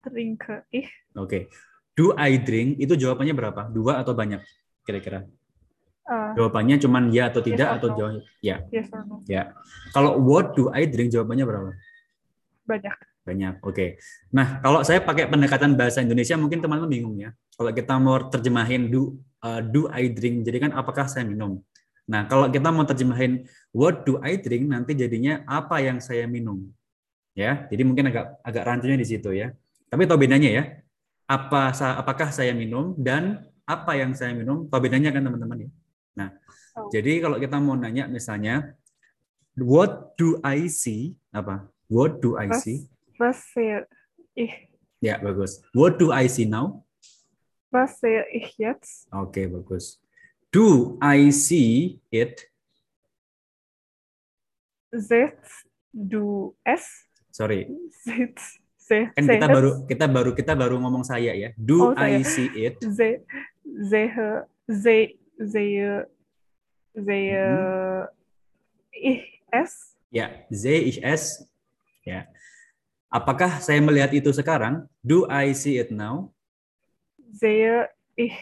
trinke 0.00 0.64
ich? 0.72 0.88
Oke. 1.12 1.52
Do 1.94 2.16
I 2.16 2.40
drink 2.40 2.80
itu 2.80 2.96
jawabannya 2.96 3.34
berapa? 3.36 3.62
Dua 3.70 4.00
atau 4.02 4.16
banyak 4.16 4.40
kira-kira? 4.82 5.28
Uh, 6.04 6.36
Jawabannya 6.36 6.76
cuman 6.84 7.08
ya 7.08 7.32
atau 7.32 7.40
Yes 7.40 7.48
tidak 7.48 7.68
or 7.68 7.76
atau 7.80 7.88
jawab 7.96 8.12
ya. 8.44 8.56
yes 8.68 8.92
or 8.92 9.08
no? 9.08 9.24
Ya. 9.24 9.56
Kalau 9.92 10.20
what 10.20 10.52
do 10.52 10.68
I 10.68 10.84
drink 10.84 11.12
jawabannya 11.12 11.44
berapa? 11.48 11.70
Banyak. 12.68 12.96
Banyak. 13.24 13.64
Oke. 13.64 13.96
Nah, 14.36 14.60
kalau 14.60 14.84
saya 14.84 15.00
pakai 15.00 15.24
pendekatan 15.32 15.74
bahasa 15.80 16.04
Indonesia 16.04 16.36
mungkin 16.36 16.60
teman-teman 16.60 16.92
bingung 16.92 17.16
ya. 17.16 17.32
Kalau 17.56 17.72
kita 17.72 17.96
mau 17.96 18.20
terjemahin 18.28 18.92
do 18.92 19.16
uh, 19.40 19.64
do 19.64 19.88
I 19.88 20.12
drink 20.12 20.44
jadi 20.44 20.68
kan 20.68 20.70
apakah 20.76 21.08
saya 21.08 21.24
minum? 21.24 21.64
Nah, 22.04 22.28
kalau 22.28 22.52
kita 22.52 22.68
mau 22.68 22.84
terjemahin 22.84 23.48
what 23.72 24.04
do 24.04 24.20
I 24.20 24.36
drink 24.36 24.68
nanti 24.68 24.92
jadinya 24.92 25.40
apa 25.48 25.80
yang 25.80 26.04
saya 26.04 26.28
minum. 26.28 26.68
Ya. 27.32 27.64
Jadi 27.72 27.82
mungkin 27.88 28.12
agak 28.12 28.44
agak 28.44 28.62
rancunya 28.68 29.00
di 29.00 29.08
situ 29.08 29.32
ya. 29.32 29.56
Tapi 29.88 30.04
tahu 30.04 30.20
bedanya 30.20 30.52
ya. 30.52 30.64
Apa 31.24 31.72
sa- 31.72 31.96
apakah 31.96 32.28
saya 32.28 32.52
minum 32.52 32.92
dan 33.00 33.40
apa 33.64 33.96
yang 33.96 34.12
saya 34.12 34.36
minum? 34.36 34.68
Tahu 34.68 34.80
bedanya 34.84 35.08
kan 35.16 35.24
teman-teman 35.24 35.64
ya. 35.64 35.70
Nah, 36.14 36.30
Oh. 36.74 36.90
jadi 36.90 37.22
kalau 37.22 37.38
kita 37.38 37.56
mau 37.62 37.78
nanya 37.78 38.10
misalnya 38.10 38.74
what 39.56 40.18
do 40.18 40.42
I 40.42 40.66
see? 40.66 41.14
Apa? 41.30 41.70
What 41.86 42.18
do 42.18 42.34
I 42.34 42.50
see? 42.58 42.90
Was 43.24 43.40
sehe 43.56 43.88
ich? 44.36 44.52
Ya, 45.00 45.16
bagus. 45.16 45.64
What 45.72 45.96
do 45.98 46.12
I 46.12 46.28
see 46.28 46.44
now? 46.44 46.84
Was 47.72 47.96
sehe 48.00 48.24
ich 48.32 48.56
jetzt? 48.60 49.08
Oke, 49.12 49.48
bagus. 49.48 49.96
Do 50.52 50.98
I 51.00 51.32
see 51.32 52.00
it? 52.12 52.44
Sehst 54.92 55.66
du 55.92 56.54
es? 56.64 57.08
Sorry, 57.32 57.66
Sehst, 57.90 58.62
seh, 58.78 59.10
kan 59.10 59.26
kita 59.26 59.46
baru 59.50 59.70
kita 59.90 60.06
baru 60.06 60.30
kita 60.38 60.52
baru 60.54 60.78
ngomong 60.78 61.02
saya 61.02 61.34
ya. 61.34 61.50
Do 61.58 61.90
Oh, 61.90 61.98
I 61.98 62.22
saya. 62.22 62.30
see 62.30 62.48
it? 62.62 62.78
Se, 62.78 63.26
sehe, 63.90 64.46
se, 64.70 64.96
sehe, 65.42 66.06
sehe 66.94 67.42
Mhm. 67.42 68.06
ich 68.94 69.24
es? 69.50 69.98
Ya, 70.14 70.30
sehe 70.54 70.78
ich 70.86 71.02
es. 71.02 71.42
Ya. 72.06 72.30
Apakah 73.14 73.62
saya 73.62 73.78
melihat 73.78 74.10
itu 74.10 74.34
sekarang? 74.34 74.90
Do 74.98 75.30
I 75.30 75.54
see 75.54 75.78
it 75.78 75.94
now? 75.94 76.34
Sehe 77.30 77.86
ich 78.18 78.34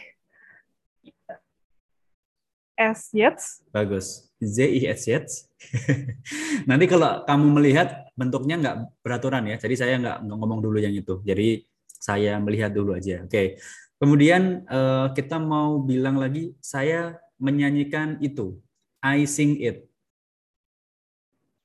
es 2.73 3.13
jetzt? 3.13 3.61
Bagus. 3.69 4.33
Sehe 4.41 4.73
ich 4.73 4.89
es 4.89 5.05
jetzt? 5.05 5.53
Nanti 6.69 6.89
kalau 6.89 7.21
kamu 7.21 7.53
melihat 7.53 8.09
bentuknya 8.17 8.57
nggak 8.57 8.77
beraturan 9.05 9.45
ya. 9.45 9.61
Jadi 9.61 9.75
saya 9.77 9.93
nggak 10.01 10.25
ngomong 10.25 10.65
dulu 10.65 10.81
yang 10.81 10.97
itu. 10.97 11.21
Jadi 11.21 11.69
saya 11.85 12.41
melihat 12.41 12.73
dulu 12.73 12.97
aja. 12.97 13.21
Oke. 13.29 13.61
Kemudian 14.01 14.65
eh, 14.65 15.07
kita 15.13 15.37
mau 15.37 15.85
bilang 15.85 16.17
lagi 16.17 16.57
saya 16.57 17.21
menyanyikan 17.37 18.17
itu. 18.25 18.57
I 19.05 19.29
sing 19.29 19.61
it. 19.61 19.85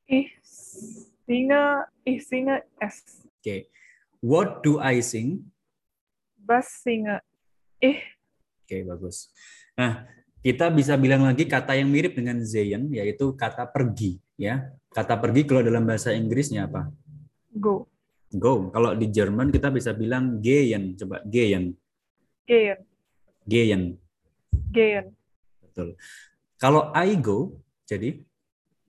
Ich 0.04 0.37
singe, 1.28 1.62
ich 2.08 2.24
singe 2.24 2.64
es. 2.80 3.04
Oke. 3.44 3.68
What 4.24 4.64
do 4.64 4.80
I 4.80 5.04
sing? 5.04 5.52
Was 6.48 6.80
singe 6.80 7.20
ich? 7.78 8.00
Oke, 8.64 8.88
bagus. 8.88 9.28
Nah, 9.76 10.08
kita 10.40 10.72
bisa 10.72 10.96
bilang 10.96 11.28
lagi 11.28 11.44
kata 11.44 11.76
yang 11.76 11.92
mirip 11.92 12.16
dengan 12.16 12.40
sehen 12.40 12.88
yaitu 12.90 13.36
kata 13.36 13.68
pergi 13.68 14.16
ya. 14.40 14.72
Kata 14.88 15.20
pergi 15.20 15.44
kalau 15.44 15.60
dalam 15.60 15.84
bahasa 15.84 16.16
Inggrisnya 16.16 16.64
apa? 16.66 16.88
Go. 17.52 17.84
Go. 18.32 18.72
Kalau 18.72 18.96
di 18.96 19.12
Jerman 19.12 19.52
kita 19.52 19.68
bisa 19.68 19.92
bilang 19.92 20.40
gehen. 20.40 20.96
Coba 20.96 21.20
gehen. 21.28 21.76
Gehen. 22.48 22.80
Gehen. 23.44 23.82
Gehen. 24.72 25.12
Betul. 25.60 25.94
Kalau 26.56 26.90
I 26.96 27.14
go 27.20 27.60
jadi 27.84 28.18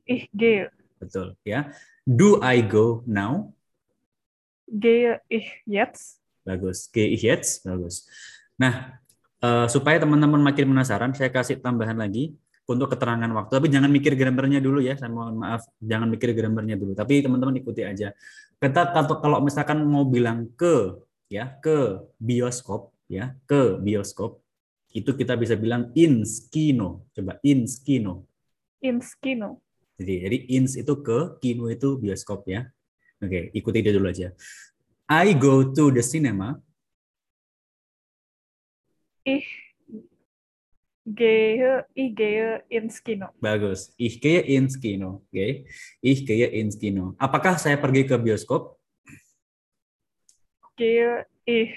Ich 0.10 0.26
gehe. 0.34 0.74
betul 0.98 1.38
ya. 1.46 1.70
Do 2.10 2.42
I 2.42 2.66
go 2.66 3.06
now? 3.06 3.54
Gehe 4.66 5.22
ich 5.30 5.46
jetzt? 5.70 6.18
Bagus. 6.42 6.90
Gehe 6.90 7.14
ich 7.14 7.22
jetzt? 7.22 7.62
Bagus. 7.62 8.10
Nah, 8.58 8.98
eh, 9.38 9.70
supaya 9.70 10.02
teman-teman 10.02 10.42
makin 10.42 10.74
penasaran, 10.74 11.14
saya 11.14 11.30
kasih 11.30 11.62
tambahan 11.62 11.94
lagi 11.94 12.34
untuk 12.66 12.90
keterangan 12.98 13.30
waktu. 13.30 13.62
Tapi 13.62 13.70
jangan 13.70 13.94
mikir 13.94 14.18
grammarnya 14.18 14.58
dulu 14.58 14.82
ya. 14.82 14.98
Saya 14.98 15.14
mohon 15.14 15.38
maaf, 15.38 15.70
jangan 15.78 16.10
mikir 16.10 16.34
grammarnya 16.34 16.82
dulu. 16.82 16.98
Tapi 16.98 17.22
teman-teman 17.22 17.62
ikuti 17.62 17.86
aja. 17.86 18.10
Kita 18.58 18.90
kalau 18.90 19.22
kalau 19.22 19.38
misalkan 19.46 19.86
mau 19.86 20.02
bilang 20.02 20.50
ke 20.58 20.98
ya, 21.30 21.62
ke 21.62 22.10
bioskop 22.18 22.90
ya, 23.06 23.38
ke 23.46 23.78
bioskop 23.78 24.42
itu 24.98 25.14
kita 25.14 25.38
bisa 25.38 25.54
bilang 25.54 25.94
ins 25.94 26.50
kino. 26.50 27.06
Coba 27.14 27.38
ins 27.46 27.78
kino. 27.78 28.26
Ins 28.80 29.12
Kino. 29.20 29.60
Jadi 30.00 30.14
jadi 30.24 30.38
ins 30.56 30.80
itu 30.80 30.94
ke, 31.04 31.36
kino 31.44 31.68
itu 31.68 32.00
bioskop 32.00 32.48
ya. 32.48 32.72
Oke, 33.20 33.52
ikuti 33.52 33.84
dia 33.84 33.92
dulu 33.92 34.08
aja. 34.08 34.32
I 35.12 35.36
go 35.36 35.76
to 35.76 35.92
the 35.92 36.00
cinema. 36.00 36.56
Ich 39.28 39.44
gehe, 41.04 41.84
ich 41.92 42.16
gehe 42.16 42.64
ins 42.72 43.04
Kino. 43.04 43.36
Bagus. 43.44 43.92
Ich 44.00 44.24
gehe 44.24 44.40
ins 44.40 44.80
Kino. 44.80 45.28
Oke. 45.28 45.68
Ich 46.00 46.24
gehe 46.24 46.48
ins 46.48 46.80
Kino. 46.80 47.20
Apakah 47.20 47.60
saya 47.60 47.76
pergi 47.76 48.08
ke 48.08 48.16
bioskop? 48.16 48.80
Gehe 50.80 51.28
ich 51.44 51.76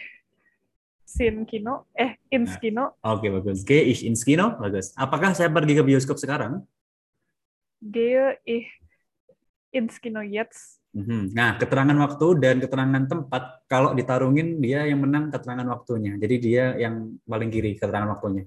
sin 1.03 1.43
Kino? 1.43 1.91
Eh, 1.99 2.15
ins 2.31 2.55
Nah. 2.55 2.61
Kino? 2.63 2.85
Oke, 3.03 3.35
bagus. 3.35 3.67
Gehe 3.67 3.83
ich 3.83 4.07
ins 4.07 4.23
Kino? 4.23 4.55
Bagus. 4.63 4.95
Apakah 4.95 5.35
saya 5.35 5.51
pergi 5.51 5.75
ke 5.75 5.83
bioskop 5.83 6.23
sekarang? 6.23 6.63
Gehe 7.83 8.39
ich 8.47 8.71
ins 9.75 9.99
Kino 9.99 10.23
jetzt? 10.23 10.79
Mhm. 10.95 11.35
Nah, 11.35 11.59
keterangan 11.59 11.99
waktu 12.05 12.27
dan 12.39 12.57
keterangan 12.63 13.05
tempat 13.11 13.67
kalau 13.67 13.91
ditarungin 13.91 14.63
dia 14.63 14.87
yang 14.87 15.03
menang 15.03 15.35
keterangan 15.35 15.67
waktunya. 15.67 16.15
Jadi 16.15 16.37
dia 16.39 16.65
yang 16.79 17.19
paling 17.27 17.51
kiri 17.51 17.75
keterangan 17.75 18.13
waktunya. 18.15 18.47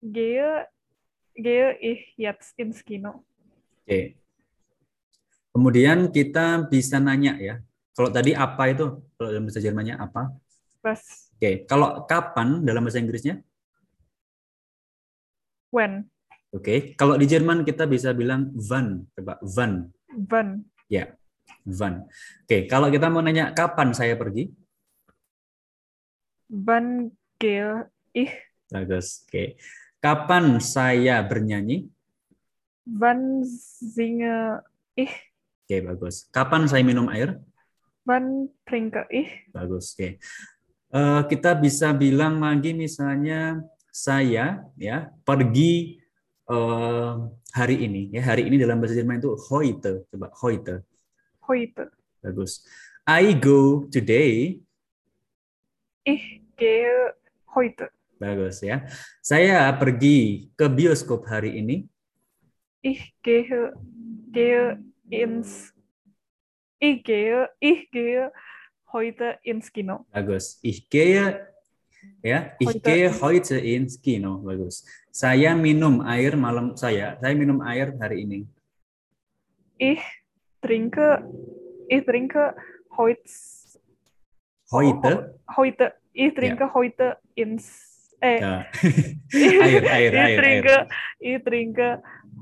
Gehe, 0.00 0.64
gehe 1.36 1.76
ich 1.84 2.16
jetzt 2.16 2.56
ins 2.56 2.80
Kino? 2.80 3.28
Oke. 3.84 4.16
Kemudian 5.52 6.08
kita 6.08 6.64
bisa 6.64 6.96
nanya 6.96 7.36
ya. 7.36 7.60
Kalau 7.92 8.08
tadi 8.08 8.32
apa 8.32 8.70
itu? 8.72 9.04
Kalau 9.20 9.28
dalam 9.28 9.44
bahasa 9.44 9.60
Jermannya 9.60 10.00
apa? 10.00 10.32
Was? 10.80 11.28
Oke. 11.36 11.68
Kalau 11.68 12.08
kapan 12.08 12.62
dalam 12.64 12.86
bahasa 12.86 13.02
Inggrisnya? 13.02 13.42
When? 15.74 16.08
Oke. 16.50 16.98
Kalau 16.98 17.14
di 17.14 17.26
Jerman 17.30 17.62
kita 17.62 17.86
bisa 17.86 18.10
bilang 18.10 18.50
wann. 18.54 19.06
Coba 19.14 19.38
wann. 19.42 19.94
Wann? 20.10 20.66
Ya. 20.90 21.14
Wann. 21.62 22.10
Oke. 22.46 22.66
Kalau 22.66 22.90
kita 22.90 23.06
mau 23.06 23.22
nanya 23.22 23.54
kapan 23.54 23.94
saya 23.94 24.18
pergi? 24.18 24.50
Wann 26.50 27.14
gehe 27.38 27.86
ich? 28.10 28.34
Bagus. 28.66 29.22
Oke. 29.30 29.54
Kapan 30.02 30.58
saya 30.58 31.22
bernyanyi? 31.22 31.86
Wann 32.88 33.46
singe 33.46 34.64
ich? 34.98 35.14
Oke, 35.68 35.86
bagus. 35.86 36.26
Kapan 36.34 36.66
saya 36.66 36.82
minum 36.82 37.06
air? 37.06 37.38
Wann 38.02 38.50
trinke 38.66 39.06
ich? 39.06 39.30
Bagus. 39.54 39.94
Oke. 39.94 40.18
Eh, 40.90 41.22
kita 41.30 41.54
bisa 41.54 41.94
bilang 41.94 42.42
lagi 42.42 42.74
misalnya 42.74 43.62
saya 43.94 44.66
ya 44.74 45.14
pergi 45.22 45.99
eh, 46.50 47.12
hari 47.54 47.76
ini 47.86 48.10
ya 48.10 48.22
hari 48.26 48.46
ini 48.50 48.58
dalam 48.58 48.82
bahasa 48.82 48.98
Jerman 48.98 49.22
itu 49.22 49.32
heute 49.50 50.04
coba 50.10 50.28
heute 50.42 50.82
Heute. 51.46 51.90
bagus 52.22 52.62
I 53.06 53.34
go 53.34 53.86
today 53.90 54.58
Ich 56.04 56.42
gehe 56.56 57.14
heute. 57.54 57.90
bagus 58.20 58.60
ya 58.60 58.84
saya 59.24 59.70
pergi 59.74 60.50
ke 60.54 60.66
bioskop 60.68 61.24
hari 61.26 61.58
ini 61.58 61.86
Ich 62.80 63.12
gehe, 63.20 63.76
gehe 64.32 64.80
ins, 65.12 65.68
ich 66.80 67.04
gehe, 67.04 67.44
ich 67.60 67.92
gehe 67.92 68.32
heute 68.88 69.36
ins 69.44 69.68
Kino. 69.68 70.08
bagus 70.08 70.56
ich 70.64 70.88
gehe 70.88 71.44
ya 72.24 72.56
ich 72.56 72.72
Heute. 72.72 72.80
gehe 72.80 73.08
heute 73.20 73.56
ins 73.60 74.00
Kino 74.00 74.40
bagus 74.40 74.88
saya 75.10 75.58
minum 75.58 76.06
air 76.06 76.38
malam 76.38 76.78
saya. 76.78 77.18
Saya 77.18 77.34
minum 77.34 77.58
air 77.66 77.94
hari 77.98 78.24
ini. 78.26 78.40
Ich 79.80 80.02
trinke, 80.62 81.24
ich 81.90 82.04
trinke. 82.06 82.54
Heute, 82.90 83.24
heute 84.70 85.40
heute, 85.56 85.86
ich 86.12 86.34
trinke 86.36 86.68
heute 86.74 87.16
ins, 87.32 87.64
eh, 88.20 88.38
Ya. 88.44 88.66
air 89.32 89.82
air 89.82 89.82
ich 89.82 89.88
air, 89.88 90.12
air. 90.12 90.36
trinke, 90.36 90.76
ich 91.18 91.38
trinke 91.40 91.88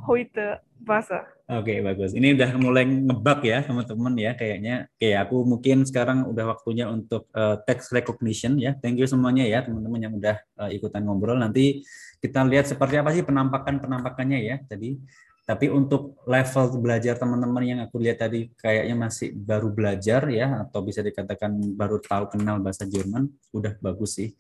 heute 0.07 0.61
Wasser. 0.83 1.31
Oke, 1.49 1.81
bagus. 1.81 2.13
Ini 2.13 2.37
udah 2.37 2.61
mulai 2.61 2.85
ngebug 2.85 3.41
ya, 3.41 3.65
teman-teman 3.65 4.13
ya. 4.21 4.37
Kayaknya, 4.37 4.85
oke, 4.85 5.09
aku 5.17 5.37
mungkin 5.49 5.81
sekarang 5.89 6.29
udah 6.29 6.45
waktunya 6.53 6.85
untuk 6.93 7.25
eh, 7.33 7.57
text 7.65 7.89
recognition 7.89 8.61
ya. 8.61 8.77
Thank 8.77 9.01
you 9.01 9.09
semuanya 9.09 9.49
ya, 9.49 9.65
teman-teman 9.65 9.97
yang 9.97 10.13
udah 10.21 10.37
eh, 10.37 10.77
ikutan 10.77 11.09
ngobrol. 11.09 11.41
Nanti 11.41 11.81
kita 12.21 12.45
lihat 12.45 12.69
seperti 12.69 13.01
apa 13.01 13.17
sih 13.17 13.25
penampakan-penampakannya 13.25 14.39
ya 14.45 14.61
tadi. 14.69 15.01
Tapi 15.49 15.73
untuk 15.73 16.21
level 16.29 16.85
belajar 16.85 17.17
teman-teman 17.17 17.65
yang 17.65 17.81
aku 17.81 17.97
lihat 17.97 18.21
tadi 18.29 18.53
kayaknya 18.53 19.09
masih 19.09 19.33
baru 19.33 19.73
belajar 19.73 20.29
ya, 20.29 20.69
atau 20.69 20.85
bisa 20.85 21.01
dikatakan 21.01 21.57
baru 21.73 21.97
tahu 22.05 22.37
kenal 22.37 22.61
bahasa 22.61 22.85
Jerman, 22.85 23.25
udah 23.57 23.73
bagus 23.81 24.21
sih. 24.21 24.37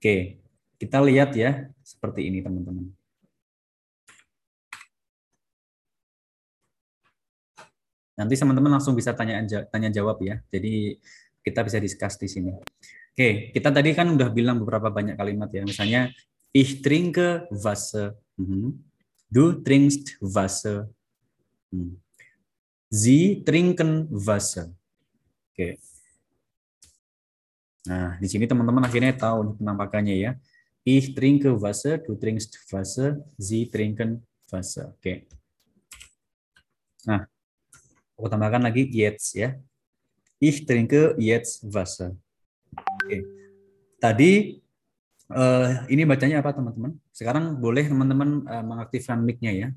Oke, 0.00 0.40
kita 0.80 1.04
lihat 1.04 1.36
ya 1.36 1.68
seperti 1.84 2.24
ini 2.32 2.40
teman-teman. 2.40 2.97
Nanti 8.18 8.34
teman-teman 8.34 8.74
langsung 8.74 8.98
bisa 8.98 9.14
tanya 9.14 9.38
tanya 9.70 9.88
jawab 9.94 10.18
ya. 10.26 10.42
Jadi 10.50 10.98
kita 11.38 11.62
bisa 11.62 11.78
discuss 11.78 12.18
di 12.18 12.26
sini. 12.26 12.50
Oke, 13.14 13.54
kita 13.54 13.70
tadi 13.70 13.94
kan 13.94 14.10
udah 14.10 14.28
bilang 14.34 14.58
beberapa 14.58 14.90
banyak 14.90 15.14
kalimat 15.14 15.48
ya. 15.54 15.62
Misalnya 15.62 16.10
ich 16.50 16.82
trinke 16.82 17.46
Wasser. 17.54 18.18
Mhm. 18.34 18.74
Du 19.30 19.62
trinkst 19.62 20.18
Wasser. 20.18 20.90
Hmm. 21.70 22.00
Sie 22.90 23.44
trinken 23.46 24.10
Wasser. 24.10 24.72
Oke. 25.52 25.78
Nah, 27.88 28.16
di 28.20 28.28
sini 28.28 28.48
teman-teman 28.48 28.84
akhirnya 28.84 29.14
tahu 29.14 29.56
penampakannya 29.60 30.16
ya. 30.16 30.32
Ich 30.88 31.12
trinke 31.12 31.52
Wasser, 31.52 32.00
du 32.00 32.16
trinkst 32.16 32.56
Wasser, 32.72 33.20
Sie 33.36 33.68
trinken 33.68 34.24
Wasser. 34.48 34.96
Oke. 34.96 35.28
Nah, 37.04 37.28
Aku 38.18 38.26
tambahkan 38.26 38.66
lagi 38.66 38.90
jetzt 38.90 39.38
ya. 39.38 39.54
Ich 40.42 40.66
trinke 40.66 41.14
jetzt 41.22 41.62
Wasser. 41.70 42.18
Oke. 42.74 43.22
Tadi 44.02 44.58
eh, 45.30 45.70
ini 45.86 46.02
bacanya 46.02 46.42
apa 46.42 46.50
teman-teman? 46.50 46.98
Sekarang 47.14 47.54
boleh 47.62 47.86
teman-teman 47.86 48.42
eh, 48.42 48.64
mengaktifkan 48.66 49.22
mic-nya 49.22 49.54
ya. 49.54 49.68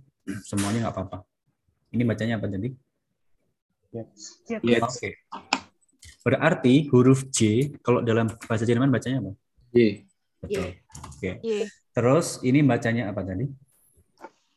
Semuanya 0.41 0.89
nggak 0.89 0.95
apa-apa. 0.97 1.21
Ini 1.93 2.01
bacanya 2.01 2.41
apa 2.41 2.49
tadi? 2.49 2.73
Jetzt. 3.93 4.41
Jetzt. 4.49 4.97
Oke. 4.97 5.09
Berarti 6.25 6.89
huruf 6.89 7.29
J 7.29 7.69
kalau 7.85 8.01
dalam 8.01 8.25
bahasa 8.49 8.65
Jerman 8.65 8.89
bacanya 8.89 9.21
apa? 9.21 9.37
Y. 9.69 10.09
Betul. 10.41 10.81
Oke. 11.13 11.31
Y. 11.45 11.69
Terus 11.93 12.41
ini 12.41 12.65
bacanya 12.65 13.13
apa 13.13 13.21
tadi? 13.21 13.45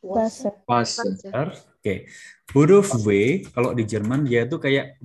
Was. 0.05 0.45
Was. 0.69 0.91
Benar. 1.01 1.57
Oke. 1.57 2.05
Huruf 2.53 2.93
V 3.01 3.07
kalau 3.49 3.73
di 3.73 3.83
Jerman 3.83 4.21
dia 4.25 4.45
itu 4.45 4.61
kayak 4.61 5.01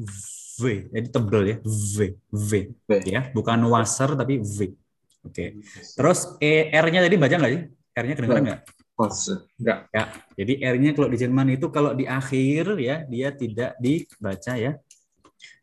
V, 0.60 0.92
jadi 0.92 1.08
tebel 1.08 1.42
ya. 1.48 1.56
V, 1.64 1.96
V, 2.28 2.50
V. 2.84 2.90
ya, 3.08 3.32
bukan 3.32 3.64
Wasser 3.64 4.12
tapi 4.12 4.44
V. 4.44 4.76
Oke. 5.24 5.64
Terus 5.96 6.36
E 6.36 6.68
R-nya 6.68 7.00
tadi 7.04 7.16
baca 7.16 7.34
nggak 7.40 7.52
sih? 7.52 7.62
R-nya 7.96 8.14
kedengeran 8.16 8.44
nggak? 8.44 8.60
Was. 9.00 9.32
Enggak. 9.56 9.88
Ya. 9.88 10.04
Jadi 10.36 10.52
R-nya 10.60 10.90
kalau 10.92 11.08
di 11.08 11.16
Jerman 11.16 11.48
itu 11.56 11.66
kalau 11.72 11.96
di 11.96 12.04
akhir 12.04 12.76
ya 12.76 13.08
dia 13.08 13.32
tidak 13.32 13.80
dibaca 13.80 14.52
ya. 14.60 14.72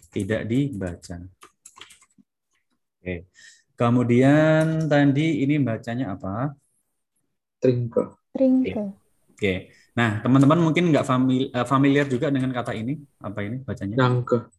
Tidak 0.10 0.42
dibaca. 0.50 1.16
Oke. 2.98 3.30
Kemudian 3.78 4.90
tadi 4.90 5.46
ini 5.46 5.62
bacanya 5.62 6.18
apa? 6.18 6.58
Trinke. 7.62 8.18
Trinke. 8.34 9.07
Oke. 9.38 9.70
Nah, 9.94 10.18
teman-teman 10.26 10.58
mungkin 10.58 10.90
nggak 10.90 11.06
famili- 11.06 11.54
eh, 11.54 11.66
familiar 11.70 12.10
juga 12.10 12.34
dengan 12.34 12.50
kata 12.50 12.74
ini. 12.74 12.98
Apa 13.22 13.46
ini 13.46 13.62
bacanya? 13.62 13.94
Danke. 14.02 14.50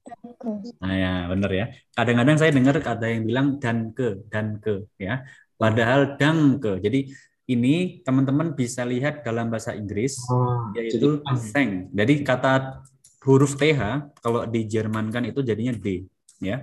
Nah, 0.79 0.95
ya, 0.95 1.27
benar 1.27 1.51
ya. 1.51 1.67
Kadang-kadang 1.91 2.37
saya 2.39 2.55
dengar 2.55 2.79
ada 2.79 3.07
yang 3.11 3.27
bilang 3.27 3.59
dan 3.59 3.91
ke, 3.91 4.23
dan 4.31 4.63
ke, 4.63 4.87
ya. 5.03 5.27
Padahal 5.59 6.15
danke. 6.15 6.79
Jadi 6.79 7.11
ini 7.51 7.99
teman-teman 8.07 8.55
bisa 8.55 8.87
lihat 8.87 9.27
dalam 9.27 9.51
bahasa 9.51 9.75
Inggris 9.75 10.15
Oh, 10.31 10.71
yaitu 10.79 11.19
jadi 11.27 11.43
thank. 11.51 11.73
Jadi 11.91 12.15
kata 12.23 12.53
huruf 13.27 13.59
TH 13.59 14.15
kalau 14.23 14.47
di 14.47 14.63
Jerman 14.63 15.11
kan 15.11 15.27
itu 15.27 15.43
jadinya 15.43 15.75
D, 15.75 16.07
ya. 16.39 16.63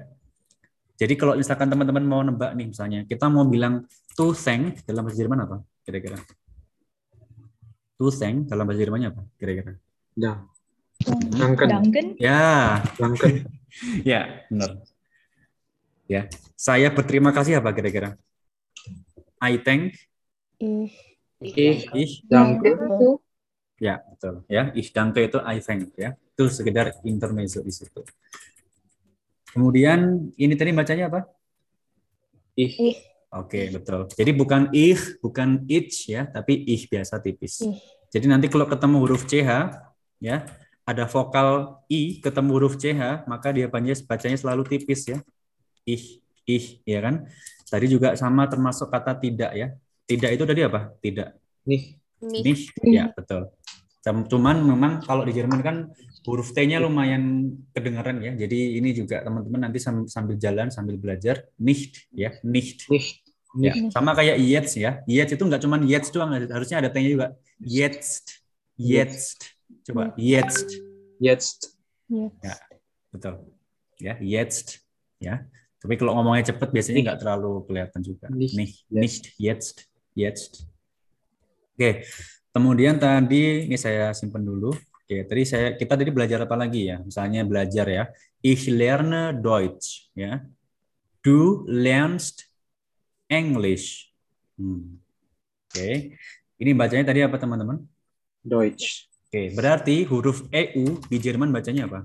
Jadi 0.95 1.19
kalau 1.19 1.35
misalkan 1.35 1.67
teman-teman 1.67 2.03
mau 2.07 2.23
nebak 2.23 2.55
nih 2.55 2.71
misalnya, 2.71 3.03
kita 3.03 3.27
mau 3.27 3.43
bilang 3.43 3.83
to 4.15 4.31
thank 4.31 4.79
dalam 4.87 5.03
bahasa 5.03 5.19
Jerman 5.19 5.43
apa? 5.43 5.59
Kira-kira? 5.83 6.15
To 7.95 8.11
thank 8.11 8.51
dalam 8.51 8.67
bahasa 8.67 8.83
Jermannya 8.83 9.09
apa? 9.15 9.23
Kira-kira? 9.39 9.79
Dang. 10.15 10.51
Danken. 11.05 12.05
Ya, 12.19 12.81
Danken. 12.99 13.47
ya, 14.11 14.43
benar. 14.51 14.83
Ya, 16.05 16.29
saya 16.53 16.91
berterima 16.91 17.31
kasih 17.31 17.63
apa 17.63 17.71
kira-kira? 17.71 18.19
I 19.41 19.57
thank, 19.59 19.95
Ich. 20.59 20.95
Ich. 21.43 21.83
ich, 21.91 22.13
Danke. 22.31 22.71
Danke. 22.71 23.19
ya 23.75 23.99
betul. 24.07 24.47
Ya, 24.47 24.71
ich 24.71 24.95
danke 24.95 25.27
itu 25.27 25.37
I 25.43 25.59
thank 25.59 25.91
ya. 25.99 26.15
Itu 26.35 26.47
sekedar 26.47 26.95
intermezzo 27.03 27.59
di 27.59 27.71
situ. 27.75 28.01
Kemudian 29.51 30.31
ini 30.39 30.53
tadi 30.55 30.71
bacanya 30.71 31.11
apa? 31.11 31.27
Ich. 32.55 32.75
Ich. 32.79 33.14
Oke, 33.35 33.67
betul. 33.67 34.07
Jadi 34.15 34.31
bukan 34.31 34.71
ich, 34.71 35.19
bukan 35.19 35.67
ich 35.67 36.07
ya, 36.07 36.23
tapi 36.23 36.63
ich 36.63 36.87
biasa 36.87 37.19
tipis. 37.19 37.67
Ich. 37.67 37.83
Jadi 38.15 38.31
nanti 38.31 38.47
kalau 38.47 38.63
ketemu 38.63 38.95
huruf 39.03 39.27
CH 39.27 39.75
ya, 40.23 40.47
ada 40.87 41.03
vokal 41.03 41.81
i 41.91 42.23
ketemu 42.23 42.49
huruf 42.55 42.79
CH, 42.79 43.27
maka 43.27 43.51
dia 43.51 43.67
bacanya 43.67 43.91
bacanya 44.07 44.37
selalu 44.39 44.63
tipis 44.63 45.03
ya. 45.11 45.19
Ich, 45.83 46.23
ich 46.47 46.79
ya 46.87 47.03
kan? 47.03 47.27
Tadi 47.67 47.91
juga 47.91 48.15
sama 48.15 48.47
termasuk 48.47 48.87
kata 48.87 49.19
tidak 49.19 49.51
ya. 49.51 49.67
Tidak 50.07 50.31
itu 50.31 50.43
tadi 50.47 50.61
apa? 50.63 50.95
Tidak. 51.03 51.29
Nih. 51.67 51.99
Nih. 52.23 52.41
Nih, 52.45 52.59
ya 52.87 53.11
betul. 53.11 53.51
Cum- 54.05 54.29
Cuman 54.29 54.61
memang 54.63 55.01
kalau 55.03 55.25
di 55.25 55.33
Jerman 55.33 55.59
kan 55.65 55.89
huruf 56.29 56.53
T-nya 56.53 56.77
lumayan 56.77 57.51
kedengaran 57.73 58.21
ya. 58.21 58.37
Jadi 58.37 58.77
ini 58.77 58.93
juga 58.93 59.25
teman-teman 59.25 59.65
nanti 59.65 59.81
sam- 59.81 60.05
sambil 60.05 60.37
jalan 60.37 60.69
sambil 60.69 60.95
belajar 61.01 61.49
nicht 61.57 62.05
ya, 62.13 62.37
nicht. 62.45 62.85
Nicht. 62.87 63.24
Ya, 63.55 63.73
sama 63.91 64.11
kayak 64.11 64.35
jetzt 64.43 64.75
ya. 64.75 64.99
Jetzt 65.07 65.31
itu 65.35 65.43
nggak 65.43 65.61
cuman 65.63 65.87
jetzt 65.87 66.11
doang, 66.11 66.35
harusnya 66.35 66.83
ada 66.83 66.89
T-nya 66.91 67.09
juga. 67.11 67.27
Jetzt, 67.59 68.43
jetzt. 68.75 69.55
Coba 69.87 70.11
jetzt. 70.19 70.75
Jetzt. 71.17 71.79
Jetzt. 72.11 72.39
Ya, 72.43 72.55
betul. 73.09 73.47
Ya, 73.97 74.19
jetzt. 74.19 74.83
Ya. 75.23 75.47
Tapi 75.79 75.95
kalau 75.95 76.17
ngomongnya 76.19 76.51
cepet 76.51 76.69
biasanya 76.73 76.99
nggak 77.13 77.19
terlalu 77.23 77.63
kelihatan 77.69 78.01
juga. 78.03 78.25
Nicht, 78.33 78.83
nicht, 78.91 79.23
jetzt, 79.39 79.87
jetzt. 80.17 80.67
Oke. 81.77 82.03
Kemudian 82.55 82.95
tadi 82.95 83.67
ini 83.67 83.75
saya 83.75 84.15
simpan 84.15 84.43
dulu. 84.43 84.71
Oke, 84.71 85.27
tadi 85.27 85.43
saya 85.43 85.75
kita 85.75 85.99
tadi 85.99 86.09
belajar 86.09 86.47
apa 86.47 86.55
lagi 86.57 86.87
ya? 86.89 87.03
Misalnya 87.03 87.43
belajar 87.45 87.85
ya. 87.85 88.03
Ich 88.41 88.65
lerne 88.71 89.35
Deutsch, 89.37 90.09
ya. 90.17 90.41
Du 91.21 91.67
lernst 91.69 92.44
English. 93.29 94.11
Hmm. 94.57 95.01
Oke. 95.71 96.15
Ini 96.55 96.71
bacanya 96.71 97.11
tadi 97.11 97.19
apa 97.25 97.35
teman-teman? 97.35 97.83
Deutsch. 98.45 99.11
Oke, 99.27 99.51
berarti 99.51 100.05
huruf 100.07 100.47
EU 100.53 101.01
di 101.11 101.17
Jerman 101.19 101.51
bacanya 101.51 101.89
apa? 101.89 101.99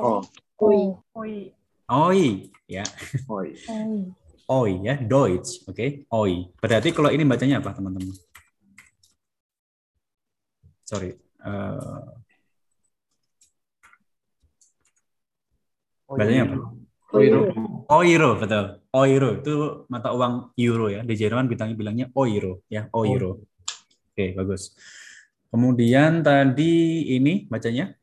Oh. 0.00 0.24
Oi. 0.60 0.96
Oi. 1.14 1.32
Oi, 1.90 2.50
ya. 2.66 2.84
Oi. 3.28 3.54
Oi. 3.68 4.00
Oi 4.50 4.82
ya, 4.82 4.98
Deutsch, 4.98 5.62
oke? 5.70 6.10
Oi. 6.10 6.50
Berarti 6.58 6.90
kalau 6.90 7.14
ini 7.14 7.22
bacanya 7.22 7.62
apa, 7.62 7.70
teman-teman? 7.70 8.10
Sorry. 10.82 11.14
eh, 11.14 12.02
bacanya 16.10 16.42
apa? 16.50 16.56
Euro. 17.14 17.40
Euro, 17.86 18.30
betul. 18.42 18.79
Euro 18.90 19.38
itu 19.38 19.86
mata 19.86 20.10
uang 20.10 20.54
euro 20.58 20.90
ya. 20.90 21.06
Di 21.06 21.14
Jerman 21.14 21.46
bilangnya 21.46 21.76
bilangnya 21.78 22.06
euro 22.10 22.66
ya, 22.66 22.90
euro. 22.90 23.46
Oke, 24.10 24.34
bagus. 24.34 24.74
Kemudian 25.50 26.22
tadi 26.26 27.06
ini 27.14 27.46
bacanya 27.46 27.94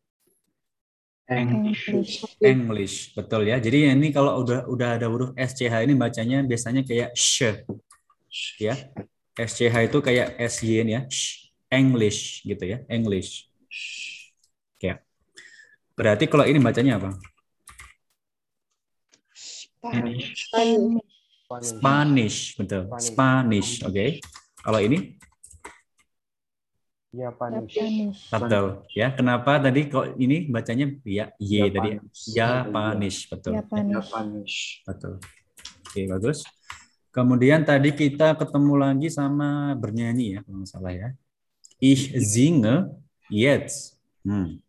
English. 1.27 2.23
English, 2.39 2.95
betul 3.11 3.43
ya. 3.43 3.59
Jadi 3.59 3.91
ini 3.91 4.15
kalau 4.15 4.39
udah 4.39 4.63
udah 4.71 4.95
ada 4.95 5.11
huruf 5.11 5.35
SCH 5.35 5.83
ini 5.83 5.91
bacanya 5.99 6.39
biasanya 6.47 6.88
kayak 6.88 7.11
sh, 7.11 7.67
ya. 8.63 8.75
SCH 9.35 9.75
itu 9.91 9.99
kayak 9.99 10.39
SY 10.39 10.88
ya, 10.88 11.01
sh. 11.11 11.51
English 11.67 12.47
gitu 12.47 12.63
ya, 12.63 12.79
English. 12.88 13.51
Oke. 14.79 15.03
Berarti 15.99 16.31
kalau 16.31 16.47
ini 16.47 16.63
bacanya 16.63 16.95
apa? 16.95 17.11
Spanish. 19.78 20.49
Spanish. 20.49 21.05
Spanish, 21.63 22.38
betul. 22.59 22.84
Spanish, 22.99 23.71
oke. 23.86 24.19
Kalau 24.67 24.80
ini 24.84 25.15
Japanisch. 27.07 27.71
Japanish. 27.71 28.19
betul 28.30 28.65
ya. 28.91 29.07
Kenapa 29.15 29.57
tadi 29.63 29.88
kok 29.88 30.19
ini 30.19 30.51
bacanya 30.51 30.91
ya 31.07 31.32
Y 31.39 31.71
tadi? 31.71 31.89
Japanish, 32.36 33.32
betul. 33.32 33.51
Japanish. 33.55 33.95
Japanisch. 33.95 34.57
Betul. 34.84 35.13
Oke, 35.88 36.01
bagus. 36.11 36.43
Kemudian 37.15 37.65
tadi 37.65 37.95
kita 37.95 38.38
ketemu 38.38 38.73
lagi 38.78 39.09
sama 39.09 39.73
bernyanyi 39.73 40.38
ya, 40.38 40.39
kalau 40.45 40.61
nggak 40.61 40.69
salah 40.69 40.93
ya. 40.93 41.09
Ich 41.82 42.13
singe 42.21 42.93
jetzt. 43.32 43.97
Hmm. 44.21 44.61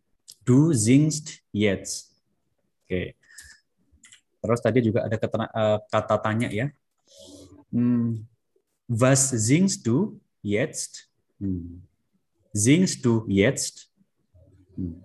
Du 0.46 0.72
singst 0.72 1.44
jetzt. 1.52 2.16
Oke. 2.86 3.17
Terus 4.38 4.60
tadi 4.62 4.78
juga 4.86 5.04
ada 5.06 5.16
ketena- 5.18 5.52
eh, 5.52 5.78
kata 5.90 6.16
tanya 6.22 6.48
ya. 6.50 6.66
Hmm. 7.74 8.24
Was 8.88 9.34
singst 9.34 9.84
du 9.84 10.16
jetzt? 10.40 11.10
Hmm. 11.36 11.84
Singst 12.54 13.04
du 13.04 13.26
jetzt? 13.28 13.92
Hmm. 14.78 15.04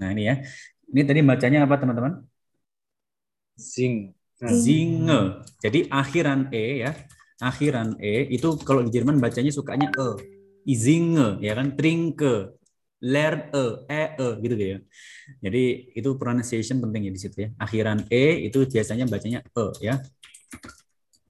Nah 0.00 0.08
ini 0.16 0.22
ya. 0.28 0.34
Ini 0.90 1.02
tadi 1.04 1.20
bacanya 1.22 1.68
apa 1.68 1.76
teman-teman? 1.76 2.24
Sing. 3.60 4.16
Zinge. 4.40 5.44
Jadi 5.60 5.84
akhiran 5.92 6.48
e 6.48 6.80
ya. 6.80 6.92
Akhiran 7.40 8.00
e 8.00 8.28
itu 8.32 8.56
kalau 8.64 8.80
di 8.84 8.90
Jerman 8.92 9.20
bacanya 9.20 9.52
sukanya 9.52 9.92
e. 9.92 10.39
Izinge 10.66 11.38
ya 11.40 11.52
kan 11.56 11.76
trinke. 11.78 12.56
Learn 13.00 13.48
e, 13.48 13.64
e 13.88 14.02
e 14.12 14.28
gitu 14.44 14.54
ya. 14.60 14.78
Jadi 15.40 15.88
itu 15.96 16.20
pronunciation 16.20 16.84
penting 16.84 17.08
ya 17.08 17.12
di 17.16 17.20
situ 17.20 17.36
ya. 17.44 17.48
Akhiran 17.56 18.04
e 18.12 18.44
itu 18.44 18.68
biasanya 18.68 19.08
bacanya 19.08 19.40
e 19.40 19.66
ya. 19.80 20.04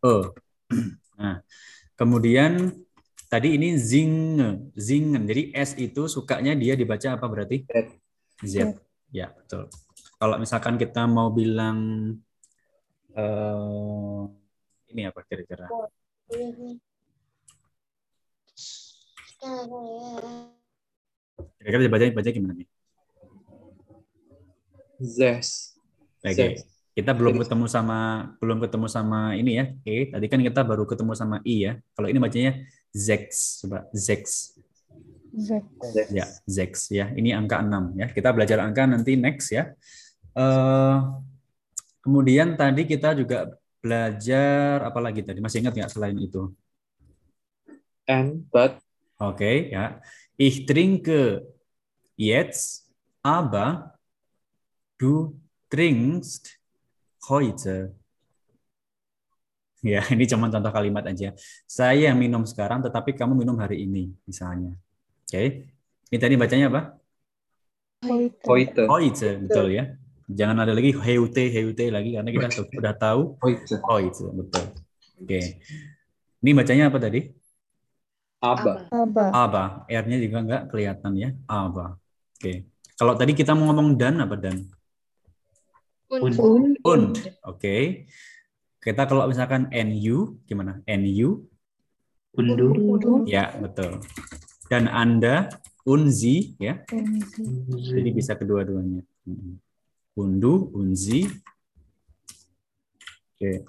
E. 0.02 0.14
Nah, 1.14 1.38
kemudian 1.94 2.74
tadi 3.30 3.54
ini 3.54 3.78
zinge, 3.78 4.74
zingen. 4.74 5.22
Jadi 5.30 5.54
s 5.54 5.78
itu 5.78 6.10
sukanya 6.10 6.58
dia 6.58 6.74
dibaca 6.74 7.14
apa 7.14 7.26
berarti? 7.30 7.62
Z. 8.42 8.74
Ya, 9.14 9.30
betul. 9.30 9.70
Kalau 10.18 10.42
misalkan 10.42 10.74
kita 10.74 11.06
mau 11.06 11.30
bilang 11.30 11.78
eh, 13.14 14.22
ini 14.90 15.06
apa 15.06 15.22
kira-kira? 15.22 15.70
Kira-kira 21.60 21.88
baca 21.88 22.04
baca 22.12 22.28
gimana 22.28 22.54
nih? 22.56 22.68
Zes. 25.00 25.76
Oke. 26.20 26.36
Zes. 26.36 26.60
Kita 26.90 27.16
belum 27.16 27.40
ketemu 27.40 27.64
sama 27.64 28.28
belum 28.42 28.60
ketemu 28.60 28.86
sama 28.90 29.32
ini 29.38 29.56
ya. 29.56 29.64
Oke, 29.72 30.12
tadi 30.12 30.26
kan 30.28 30.40
kita 30.44 30.60
baru 30.60 30.84
ketemu 30.84 31.12
sama 31.16 31.40
i 31.48 31.64
ya. 31.64 31.80
Kalau 31.96 32.08
ini 32.12 32.18
bacanya 32.20 32.60
zex, 32.92 33.62
coba 33.64 33.88
zex. 33.96 34.52
Zex. 35.32 35.64
Ya, 36.10 36.26
zex 36.44 36.72
ya. 36.92 37.08
Ini 37.14 37.32
angka 37.38 37.62
6 37.62 37.96
ya. 37.96 38.06
Kita 38.10 38.34
belajar 38.34 38.60
angka 38.60 38.84
nanti 38.84 39.16
next 39.16 39.54
ya. 39.54 39.72
Eh 40.36 40.96
kemudian 42.04 42.56
tadi 42.56 42.84
kita 42.84 43.16
juga 43.16 43.48
belajar 43.80 44.84
apa 44.84 45.00
lagi 45.00 45.24
tadi? 45.24 45.40
Masih 45.40 45.64
ingat 45.64 45.72
nggak 45.72 45.92
selain 45.92 46.18
itu? 46.20 46.52
And, 48.10 48.44
but, 48.50 48.82
Oke, 49.20 49.68
ya. 49.68 50.00
Ich 50.40 50.64
trinke 50.64 51.44
jetzt, 52.16 52.88
aber 53.20 53.92
du 54.96 55.36
trinkst 55.68 56.56
heute. 57.28 57.92
Ya, 59.84 60.00
ini 60.16 60.24
cuma 60.24 60.48
contoh 60.48 60.72
kalimat 60.72 61.04
aja. 61.04 61.36
Saya 61.68 62.16
minum 62.16 62.48
sekarang, 62.48 62.80
tetapi 62.80 63.12
kamu 63.12 63.36
minum 63.44 63.60
hari 63.60 63.84
ini, 63.84 64.08
misalnya. 64.24 64.72
Oke. 65.28 65.68
Ini 66.08 66.16
tadi 66.16 66.34
bacanya 66.40 66.72
apa? 66.72 66.80
Heute. 68.48 68.88
heute. 68.88 69.28
Betul 69.44 69.76
ya. 69.76 69.84
Jangan 70.32 70.64
ada 70.64 70.72
lagi 70.72 70.96
heute, 70.96 71.52
heute 71.52 71.92
lagi, 71.92 72.16
karena 72.16 72.30
kita 72.32 72.48
sudah 72.56 72.94
tahu 72.96 73.36
Heute. 73.44 73.76
heute, 73.84 74.24
betul. 74.32 74.64
Oke. 75.20 75.40
Ini 76.40 76.50
bacanya 76.56 76.88
apa 76.88 76.96
tadi? 76.96 77.39
Aber. 78.40 78.88
Aba. 78.88 79.24
Aba. 79.36 79.64
R-nya 79.84 80.16
juga 80.16 80.38
nggak 80.40 80.62
kelihatan 80.72 81.12
ya. 81.12 81.30
Aba. 81.44 82.00
Oke. 82.40 82.64
Kalau 82.96 83.12
tadi 83.16 83.32
kita 83.36 83.52
mau 83.52 83.68
ngomong 83.68 84.00
dan 84.00 84.16
apa 84.24 84.36
dan? 84.40 84.64
Und. 86.08 86.34
Und. 86.40 86.74
Und. 86.80 87.12
Oke. 87.44 88.08
Kita 88.80 89.04
kalau 89.04 89.28
misalkan 89.28 89.68
NU 89.68 90.40
gimana? 90.48 90.80
NU? 90.88 91.44
Undu. 92.32 92.68
Und. 92.72 93.28
Ya, 93.28 93.52
betul. 93.60 94.00
Dan 94.72 94.88
Anda 94.88 95.52
unzi 95.84 96.56
ya. 96.56 96.80
Unzi. 96.88 97.44
Jadi 97.76 98.10
bisa 98.16 98.32
kedua-duanya. 98.40 99.04
Undu, 100.16 100.72
unzi. 100.72 101.28
Oke. 103.36 103.68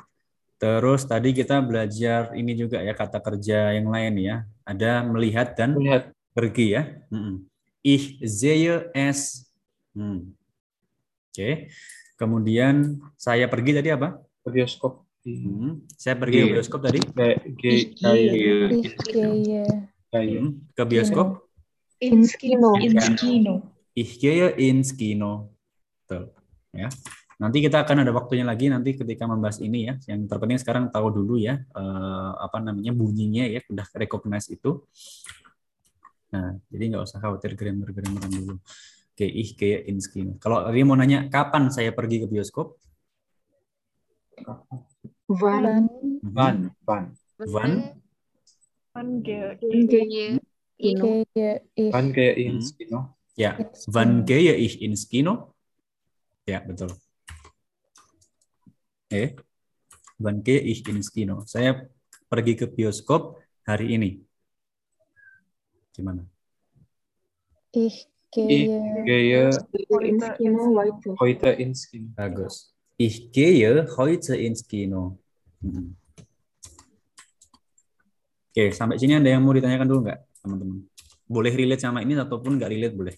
Terus 0.61 1.01
tadi 1.09 1.33
kita 1.33 1.57
belajar 1.65 2.37
ini 2.37 2.53
juga 2.53 2.85
ya 2.85 2.93
kata 2.93 3.17
kerja 3.17 3.73
yang 3.73 3.89
lain 3.89 4.13
ya. 4.21 4.45
Ada 4.65 5.03
melihat 5.05 5.53
dan 5.57 5.73
Melihat 5.75 6.13
pergi 6.31 6.77
ya. 6.77 6.83
Mm-mm. 7.09 7.45
Ich 7.81 8.21
sehe 8.21 8.89
es. 8.93 9.49
Hmm. 9.97 10.31
Oke. 11.33 11.73
Kemudian 12.15 13.01
saya 13.17 13.49
pergi 13.49 13.73
tadi 13.73 13.89
apa? 13.89 14.21
ke 14.41 14.49
bioskop. 14.49 15.05
Hmm. 15.21 15.85
Saya 15.97 16.17
pergi 16.17 16.37
ke 16.41 16.45
Iya. 16.45 16.53
bioskop 16.57 16.81
tadi. 16.81 16.97
Ich 16.97 17.13
gehe 17.57 18.57
kayak. 20.09 20.41
Hmm. 20.41 20.51
Ke 20.73 20.83
bioskop. 20.85 21.27
Ins 22.01 22.33
Kino. 22.33 22.73
Ins 22.81 23.05
Kino. 23.17 23.53
Ich 23.93 24.17
gehe 24.17 24.49
ins 24.57 24.93
Kino. 24.97 25.53
Betul. 26.05 26.33
Ya. 26.73 26.89
Nanti 27.41 27.57
kita 27.57 27.81
akan 27.81 28.05
ada 28.05 28.13
waktunya 28.13 28.45
lagi 28.45 28.69
nanti 28.69 28.93
ketika 28.93 29.25
membahas 29.25 29.57
ini 29.65 29.89
ya. 29.89 29.97
Yang 30.05 30.29
terpenting 30.29 30.61
sekarang 30.61 30.83
tahu 30.93 31.09
dulu 31.09 31.41
ya 31.41 31.57
eh, 31.57 32.31
apa 32.37 32.61
namanya 32.61 32.93
bunyinya 32.93 33.49
ya, 33.49 33.65
udah 33.65 33.87
recognize 33.97 34.45
itu. 34.53 34.85
Nah, 36.31 36.53
jadi 36.69 36.83
nggak 36.95 37.03
usah 37.03 37.17
khawatir 37.17 37.57
grammar-grammaran 37.57 38.29
dulu. 38.29 38.55
Oke, 39.11 39.25
ich 39.27 39.57
gehe 39.57 39.83
ins 39.89 40.07
Kino. 40.07 40.37
Kalau 40.39 40.63
tadi 40.63 40.85
mau 40.85 40.95
nanya 40.95 41.27
kapan 41.27 41.67
saya 41.73 41.91
pergi 41.91 42.23
ke 42.23 42.27
bioskop? 42.29 42.77
Van, 46.21 46.71
van. 46.85 47.05
Gehe 50.79 51.65
ich 51.67 51.91
Van 51.91 52.05
kayak 52.15 52.35
ins 52.37 52.73
kino. 52.77 52.99
Ya, 53.35 53.51
Kino. 53.59 54.23
gehe 54.25 54.53
ich 54.55 54.81
ins 54.81 55.03
Kino? 55.09 55.53
Ya, 56.47 56.63
betul. 56.63 56.95
Eh, 59.11 59.35
wann 60.23 60.39
gehe 60.39 60.63
ich 60.63 60.87
ins 60.87 61.11
Kino? 61.11 61.43
Saya 61.43 61.83
pergi 62.31 62.55
ke 62.55 62.63
bioskop 62.63 63.43
hari 63.67 63.99
ini. 63.99 64.23
Gimana? 65.91 66.23
Ich 67.75 68.07
Ich 68.31 68.47
gehe 68.47 69.03
gehe 69.03 69.51
Ins 70.07 70.23
Kino 70.39 70.71
heute. 70.71 71.09
heute 71.19 71.49
ins 71.59 71.83
Kino. 71.91 72.07
Bagus. 72.15 72.71
Ich 72.95 73.27
gehe 73.35 73.83
heute 73.99 74.39
ins 74.39 74.63
Kino. 74.63 75.19
Hmm. 75.59 75.99
Oke, 78.51 78.71
sampai 78.71 78.95
sini 78.95 79.19
ada 79.19 79.27
yang 79.27 79.43
mau 79.43 79.51
ditanyakan 79.51 79.87
dulu 79.87 79.99
nggak, 80.07 80.19
teman-teman? 80.39 80.79
Boleh 81.27 81.51
relate 81.51 81.83
sama 81.83 81.99
ini 81.99 82.15
ataupun 82.15 82.55
nggak 82.55 82.71
relate 82.71 82.95
boleh. 82.95 83.15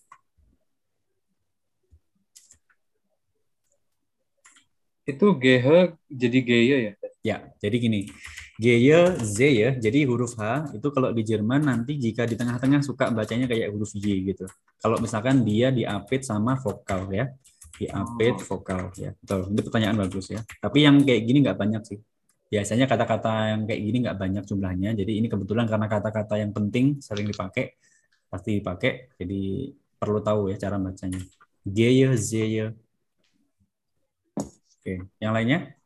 Itu 5.03 5.35
gehe 5.35 5.99
jadi 6.07 6.39
gaya 6.43 6.77
ya? 6.79 6.93
Ya, 7.23 7.37
jadi 7.63 7.75
gini. 7.79 8.11
Gehe, 8.59 9.15
Z 9.23 9.37
ya. 9.39 9.69
Jadi 9.79 10.03
huruf 10.07 10.35
H 10.35 10.75
itu 10.75 10.87
kalau 10.91 11.11
di 11.15 11.23
Jerman 11.23 11.63
nanti 11.63 11.95
jika 11.95 12.27
di 12.27 12.35
tengah-tengah 12.35 12.83
suka 12.83 13.11
bacanya 13.11 13.47
kayak 13.47 13.71
huruf 13.71 13.95
Y 13.95 14.31
gitu. 14.31 14.47
Kalau 14.79 14.99
misalkan 14.99 15.43
dia 15.47 15.71
diapit 15.71 16.27
sama 16.27 16.59
vokal 16.59 17.07
ya. 17.11 17.31
Diapit 17.79 18.43
vokal 18.43 18.91
ya. 18.99 19.15
Betul. 19.15 19.51
Itu 19.55 19.61
pertanyaan 19.71 19.97
bagus 20.03 20.31
ya. 20.31 20.43
Tapi 20.43 20.83
yang 20.83 20.99
kayak 21.03 21.21
gini 21.23 21.37
nggak 21.43 21.57
banyak 21.59 21.83
sih. 21.87 21.99
Biasanya 22.51 22.85
kata-kata 22.85 23.57
yang 23.57 23.61
kayak 23.65 23.81
gini 23.81 23.97
nggak 24.05 24.17
banyak 24.19 24.43
jumlahnya. 24.45 24.89
Jadi 24.93 25.11
ini 25.17 25.27
kebetulan 25.31 25.65
karena 25.65 25.87
kata-kata 25.89 26.37
yang 26.37 26.53
penting 26.53 27.01
sering 27.01 27.25
dipakai, 27.25 27.79
pasti 28.29 28.61
dipakai. 28.61 29.15
Jadi 29.17 29.73
perlu 29.97 30.19
tahu 30.21 30.53
ya 30.53 30.59
cara 30.59 30.77
bacanya. 30.77 31.17
Gehe, 31.65 32.13
Zehe. 32.19 32.82
Oke, 34.83 34.99
yang 35.23 35.31
lainnya? 35.31 35.79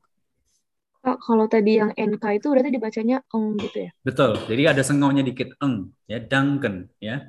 Kak, 1.05 1.21
kalau 1.21 1.45
tadi 1.45 1.77
yang 1.77 1.93
NK 1.93 2.41
itu 2.41 2.49
berarti 2.49 2.73
dibacanya 2.73 3.21
eng 3.29 3.53
gitu 3.61 3.77
ya? 3.85 3.91
Betul. 4.01 4.31
Jadi 4.49 4.63
ada 4.65 4.81
sengaunya 4.81 5.21
dikit 5.21 5.53
eng 5.61 5.93
ya, 6.09 6.17
Duncan 6.17 6.89
ya. 6.97 7.21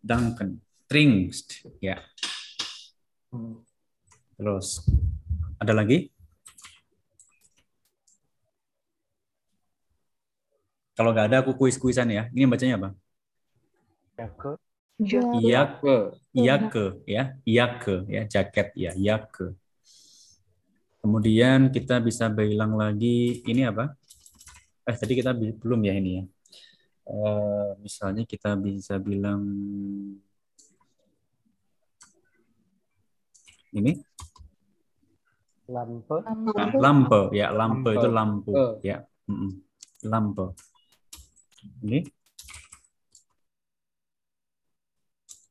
Duncan. 0.00 0.64
Trinkst 0.88 1.68
ya. 1.84 2.00
Terus 4.40 4.80
ada 5.60 5.72
lagi? 5.76 6.08
Kalau 10.96 11.10
nggak 11.12 11.26
ada 11.28 11.36
aku 11.42 11.52
kuis-kuisan 11.60 12.08
ya. 12.16 12.22
Ini 12.34 12.46
bacanya 12.48 12.74
apa? 12.80 12.88
Jake. 14.18 14.50
Iya, 15.38 15.60
Ke. 15.82 15.96
iya 16.38 16.54
ke 16.72 16.84
ya, 17.14 17.22
iya 17.50 17.64
ke 17.82 17.94
ya, 18.14 18.22
jaket 18.32 18.66
ya, 18.84 18.90
iya 19.00 19.14
ke. 19.34 19.44
Kemudian 21.04 21.68
kita 21.68 22.00
bisa 22.00 22.32
bilang 22.32 22.80
lagi 22.80 23.44
ini 23.44 23.68
apa? 23.68 23.92
Eh 24.88 24.96
tadi 24.96 25.12
kita 25.12 25.36
belum 25.36 25.84
ya 25.84 25.92
ini 26.00 26.10
ya. 26.16 26.24
Eh, 27.04 27.70
misalnya 27.84 28.24
kita 28.24 28.56
bisa 28.56 28.96
bilang 28.96 29.44
ini 33.76 34.00
Lampe. 35.68 36.24
lampu 36.24 36.76
lampe 36.80 37.20
ya, 37.36 37.52
lampe 37.52 37.90
itu 37.92 38.08
lampu 38.08 38.52
Lampe. 38.56 38.80
ya, 38.80 38.98
lampe. 40.08 40.56
Ini 41.84 42.00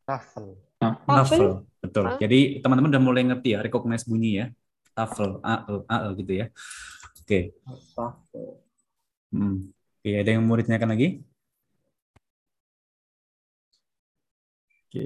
Tafel. 0.01 0.57
Tafel, 0.81 1.61
betul. 1.77 2.05
Jadi 2.17 2.57
teman-teman 2.57 2.89
udah 2.89 3.01
mulai 3.05 3.21
ngerti 3.21 3.53
ya, 3.53 3.61
recognize 3.61 4.09
bunyi 4.09 4.41
ya. 4.41 4.45
Tafel, 4.93 5.31
a 5.41 5.65
e, 5.67 5.73
a 5.89 5.97
e 6.05 6.09
gitu 6.21 6.33
ya. 6.41 6.45
Oke. 7.21 7.39
Tafel. 7.97 8.45
Hmm. 9.33 9.73
Oke, 9.73 10.09
ada 10.21 10.29
yang 10.29 10.43
mau 10.45 10.57
ditanyakan 10.59 10.89
lagi? 10.93 11.07
Oke, 14.85 15.05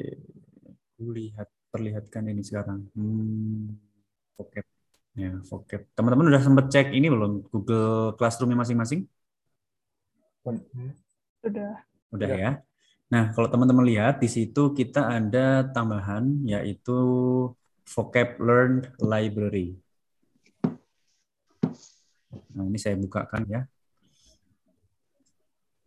aku 0.76 1.04
lihat 1.16 1.48
perlihatkan 1.72 2.24
ini 2.28 2.44
sekarang. 2.44 2.92
Hmm. 2.92 3.72
Vocab. 4.36 4.66
Ya, 5.16 5.32
vocab. 5.50 5.82
Teman-teman 5.96 6.30
udah 6.30 6.44
sempet 6.44 6.66
cek 6.70 6.88
ini 6.92 7.08
belum 7.08 7.48
Google 7.50 8.14
Classroom-nya 8.20 8.60
masing-masing? 8.60 9.08
Sudah. 11.42 11.74
Udah 12.12 12.30
ya. 12.36 12.52
Nah, 13.08 13.32
kalau 13.32 13.48
teman-teman 13.48 13.88
lihat 13.88 14.20
di 14.20 14.28
situ 14.28 14.76
kita 14.76 15.08
ada 15.08 15.64
tambahan 15.72 16.44
yaitu 16.44 17.00
vocab 17.88 18.36
learned 18.44 18.92
library. 19.00 19.80
Nah, 22.58 22.66
ini 22.68 22.78
saya 22.82 23.00
bukakan 23.00 23.48
ya. 23.48 23.62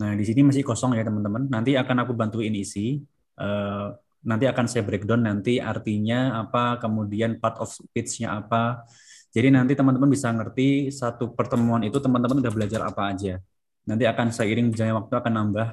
Nah, 0.01 0.17
di 0.17 0.25
sini 0.25 0.41
masih 0.41 0.65
kosong 0.65 0.97
ya 0.97 1.05
teman-teman. 1.05 1.45
Nanti 1.53 1.77
akan 1.77 1.97
aku 2.07 2.13
bantuin 2.17 2.57
isi. 2.57 3.05
Eh, 3.37 3.89
nanti 4.25 4.45
akan 4.49 4.65
saya 4.69 4.85
breakdown 4.85 5.25
nanti 5.25 5.61
artinya 5.61 6.41
apa, 6.45 6.81
kemudian 6.81 7.37
part 7.37 7.61
of 7.61 7.69
speech-nya 7.69 8.41
apa. 8.41 8.85
Jadi 9.31 9.53
nanti 9.53 9.73
teman-teman 9.77 10.11
bisa 10.11 10.33
ngerti 10.33 10.91
satu 10.91 11.37
pertemuan 11.37 11.85
itu 11.87 12.01
teman-teman 12.01 12.41
udah 12.41 12.53
belajar 12.53 12.81
apa 12.89 13.13
aja. 13.13 13.39
Nanti 13.85 14.05
akan 14.09 14.33
seiring 14.33 14.73
berjalannya 14.73 14.97
waktu 15.05 15.15
akan 15.21 15.33
nambah 15.37 15.69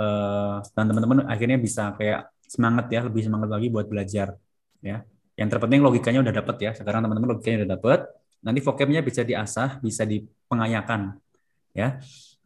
eh, 0.00 0.56
dan 0.76 0.84
teman-teman 0.90 1.18
akhirnya 1.28 1.58
bisa 1.60 1.96
kayak 1.96 2.28
semangat 2.44 2.86
ya, 2.92 3.00
lebih 3.08 3.22
semangat 3.24 3.48
lagi 3.48 3.68
buat 3.72 3.88
belajar 3.88 4.36
ya. 4.84 5.04
Yang 5.34 5.48
terpenting 5.58 5.82
logikanya 5.82 6.20
udah 6.22 6.34
dapet 6.34 6.56
ya. 6.62 6.70
Sekarang 6.74 7.02
teman-teman 7.02 7.34
logikanya 7.34 7.64
udah 7.64 7.70
dapet. 7.78 8.00
Nanti 8.44 8.60
vocabnya 8.60 9.00
bisa 9.00 9.24
diasah, 9.26 9.82
bisa 9.82 10.06
dipengayakan 10.06 11.18
ya. 11.74 11.98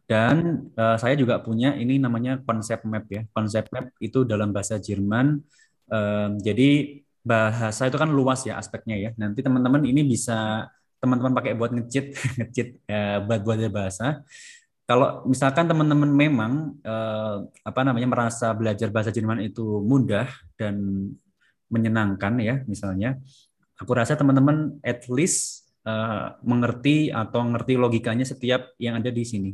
Dan 0.09 0.69
uh, 0.73 0.97
saya 0.97 1.13
juga 1.21 1.37
punya 1.45 1.77
ini 1.77 2.01
namanya 2.01 2.41
konsep 2.41 2.81
map 2.89 3.05
ya. 3.13 3.29
Konsep 3.37 3.69
map 3.69 3.93
itu 4.01 4.25
dalam 4.25 4.57
bahasa 4.57 4.81
Jerman. 4.81 5.37
Um, 5.89 6.31
jadi 6.41 7.01
bahasa 7.21 7.93
itu 7.93 8.01
kan 8.01 8.09
luas 8.09 8.41
ya 8.49 8.57
aspeknya 8.57 8.97
ya. 8.97 9.11
Nanti 9.21 9.45
teman-teman 9.45 9.85
ini 9.85 10.01
bisa 10.09 10.65
teman-teman 10.97 11.37
pakai 11.37 11.53
buat 11.53 11.77
ngecit, 11.77 12.17
ngecit 12.41 12.69
uh, 12.89 13.21
buat 13.29 13.45
belajar 13.45 13.69
bahasa. 13.69 14.07
Kalau 14.89 15.29
misalkan 15.29 15.69
teman-teman 15.69 16.09
memang 16.09 16.81
uh, 16.81 17.45
apa 17.61 17.81
namanya 17.85 18.09
merasa 18.09 18.57
belajar 18.57 18.89
bahasa 18.89 19.13
Jerman 19.13 19.45
itu 19.45 19.85
mudah 19.85 20.25
dan 20.57 21.05
menyenangkan 21.69 22.41
ya, 22.41 22.65
misalnya, 22.65 23.21
aku 23.79 23.93
rasa 23.95 24.19
teman-teman 24.19 24.83
at 24.83 25.07
least 25.07 25.71
uh, 25.87 26.35
mengerti 26.43 27.15
atau 27.15 27.41
ngerti 27.47 27.79
logikanya 27.79 28.27
setiap 28.27 28.75
yang 28.83 28.99
ada 28.99 29.09
di 29.09 29.25
sini 29.25 29.51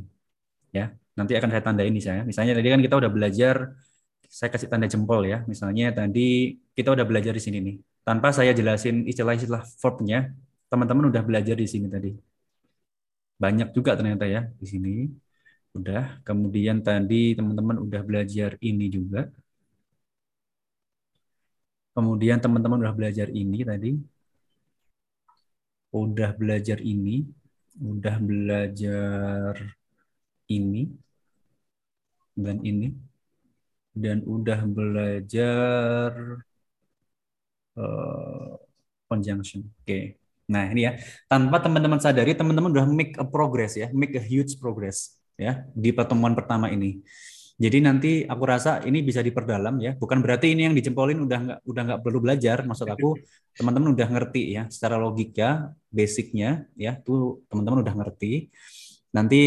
ya. 0.72 0.90
Nanti 1.14 1.32
akan 1.38 1.48
saya 1.52 1.62
tandain 1.62 1.94
saya 2.02 2.26
misalnya 2.26 2.58
tadi 2.58 2.68
kan 2.74 2.80
kita 2.82 2.96
udah 2.98 3.10
belajar 3.12 3.78
saya 4.26 4.50
kasih 4.50 4.66
tanda 4.66 4.90
jempol 4.90 5.22
ya. 5.22 5.46
Misalnya 5.46 5.94
tadi 5.94 6.58
kita 6.74 6.90
udah 6.90 7.06
belajar 7.06 7.30
di 7.38 7.42
sini 7.44 7.58
nih. 7.62 7.76
Tanpa 8.02 8.34
saya 8.34 8.50
jelasin 8.50 9.06
istilah-istilah 9.06 9.62
verbnya 9.78 10.34
teman-teman 10.66 11.06
udah 11.12 11.22
belajar 11.22 11.54
di 11.54 11.68
sini 11.70 11.86
tadi. 11.86 12.10
Banyak 13.38 13.70
juga 13.76 13.94
ternyata 13.94 14.26
ya 14.26 14.42
di 14.58 14.66
sini. 14.66 14.94
Udah. 15.78 16.18
Kemudian 16.26 16.82
tadi 16.82 17.38
teman-teman 17.38 17.78
udah 17.78 18.02
belajar 18.02 18.58
ini 18.58 18.90
juga 18.90 19.30
kemudian 21.94 22.42
teman-teman 22.42 22.82
udah 22.82 22.94
belajar 22.94 23.30
ini 23.30 23.62
tadi 23.62 23.90
udah 25.94 26.30
belajar 26.34 26.78
ini 26.82 27.24
udah 27.78 28.16
belajar 28.18 29.54
ini 30.50 30.90
dan 32.34 32.58
ini 32.66 32.90
dan 33.94 34.26
udah 34.26 34.60
belajar 34.66 36.10
uh, 37.78 38.58
conjunction. 39.06 39.70
Oke. 39.70 39.86
Okay. 39.86 40.04
Nah, 40.50 40.68
ini 40.68 40.90
ya. 40.90 40.92
Tanpa 41.30 41.62
teman-teman 41.62 42.02
sadari, 42.02 42.34
teman-teman 42.34 42.74
udah 42.74 42.86
make 42.90 43.14
a 43.16 43.24
progress 43.24 43.78
ya, 43.78 43.88
make 43.94 44.12
a 44.18 44.22
huge 44.22 44.58
progress 44.58 45.16
ya 45.38 45.66
di 45.72 45.94
pertemuan 45.94 46.34
pertama 46.34 46.68
ini. 46.68 47.00
Jadi 47.54 47.78
nanti 47.86 48.10
aku 48.26 48.44
rasa 48.50 48.82
ini 48.82 48.98
bisa 49.06 49.22
diperdalam 49.22 49.78
ya. 49.78 49.94
Bukan 49.94 50.18
berarti 50.24 50.50
ini 50.54 50.66
yang 50.66 50.74
dijempolin 50.74 51.22
udah 51.22 51.38
nggak 51.44 51.58
udah 51.70 51.82
nggak 51.86 52.00
perlu 52.02 52.18
belajar. 52.24 52.66
Maksud 52.66 52.88
aku 52.90 53.14
teman-teman 53.58 53.94
udah 53.94 54.08
ngerti 54.10 54.42
ya 54.58 54.62
secara 54.66 54.98
logika, 54.98 55.70
basicnya 55.86 56.66
ya 56.74 56.98
tuh 56.98 57.46
teman-teman 57.46 57.86
udah 57.86 57.94
ngerti 58.02 58.50
nanti 59.14 59.38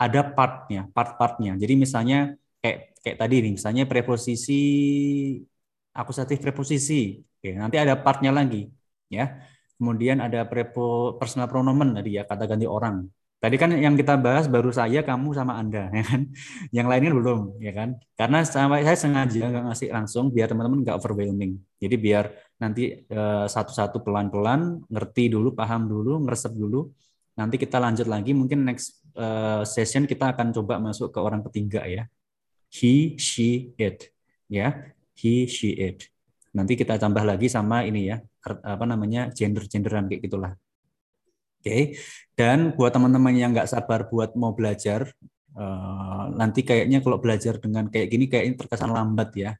ada 0.00 0.20
partnya, 0.32 0.88
part-partnya. 0.96 1.52
Jadi 1.60 1.74
misalnya 1.76 2.32
kayak 2.64 2.96
kayak 3.04 3.16
tadi 3.20 3.34
nih, 3.44 3.52
misalnya 3.60 3.84
preposisi 3.84 4.52
akusatif 6.00 6.38
preposisi. 6.44 7.20
Oke, 7.40 7.56
nanti 7.56 7.76
ada 7.80 7.94
partnya 8.04 8.30
lagi, 8.38 8.68
ya. 9.08 9.24
Kemudian 9.76 10.20
ada 10.20 10.44
prepo 10.44 11.16
personal 11.16 11.48
pronomen 11.48 11.96
tadi 11.96 12.10
ya 12.20 12.22
kata 12.28 12.44
ganti 12.44 12.68
orang. 12.68 13.00
Tadi 13.40 13.56
kan 13.56 13.72
yang 13.72 13.96
kita 13.96 14.20
bahas 14.20 14.52
baru 14.52 14.68
saya, 14.68 15.00
kamu 15.00 15.32
sama 15.32 15.56
Anda, 15.56 15.88
ya 15.96 16.04
kan? 16.04 16.28
Yang 16.76 16.86
lainnya 16.92 17.10
belum, 17.16 17.40
ya 17.56 17.72
kan? 17.72 17.96
Karena 18.12 18.44
sampai 18.44 18.84
saya 18.84 19.00
sengaja 19.00 19.48
nggak 19.48 19.64
ngasih 19.72 19.88
langsung 19.96 20.28
biar 20.28 20.52
teman-teman 20.52 20.84
nggak 20.84 20.96
overwhelming. 21.00 21.56
Jadi 21.80 21.96
biar 21.96 22.28
nanti 22.60 23.00
eh, 23.00 23.46
satu-satu 23.48 24.04
pelan-pelan 24.04 24.84
ngerti 24.92 25.32
dulu, 25.32 25.56
paham 25.56 25.88
dulu, 25.88 26.20
ngeresep 26.28 26.52
dulu. 26.52 26.92
Nanti 27.40 27.56
kita 27.56 27.80
lanjut 27.80 28.04
lagi, 28.04 28.36
mungkin 28.36 28.68
next 28.68 29.00
uh, 29.16 29.64
session 29.64 30.04
kita 30.04 30.36
akan 30.36 30.52
coba 30.52 30.76
masuk 30.76 31.08
ke 31.08 31.18
orang 31.24 31.40
ketiga 31.48 31.88
ya. 31.88 32.04
He, 32.68 33.16
she, 33.16 33.72
it. 33.80 34.12
Ya, 34.44 34.92
he, 35.16 35.48
she, 35.48 35.72
it. 35.72 36.12
Nanti 36.52 36.76
kita 36.76 37.00
tambah 37.00 37.24
lagi 37.24 37.48
sama 37.48 37.86
ini 37.88 38.12
ya, 38.12 38.20
apa 38.44 38.84
namanya 38.84 39.32
gender-genderan 39.32 40.10
kayak 40.12 40.20
gitulah. 40.28 40.52
Oke, 41.60 42.00
dan 42.32 42.72
buat 42.72 42.88
teman-teman 42.88 43.36
yang 43.36 43.52
nggak 43.52 43.68
sabar 43.68 44.08
buat 44.08 44.32
mau 44.32 44.56
belajar, 44.56 45.12
uh, 45.52 46.32
nanti 46.32 46.64
kayaknya 46.64 47.04
kalau 47.04 47.20
belajar 47.20 47.60
dengan 47.60 47.92
kayak 47.92 48.08
gini 48.08 48.32
kayaknya 48.32 48.56
terkesan 48.64 48.88
lambat 48.88 49.28
ya. 49.36 49.52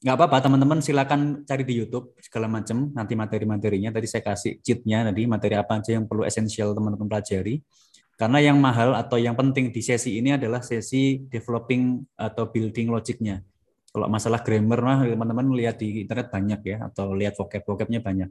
Nggak 0.00 0.16
um, 0.16 0.16
apa-apa 0.16 0.40
teman-teman 0.40 0.80
silakan 0.80 1.44
cari 1.44 1.64
di 1.68 1.76
YouTube 1.76 2.16
segala 2.24 2.48
macam 2.48 2.88
nanti 2.96 3.12
materi-materinya. 3.12 3.92
Tadi 3.92 4.06
saya 4.08 4.24
kasih 4.24 4.64
cheatnya 4.64 5.12
tadi 5.12 5.28
materi 5.28 5.60
apa 5.60 5.76
aja 5.76 5.92
yang 5.92 6.08
perlu 6.08 6.24
esensial 6.24 6.72
teman-teman 6.72 7.04
pelajari. 7.04 7.60
Karena 8.16 8.40
yang 8.40 8.56
mahal 8.56 8.96
atau 8.96 9.20
yang 9.20 9.36
penting 9.36 9.72
di 9.72 9.84
sesi 9.84 10.16
ini 10.24 10.40
adalah 10.40 10.64
sesi 10.64 11.20
developing 11.28 12.00
atau 12.16 12.48
building 12.48 12.88
logiknya 12.88 13.44
kalau 13.90 14.06
masalah 14.06 14.40
grammar 14.46 14.80
mah 14.80 15.02
teman-teman 15.02 15.50
lihat 15.58 15.82
di 15.82 16.06
internet 16.06 16.30
banyak 16.30 16.60
ya 16.62 16.76
atau 16.86 17.10
lihat 17.10 17.34
vocab 17.34 17.62
vocabnya 17.66 17.98
banyak 17.98 18.30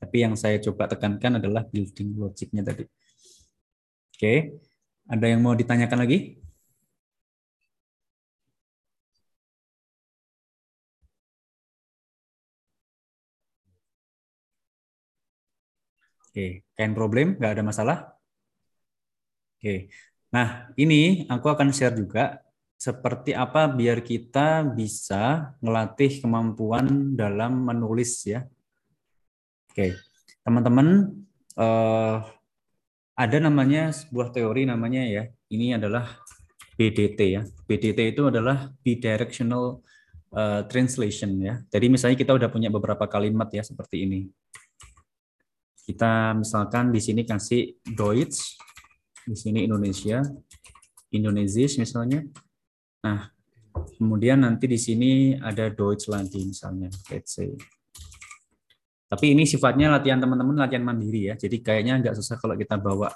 tapi 0.00 0.16
yang 0.24 0.34
saya 0.38 0.56
coba 0.66 0.86
tekankan 0.92 1.38
adalah 1.42 1.62
building 1.66 2.08
logiknya 2.22 2.62
tadi 2.68 2.84
oke 4.14 4.34
ada 5.08 5.26
yang 5.32 5.40
mau 5.44 5.54
ditanyakan 5.56 5.98
lagi 6.04 6.18
Oke, 16.28 16.62
kain 16.76 16.92
problem, 16.98 17.26
nggak 17.40 17.52
ada 17.56 17.62
masalah? 17.66 17.96
Oke, 19.58 19.90
nah 20.30 20.70
ini 20.78 21.26
aku 21.26 21.46
akan 21.50 21.68
share 21.74 21.96
juga 21.98 22.38
seperti 22.78 23.34
apa 23.34 23.66
biar 23.66 23.98
kita 24.06 24.62
bisa 24.78 25.50
melatih 25.58 26.22
kemampuan 26.22 26.86
dalam 27.18 27.66
menulis 27.66 28.22
ya. 28.22 28.46
Oke, 29.78 29.94
teman-teman 30.42 31.06
eh, 31.54 32.18
ada 33.14 33.36
namanya 33.38 33.94
sebuah 33.94 34.34
teori 34.34 34.66
namanya 34.66 35.06
ya. 35.06 35.30
Ini 35.54 35.78
adalah 35.78 36.18
BDT 36.74 37.20
ya. 37.30 37.46
BDT 37.46 38.10
itu 38.10 38.26
adalah 38.26 38.74
bidirectional 38.82 39.78
uh, 40.34 40.66
translation 40.66 41.38
ya. 41.38 41.62
Jadi 41.70 41.94
misalnya 41.94 42.18
kita 42.18 42.34
udah 42.34 42.50
punya 42.50 42.74
beberapa 42.74 43.06
kalimat 43.06 43.54
ya 43.54 43.62
seperti 43.62 44.02
ini. 44.02 44.26
Kita 45.86 46.34
misalkan 46.34 46.90
di 46.90 46.98
sini 46.98 47.22
kasih 47.22 47.78
Deutsch, 47.86 48.58
di 49.30 49.38
sini 49.38 49.62
Indonesia, 49.62 50.26
Indonesisch 51.14 51.78
misalnya. 51.78 52.26
Nah, 53.06 53.30
kemudian 53.94 54.42
nanti 54.42 54.66
di 54.66 54.78
sini 54.78 55.38
ada 55.38 55.70
Deutsch 55.70 56.10
lagi 56.10 56.50
misalnya, 56.50 56.90
let's 57.14 57.38
say. 57.38 57.54
Tapi 59.08 59.32
ini 59.32 59.48
sifatnya 59.48 59.88
latihan 59.88 60.20
teman-teman, 60.20 60.60
latihan 60.60 60.84
mandiri 60.84 61.32
ya. 61.32 61.34
Jadi 61.40 61.64
kayaknya 61.64 61.96
nggak 62.04 62.14
susah 62.20 62.36
kalau 62.36 62.54
kita 62.60 62.76
bawa 62.76 63.08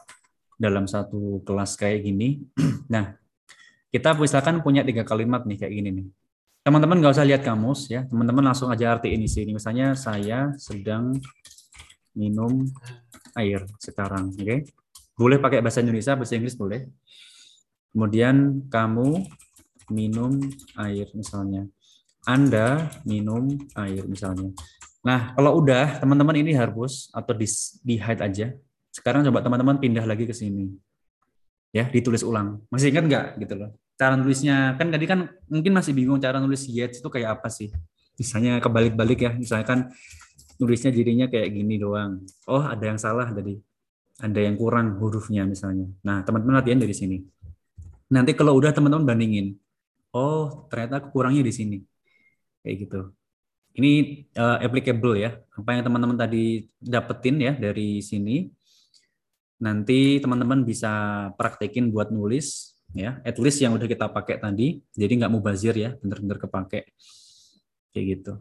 dalam 0.57 0.89
satu 0.89 1.45
kelas 1.45 1.77
kayak 1.77 2.09
gini. 2.09 2.41
Nah, 2.93 3.17
kita 3.89 4.13
misalkan 4.17 4.61
punya 4.61 4.85
tiga 4.85 5.05
kalimat 5.05 5.49
nih 5.49 5.57
kayak 5.61 5.73
gini 5.73 5.91
nih. 5.93 6.07
Teman-teman 6.65 7.01
nggak 7.01 7.13
usah 7.17 7.25
lihat 7.29 7.45
kamus 7.45 7.89
ya. 7.89 8.05
Teman-teman 8.09 8.53
langsung 8.53 8.69
aja 8.69 8.97
artiin 8.97 9.21
di 9.21 9.29
sini. 9.29 9.57
Misalnya 9.57 9.97
saya 9.97 10.53
sedang 10.61 11.17
minum 12.13 12.69
air 13.37 13.65
sekarang, 13.81 14.33
oke? 14.33 14.45
Okay? 14.45 14.59
Boleh 15.17 15.41
pakai 15.41 15.65
bahasa 15.65 15.81
Indonesia, 15.81 16.17
bahasa 16.17 16.37
Inggris 16.37 16.57
boleh. 16.57 16.89
Kemudian 17.93 18.69
kamu 18.73 19.25
minum 19.93 20.41
air 20.81 21.09
misalnya. 21.13 21.69
Anda 22.25 22.89
minum 23.05 23.61
air 23.77 24.09
misalnya. 24.09 24.57
Nah, 25.03 25.35
kalau 25.35 25.59
udah 25.59 25.99
teman-teman 25.99 26.39
ini 26.39 26.55
harus 26.55 27.11
atau 27.11 27.35
di, 27.35 27.47
di 27.83 27.99
hide 27.99 28.23
aja. 28.23 28.47
Sekarang 28.95 29.27
coba 29.27 29.43
teman-teman 29.43 29.83
pindah 29.83 30.07
lagi 30.07 30.31
ke 30.31 30.35
sini. 30.35 30.71
Ya, 31.75 31.91
ditulis 31.91 32.23
ulang. 32.23 32.63
Masih 32.71 32.95
ingat 32.95 33.05
nggak 33.11 33.27
gitu 33.43 33.55
loh? 33.59 33.71
Cara 33.99 34.15
nulisnya 34.15 34.79
kan 34.79 34.93
tadi 34.95 35.05
kan 35.11 35.27
mungkin 35.51 35.73
masih 35.75 35.93
bingung 35.97 36.23
cara 36.23 36.39
nulis 36.39 36.69
yet 36.71 36.95
itu 36.95 37.09
kayak 37.11 37.41
apa 37.41 37.49
sih? 37.51 37.73
Misalnya 38.15 38.63
kebalik-balik 38.63 39.19
ya. 39.25 39.33
Misalkan 39.35 39.91
nulisnya 40.61 40.95
jadinya 40.95 41.27
kayak 41.27 41.51
gini 41.51 41.81
doang. 41.83 42.23
Oh, 42.47 42.63
ada 42.63 42.85
yang 42.85 43.01
salah 43.01 43.27
tadi. 43.33 43.59
ada 44.23 44.39
yang 44.39 44.55
kurang 44.55 45.03
hurufnya 45.03 45.43
misalnya. 45.43 45.91
Nah, 46.07 46.23
teman-teman 46.23 46.63
latihan 46.63 46.79
dari 46.79 46.95
sini. 46.95 47.19
Nanti 48.13 48.37
kalau 48.39 48.55
udah 48.55 48.71
teman-teman 48.71 49.03
bandingin, 49.03 49.57
oh 50.13 50.69
ternyata 50.69 51.01
kurangnya 51.11 51.43
di 51.43 51.51
sini, 51.51 51.79
kayak 52.63 52.77
gitu. 52.87 53.01
Ini 53.73 53.93
uh, 54.37 54.61
applicable 54.61 55.17
ya, 55.17 55.33
apa 55.33 55.69
yang 55.73 55.83
teman-teman 55.85 56.17
tadi 56.17 56.69
dapetin 56.77 57.41
ya 57.41 57.53
dari 57.57 58.05
sini. 58.05 58.53
Nanti 59.65 60.21
teman-teman 60.21 60.67
bisa 60.67 60.93
praktekin 61.41 61.89
buat 61.89 62.13
nulis 62.13 62.77
ya, 62.93 63.23
at 63.25 63.37
least 63.41 63.65
yang 63.65 63.73
udah 63.73 63.89
kita 63.89 64.13
pakai 64.13 64.37
tadi. 64.37 64.85
Jadi 64.93 65.13
nggak 65.25 65.33
mubazir 65.33 65.73
ya, 65.73 65.97
bener-bener 65.97 66.37
kepake 66.37 66.93
kayak 67.93 68.05
gitu. 68.19 68.33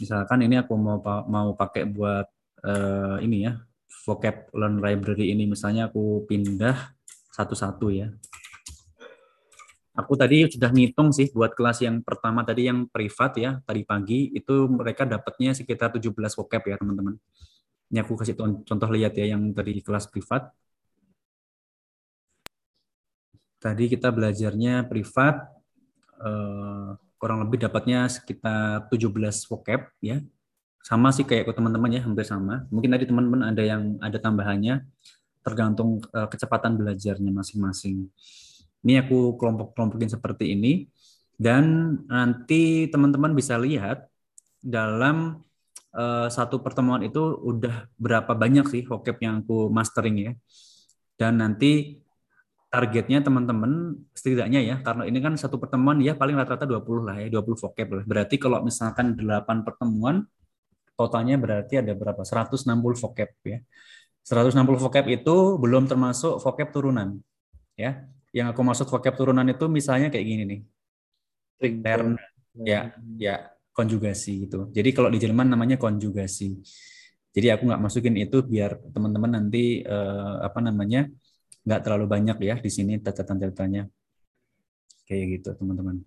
Misalkan 0.00 0.40
ini 0.42 0.56
aku 0.58 0.74
mau 0.74 0.98
mau 1.28 1.54
pakai 1.54 1.86
buat 1.86 2.26
uh, 2.66 3.22
ini 3.22 3.46
ya, 3.46 3.62
vocab 4.06 4.48
learn 4.56 4.82
library 4.82 5.30
ini 5.30 5.46
misalnya 5.46 5.86
aku 5.86 6.24
pindah 6.26 6.96
satu-satu 7.30 7.86
ya. 7.94 8.10
Aku 10.00 10.16
tadi 10.16 10.48
sudah 10.48 10.72
ngitung 10.72 11.12
sih 11.12 11.28
buat 11.36 11.52
kelas 11.52 11.84
yang 11.84 12.00
pertama 12.00 12.40
tadi 12.40 12.72
yang 12.72 12.88
privat 12.88 13.36
ya, 13.36 13.50
tadi 13.68 13.84
pagi 13.84 14.32
itu 14.32 14.64
mereka 14.64 15.04
dapatnya 15.04 15.52
sekitar 15.52 15.92
17 15.92 16.08
vocab 16.40 16.62
ya 16.64 16.76
teman-teman. 16.80 17.20
Ini 17.92 18.00
aku 18.00 18.16
kasih 18.16 18.38
contoh 18.38 18.88
lihat 18.96 19.12
ya 19.20 19.36
yang 19.36 19.52
tadi 19.52 19.84
kelas 19.84 20.08
privat. 20.08 20.48
Tadi 23.60 23.84
kita 23.92 24.08
belajarnya 24.08 24.88
privat, 24.88 25.52
eh, 26.24 26.90
kurang 27.20 27.44
lebih 27.44 27.60
dapatnya 27.60 28.08
sekitar 28.08 28.88
17 28.88 29.44
vocab 29.44 29.92
ya. 30.00 30.24
Sama 30.80 31.12
sih 31.12 31.28
kayak 31.28 31.52
teman-teman 31.52 31.92
ya, 31.92 32.00
hampir 32.08 32.24
sama. 32.24 32.64
Mungkin 32.72 32.88
tadi 32.96 33.04
teman-teman 33.04 33.52
ada 33.52 33.60
yang 33.60 34.00
ada 34.00 34.16
tambahannya, 34.16 34.80
tergantung 35.44 36.00
eh, 36.16 36.28
kecepatan 36.32 36.80
belajarnya 36.80 37.28
masing-masing. 37.36 38.08
Ini 38.80 39.04
aku 39.04 39.36
kelompok-kelompokin 39.36 40.10
seperti 40.10 40.56
ini. 40.56 40.88
Dan 41.40 41.96
nanti 42.04 42.84
teman-teman 42.92 43.32
bisa 43.32 43.56
lihat 43.56 44.04
dalam 44.60 45.40
uh, 45.96 46.28
satu 46.28 46.60
pertemuan 46.60 47.00
itu 47.00 47.20
udah 47.20 47.88
berapa 47.96 48.36
banyak 48.36 48.68
sih 48.68 48.82
vocab 48.84 49.16
yang 49.24 49.40
aku 49.40 49.72
mastering 49.72 50.16
ya. 50.20 50.32
Dan 51.16 51.40
nanti 51.40 52.00
targetnya 52.70 53.18
teman-teman 53.26 53.98
setidaknya 54.14 54.60
ya, 54.62 54.76
karena 54.80 55.02
ini 55.10 55.18
kan 55.18 55.34
satu 55.34 55.58
pertemuan 55.58 55.98
ya 55.98 56.14
paling 56.14 56.38
rata-rata 56.38 56.70
20 56.70 57.02
lah 57.02 57.16
ya, 57.18 57.28
20 57.28 57.58
vocab 57.66 57.88
lah. 57.98 58.04
Berarti 58.06 58.36
kalau 58.38 58.62
misalkan 58.62 59.18
8 59.18 59.66
pertemuan, 59.66 60.22
totalnya 60.94 61.34
berarti 61.34 61.82
ada 61.82 61.92
berapa? 61.96 62.22
160 62.22 62.62
vocab 62.94 63.30
ya. 63.42 63.58
160 64.22 64.78
vocab 64.78 65.04
itu 65.10 65.36
belum 65.58 65.90
termasuk 65.90 66.38
vocab 66.38 66.68
turunan. 66.70 67.18
Ya, 67.74 68.06
yang 68.30 68.50
aku 68.54 68.60
maksud 68.62 68.86
vocab 68.86 69.14
turunan 69.18 69.46
itu 69.46 69.66
misalnya 69.66 70.08
kayak 70.08 70.26
gini 70.26 70.42
nih. 70.46 70.60
Term, 71.60 72.16
ya, 72.64 72.94
ya, 73.20 73.52
konjugasi 73.74 74.48
gitu. 74.48 74.70
Jadi 74.72 74.90
kalau 74.96 75.12
di 75.12 75.18
Jerman 75.20 75.52
namanya 75.52 75.76
konjugasi. 75.76 76.56
Jadi 77.30 77.46
aku 77.52 77.68
nggak 77.70 77.82
masukin 77.82 78.16
itu 78.18 78.42
biar 78.42 78.80
teman-teman 78.90 79.38
nanti 79.38 79.84
eh, 79.86 80.36
apa 80.42 80.58
namanya 80.58 81.06
nggak 81.62 81.80
terlalu 81.84 82.06
banyak 82.10 82.36
ya 82.42 82.56
di 82.58 82.70
sini 82.72 82.98
catatan-catatannya. 82.98 83.84
Kayak 85.04 85.24
gitu 85.38 85.48
teman-teman. 85.58 86.06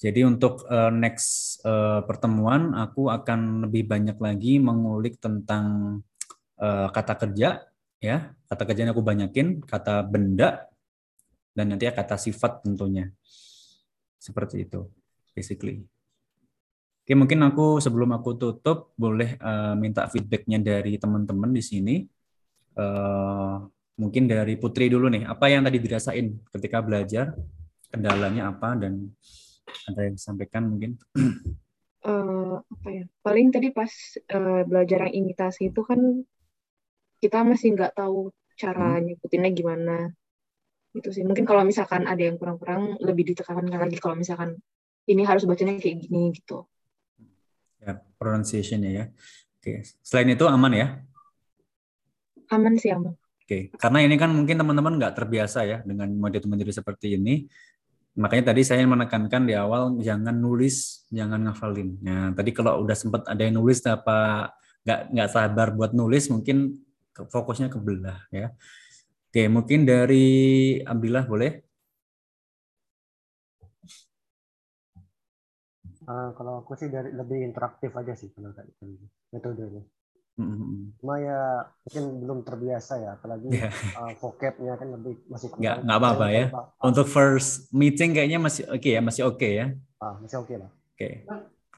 Jadi 0.00 0.24
untuk 0.24 0.64
uh, 0.64 0.88
next 0.88 1.60
uh, 1.60 2.00
pertemuan 2.08 2.72
aku 2.72 3.12
akan 3.12 3.68
lebih 3.68 3.84
banyak 3.84 4.16
lagi 4.16 4.56
mengulik 4.56 5.20
tentang 5.20 6.00
uh, 6.56 6.88
kata 6.88 7.20
kerja 7.20 7.60
ya 8.00 8.32
kata 8.48 8.62
kerjanya 8.64 8.96
aku 8.96 9.04
banyakin 9.04 9.60
kata 9.60 10.02
benda 10.08 10.66
dan 11.52 11.70
nanti 11.70 11.84
ya 11.86 11.92
kata 11.92 12.16
sifat 12.16 12.64
tentunya. 12.64 13.12
Seperti 14.16 14.64
itu 14.64 14.88
basically. 15.36 15.84
Oke 17.04 17.12
mungkin 17.16 17.40
aku 17.44 17.80
sebelum 17.80 18.16
aku 18.16 18.36
tutup 18.40 18.92
boleh 18.96 19.36
uh, 19.40 19.76
minta 19.76 20.08
feedbacknya 20.08 20.60
dari 20.60 20.96
teman-teman 20.96 21.52
di 21.52 21.62
sini. 21.64 21.96
Uh, 22.76 23.66
mungkin 24.00 24.24
dari 24.24 24.56
Putri 24.56 24.88
dulu 24.88 25.12
nih 25.12 25.28
apa 25.28 25.52
yang 25.52 25.60
tadi 25.66 25.76
dirasain 25.76 26.40
ketika 26.48 26.80
belajar 26.80 27.36
kendalanya 27.92 28.48
apa 28.48 28.78
dan 28.78 29.12
ada 29.90 30.00
yang 30.06 30.14
disampaikan 30.16 30.70
mungkin? 30.70 30.96
Uh, 32.00 32.62
apa 32.64 32.88
ya? 32.88 33.04
Paling 33.20 33.52
tadi 33.52 33.68
pas 33.74 33.92
uh, 34.32 34.62
belajar 34.64 35.10
yang 35.10 35.26
imitasi 35.26 35.68
itu 35.68 35.84
kan 35.84 36.00
kita 37.20 37.44
masih 37.44 37.76
nggak 37.76 37.92
tahu 37.94 38.32
cara 38.56 38.96
hmm. 38.96 39.04
nyebutinnya 39.12 39.50
gimana. 39.52 39.96
Itu 40.96 41.12
sih. 41.14 41.22
Mungkin 41.22 41.46
kalau 41.46 41.62
misalkan 41.62 42.08
ada 42.08 42.18
yang 42.18 42.40
kurang-kurang 42.40 42.98
lebih 42.98 43.32
ditekankan 43.32 43.70
lagi 43.70 44.00
kalau 44.00 44.18
misalkan 44.18 44.58
ini 45.06 45.22
harus 45.22 45.44
bacanya 45.44 45.76
kayak 45.78 46.08
gini 46.08 46.34
gitu. 46.34 46.66
Ya 47.80 48.00
pronunciation 48.20 48.84
ya. 48.84 49.08
Oke 49.60 49.84
selain 50.00 50.32
itu 50.32 50.44
aman 50.48 50.72
ya? 50.72 50.86
Aman 52.50 52.74
sih 52.80 52.90
aman. 52.90 53.14
Oke 53.44 53.70
karena 53.76 53.98
ini 54.02 54.16
kan 54.16 54.32
mungkin 54.32 54.56
teman-teman 54.56 54.98
nggak 54.98 55.14
terbiasa 55.14 55.68
ya 55.68 55.78
dengan 55.86 56.10
model-model 56.16 56.72
seperti 56.72 57.20
ini. 57.20 57.46
Makanya 58.18 58.50
tadi 58.50 58.66
saya 58.66 58.82
menekankan 58.84 59.46
di 59.46 59.54
awal 59.54 59.94
jangan 60.02 60.34
nulis 60.34 61.06
jangan 61.14 61.46
ngafalin. 61.46 62.02
Nah 62.02 62.34
tadi 62.34 62.50
kalau 62.50 62.82
udah 62.82 62.96
sempat 62.98 63.22
ada 63.30 63.40
yang 63.40 63.62
nulis 63.62 63.80
apa 63.86 64.50
nggak 64.82 65.00
nggak 65.14 65.30
sabar 65.30 65.70
buat 65.76 65.92
nulis 65.94 66.26
mungkin 66.32 66.74
fokusnya 67.14 67.68
ke 67.68 67.78
belah 67.80 68.20
ya. 68.30 68.54
Oke, 69.30 69.46
mungkin 69.46 69.86
dari 69.86 70.26
Abdillah 70.82 71.24
boleh? 71.26 71.52
Uh, 76.10 76.34
kalau 76.34 76.66
aku 76.66 76.74
sih 76.74 76.90
dari 76.90 77.14
lebih 77.14 77.38
interaktif 77.46 77.94
aja 77.94 78.18
sih 78.18 78.34
kalau 78.34 78.50
kayak 78.50 78.66
gitu 78.74 79.06
metode 79.30 79.62
ini. 79.62 79.82
Mm-hmm. 80.40 80.98
Cuma 80.98 81.14
ya 81.22 81.68
mungkin 81.86 82.04
belum 82.24 82.38
terbiasa 82.42 82.98
ya, 82.98 83.10
apalagi 83.14 83.54
yeah. 83.54 83.70
uh, 83.94 84.10
vocabnya 84.18 84.74
kan 84.74 84.88
lebih 84.90 85.20
masih 85.30 85.52
nggak 85.54 85.86
nggak 85.86 85.98
apa-apa 86.00 86.26
ya. 86.32 86.44
Untuk 86.82 87.06
first 87.06 87.70
meeting 87.70 88.10
kayaknya 88.16 88.42
masih 88.42 88.66
oke 88.66 88.82
okay 88.82 88.98
ya, 88.98 89.02
masih 89.04 89.22
oke 89.28 89.36
okay 89.38 89.52
ya. 89.54 89.66
Ah, 90.02 90.16
masih 90.18 90.36
oke 90.42 90.48
okay 90.48 90.56
lah. 90.58 90.70
Oke. 90.72 90.96
Okay. 90.98 91.14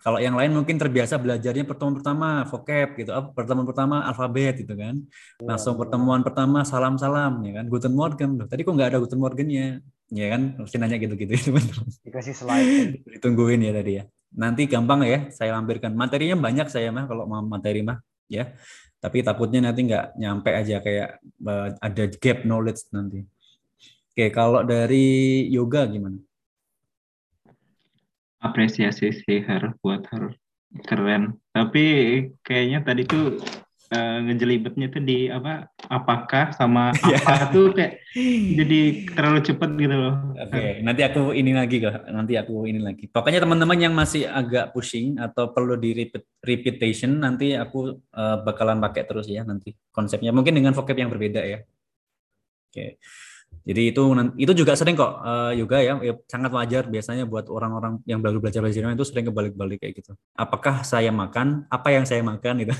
Kalau 0.03 0.19
yang 0.19 0.35
lain 0.35 0.51
mungkin 0.51 0.83
terbiasa 0.83 1.15
belajarnya 1.15 1.63
pertemuan 1.63 1.95
pertama 1.95 2.43
vocab 2.51 2.99
gitu, 2.99 3.15
pertemuan 3.39 3.67
pertama 3.71 4.03
alfabet 4.03 4.67
gitu 4.67 4.75
kan. 4.75 4.99
Langsung 5.39 5.79
pertemuan 5.79 6.27
pertama 6.27 6.67
salam-salam 6.67 7.39
ya 7.47 7.63
kan. 7.63 7.71
Guten 7.71 7.95
Morgen 7.95 8.31
loh. 8.43 8.47
Tadi 8.51 8.67
kok 8.67 8.75
nggak 8.75 8.91
ada 8.91 8.99
Guten 8.99 9.23
Morgennya? 9.23 9.79
Ya 10.13 10.27
kan, 10.35 10.59
mesti 10.59 10.77
nanya 10.77 10.99
gitu-gitu 10.99 11.33
teman-teman. 11.39 11.87
Dikasih 12.07 12.35
slide. 12.35 13.01
Ditungguin 13.17 13.63
ya 13.63 13.73
tadi 13.73 13.93
ya. 14.03 14.05
Nanti 14.35 14.67
gampang 14.67 15.07
ya, 15.07 15.31
saya 15.31 15.55
lampirkan. 15.55 15.95
Materinya 15.95 16.37
banyak 16.37 16.67
saya 16.67 16.91
mah 16.91 17.07
kalau 17.07 17.25
mau 17.31 17.41
materi 17.47 17.87
mah 17.87 18.03
ya. 18.27 18.51
Tapi 18.99 19.23
takutnya 19.23 19.71
nanti 19.71 19.87
nggak 19.87 20.19
nyampe 20.19 20.51
aja 20.51 20.83
kayak 20.83 21.23
uh, 21.47 21.79
ada 21.79 22.05
gap 22.11 22.43
knowledge 22.43 22.91
nanti. 22.91 23.23
Oke, 24.13 24.29
kalau 24.35 24.67
dari 24.67 25.47
yoga 25.49 25.89
gimana? 25.89 26.21
Apresiasi 28.43 29.15
sih 29.15 29.41
Her 29.47 29.79
buat 29.81 30.05
Her 30.11 30.35
keren 30.85 31.37
tapi 31.53 31.85
kayaknya 32.41 32.81
tadi 32.81 33.05
tuh 33.05 33.39
uh, 33.93 34.19
ngejelibetnya 34.25 34.89
tuh 34.89 35.03
di 35.05 35.29
apa 35.29 35.69
apakah 35.85 36.51
sama 36.57 36.97
iya. 37.09 37.21
apa 37.21 37.53
tuh 37.53 37.77
kayak 37.77 38.01
jadi 38.57 38.81
terlalu 39.13 39.41
cepet 39.45 39.71
gitu 39.77 39.95
loh 39.95 40.15
oke 40.33 40.49
okay. 40.49 40.81
nanti 40.81 41.05
aku 41.05 41.37
ini 41.37 41.53
lagi 41.53 41.77
kok 41.85 42.09
nanti 42.09 42.33
aku 42.41 42.65
ini 42.65 42.81
lagi 42.81 43.05
pokoknya 43.13 43.45
teman-teman 43.45 43.79
yang 43.79 43.93
masih 43.93 44.25
agak 44.27 44.73
pushing 44.73 45.21
atau 45.21 45.53
perlu 45.53 45.77
di 45.77 45.93
repeat, 45.93 46.25
repetition 46.41 47.21
nanti 47.21 47.53
aku 47.53 48.01
uh, 48.17 48.37
bakalan 48.41 48.81
pakai 48.81 49.05
terus 49.05 49.29
ya 49.29 49.45
nanti 49.45 49.77
konsepnya 49.93 50.33
mungkin 50.33 50.57
dengan 50.57 50.73
vocab 50.73 50.97
yang 50.97 51.13
berbeda 51.13 51.45
ya 51.45 51.61
oke 51.61 52.73
okay. 52.73 52.97
Jadi 53.63 53.95
itu 53.95 54.03
itu 54.43 54.53
juga 54.59 54.75
sering 54.75 54.99
kok 54.99 55.23
uh, 55.23 55.55
juga 55.55 55.79
ya, 55.79 55.95
ya 56.03 56.19
sangat 56.27 56.51
wajar 56.51 56.91
biasanya 56.91 57.31
buat 57.31 57.47
orang-orang 57.47 58.03
yang 58.11 58.19
baru 58.19 58.43
belajar 58.43 58.59
Jerman 58.67 58.99
itu 58.99 59.07
sering 59.07 59.31
kebalik-balik 59.31 59.79
kayak 59.79 60.03
gitu. 60.03 60.19
Apakah 60.35 60.83
saya 60.83 61.15
makan? 61.15 61.71
Apa 61.71 61.95
yang 61.95 62.03
saya 62.03 62.27
makan 62.27 62.67
itu? 62.67 62.75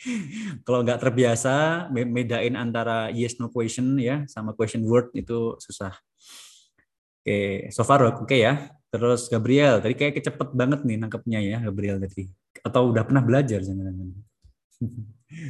Kalau 0.66 0.80
nggak 0.80 1.00
terbiasa 1.00 1.86
bedain 1.92 2.56
antara 2.56 3.12
yes 3.12 3.36
no 3.36 3.52
question 3.52 4.00
ya 4.00 4.24
sama 4.24 4.56
question 4.56 4.80
word 4.88 5.12
itu 5.12 5.60
susah. 5.60 5.92
Oke, 7.24 7.68
so 7.72 7.84
far 7.84 8.04
oke 8.04 8.24
okay 8.24 8.48
ya. 8.48 8.54
Terus 8.88 9.26
Gabriel, 9.26 9.82
tadi 9.82 9.96
kayak 9.98 10.22
kecepet 10.22 10.54
banget 10.54 10.86
nih 10.86 10.96
nangkepnya 11.00 11.40
ya 11.40 11.56
Gabriel 11.68 12.00
tadi. 12.00 12.30
Atau 12.64 12.92
udah 12.94 13.04
pernah 13.04 13.20
belajar 13.20 13.60
jangan-jangan. 13.60 14.08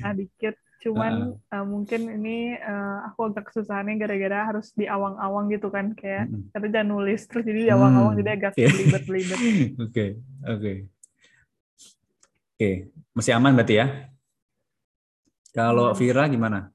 Ah, 0.00 0.14
dikit 0.16 0.56
cuman 0.84 1.32
uh, 1.48 1.56
uh, 1.56 1.64
mungkin 1.64 2.12
ini 2.20 2.60
uh, 2.60 3.08
aku 3.08 3.32
agak 3.32 3.48
kesusahannya 3.48 3.96
gara-gara 3.96 4.52
harus 4.52 4.68
di 4.76 4.84
awang-awang 4.84 5.48
gitu 5.48 5.72
kan 5.72 5.96
kayak 5.96 6.28
uh, 6.28 6.60
uh. 6.60 6.68
jangan 6.68 6.92
nulis 6.92 7.24
terus 7.24 7.48
jadi 7.48 7.60
di 7.64 7.70
awang-awang 7.72 8.12
hmm. 8.12 8.20
jadi 8.20 8.30
agak 8.36 8.52
belibet-belibet. 8.52 9.38
Oke, 9.84 10.04
oke. 10.44 10.72
Oke, 12.54 12.70
masih 13.16 13.32
aman 13.32 13.56
berarti 13.56 13.74
ya? 13.80 13.86
Kalau 15.56 15.96
Vira 15.96 16.28
gimana? 16.28 16.68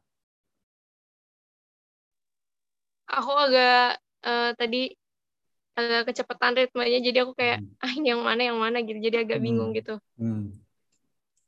Aku 3.06 3.32
agak 3.32 4.02
uh, 4.26 4.52
tadi 4.58 4.98
agak 5.78 6.12
kecepatan 6.12 6.58
ritmenya 6.58 7.00
jadi 7.00 7.18
aku 7.24 7.38
kayak 7.38 7.62
hmm. 7.62 7.86
ah 7.86 7.94
yang 7.96 8.20
mana 8.26 8.42
yang 8.42 8.58
mana 8.58 8.82
gitu 8.82 8.98
jadi 8.98 9.22
agak 9.22 9.40
bingung 9.40 9.70
hmm. 9.72 9.78
gitu. 9.78 9.96
Hmm. 10.18 10.58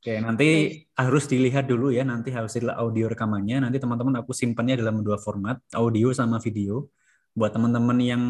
Oke, 0.02 0.18
nanti 0.18 0.82
harus 0.98 1.30
dilihat 1.30 1.70
dulu 1.70 1.94
ya 1.94 2.02
nanti 2.02 2.34
hasil 2.34 2.74
audio 2.74 3.06
rekamannya. 3.06 3.62
Nanti 3.62 3.78
teman-teman 3.78 4.18
aku 4.18 4.34
simpannya 4.34 4.74
dalam 4.74 4.98
dua 4.98 5.14
format, 5.14 5.62
audio 5.78 6.10
sama 6.10 6.42
video. 6.42 6.90
Buat 7.38 7.54
teman-teman 7.54 7.94
yang 8.02 8.22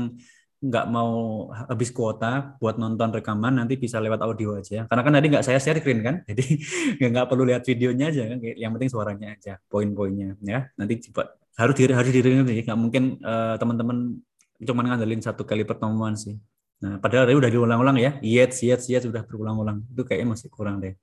nggak 0.60 0.86
mau 0.92 1.48
habis 1.48 1.88
kuota 1.88 2.60
buat 2.60 2.76
nonton 2.76 3.08
rekaman 3.16 3.56
nanti 3.56 3.80
bisa 3.80 4.04
lewat 4.04 4.20
audio 4.20 4.60
aja. 4.60 4.84
Karena 4.84 5.00
kan 5.00 5.12
tadi 5.16 5.26
nggak 5.32 5.44
saya 5.48 5.56
share 5.64 5.80
screen 5.80 6.04
kan, 6.04 6.20
jadi 6.28 6.44
nggak 7.08 7.24
perlu 7.24 7.48
lihat 7.48 7.64
videonya 7.64 8.12
aja 8.12 8.22
kan. 8.36 8.38
Yang 8.44 8.70
penting 8.76 8.90
suaranya 8.92 9.26
aja, 9.32 9.56
poin-poinnya 9.72 10.36
ya. 10.44 10.68
Nanti 10.76 11.08
coba 11.08 11.40
harus 11.56 11.72
diri 11.72 11.96
harus 11.96 12.12
diri 12.12 12.36
nggak 12.36 12.76
mungkin 12.76 13.16
uh, 13.24 13.56
teman-teman 13.56 14.20
cuma 14.60 14.84
ngandelin 14.84 15.24
satu 15.24 15.48
kali 15.48 15.64
pertemuan 15.64 16.20
sih. 16.20 16.36
Nah, 16.84 17.00
padahal 17.00 17.32
tadi 17.32 17.36
udah 17.40 17.48
diulang-ulang 17.48 17.96
ya. 17.96 18.20
Yes, 18.20 18.60
yes, 18.60 18.92
yes 18.92 19.08
sudah 19.08 19.24
berulang-ulang. 19.24 19.88
Itu 19.88 20.04
kayaknya 20.04 20.36
masih 20.36 20.52
kurang 20.52 20.84
deh. 20.84 21.00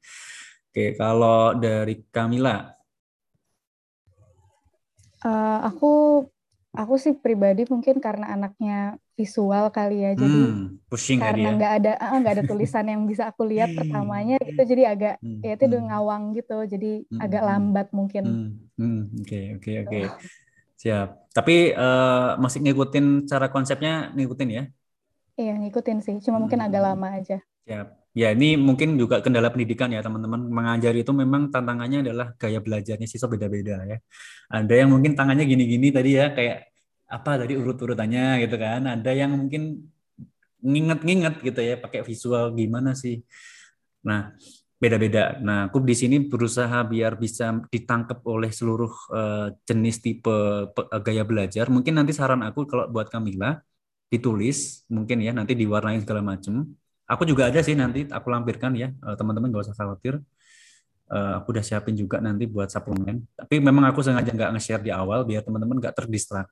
Oke, 0.69 0.93
kalau 0.93 1.57
dari 1.57 2.05
Kamila. 2.13 2.77
Uh, 5.25 5.59
aku 5.65 5.91
aku 6.77 6.93
sih 7.01 7.17
pribadi 7.17 7.65
mungkin 7.65 7.97
karena 7.97 8.37
anaknya 8.37 9.01
visual 9.17 9.73
kali 9.73 10.05
ya, 10.05 10.13
jadi 10.13 10.39
hmm, 10.47 11.19
karena 11.19 11.49
ya? 11.49 11.55
nggak 11.57 11.73
ada 11.81 11.91
nggak 12.21 12.33
ada 12.39 12.45
tulisan 12.45 12.85
yang 12.87 13.03
bisa 13.09 13.27
aku 13.27 13.49
lihat 13.49 13.73
pertamanya 13.81 14.37
gitu, 14.45 14.61
jadi 14.61 14.93
agak 14.93 15.15
hmm, 15.19 15.41
ya 15.43 15.57
itu 15.57 15.63
udah 15.65 15.81
hmm. 15.81 15.89
ngawang 15.91 16.23
gitu, 16.37 16.57
jadi 16.69 16.91
hmm, 17.03 17.19
agak 17.19 17.41
hmm. 17.41 17.49
lambat 17.49 17.87
mungkin. 17.89 18.23
Oke 19.19 19.59
oke 19.59 19.71
oke, 19.83 19.99
siap. 20.77 21.27
Tapi 21.33 21.73
uh, 21.73 22.37
masih 22.37 22.61
ngikutin 22.63 23.25
cara 23.25 23.49
konsepnya 23.49 24.13
ngikutin 24.13 24.49
ya? 24.53 24.63
Iya 25.35 25.57
ngikutin 25.65 25.99
sih, 26.05 26.15
cuma 26.21 26.37
hmm. 26.37 26.41
mungkin 26.45 26.61
agak 26.61 26.81
lama 26.85 27.07
aja. 27.17 27.41
Siap. 27.65 27.98
Ya, 28.17 28.33
ini 28.33 28.57
mungkin 28.57 28.97
juga 28.97 29.21
kendala 29.21 29.53
pendidikan 29.53 29.93
ya, 29.93 30.01
teman-teman. 30.01 30.41
Mengajar 30.49 30.93
itu 30.97 31.13
memang 31.13 31.53
tantangannya 31.53 32.01
adalah 32.01 32.33
gaya 32.41 32.57
belajarnya 32.57 33.05
siswa 33.05 33.29
beda-beda 33.29 33.85
ya. 33.85 33.97
Ada 34.49 34.73
yang 34.81 34.89
mungkin 34.93 35.13
tangannya 35.13 35.45
gini-gini 35.45 35.93
tadi 35.93 36.17
ya, 36.17 36.33
kayak 36.33 36.73
apa 37.05 37.31
tadi 37.45 37.53
urut-urutannya 37.53 38.41
gitu 38.43 38.55
kan. 38.57 38.81
Ada 38.89 39.11
yang 39.13 39.37
mungkin 39.37 39.93
nginget-nginget 40.65 41.35
gitu 41.45 41.61
ya, 41.61 41.75
pakai 41.77 42.01
visual 42.01 42.49
gimana 42.57 42.97
sih. 42.97 43.21
Nah, 44.03 44.33
beda-beda. 44.81 45.37
Nah, 45.43 45.69
aku 45.69 45.77
di 45.83 45.93
sini 45.93 46.17
berusaha 46.23 46.81
biar 46.87 47.13
bisa 47.19 47.51
ditangkap 47.69 48.23
oleh 48.25 48.49
seluruh 48.49 48.93
uh, 49.13 49.47
jenis 49.67 50.01
tipe 50.01 50.35
gaya 51.05 51.23
belajar. 51.27 51.69
Mungkin 51.69 51.93
nanti 51.93 52.15
saran 52.15 52.41
aku 52.41 52.65
kalau 52.65 52.89
buat 52.89 53.11
Kamila 53.11 53.59
ditulis, 54.09 54.87
mungkin 54.89 55.21
ya 55.21 55.35
nanti 55.35 55.53
diwarnai 55.53 56.01
segala 56.01 56.25
macam 56.25 56.65
Aku 57.09 57.25
juga 57.25 57.49
ada 57.49 57.59
sih 57.65 57.73
nanti 57.73 58.05
aku 58.05 58.29
lampirkan 58.29 58.77
ya, 58.77 58.93
eh, 58.93 59.15
teman-teman 59.17 59.49
gak 59.49 59.65
usah 59.69 59.77
khawatir. 59.77 60.21
Eh, 61.09 61.33
aku 61.41 61.57
udah 61.57 61.65
siapin 61.65 61.97
juga 61.97 62.21
nanti 62.21 62.45
buat 62.45 62.69
suplemen. 62.69 63.25
Tapi 63.33 63.57
memang 63.57 63.89
aku 63.89 64.05
sengaja 64.05 64.29
nggak 64.29 64.51
nge-share 64.53 64.83
di 64.85 64.93
awal 64.93 65.25
biar 65.25 65.41
teman-teman 65.41 65.81
nggak 65.81 65.97
terdistrak. 65.97 66.45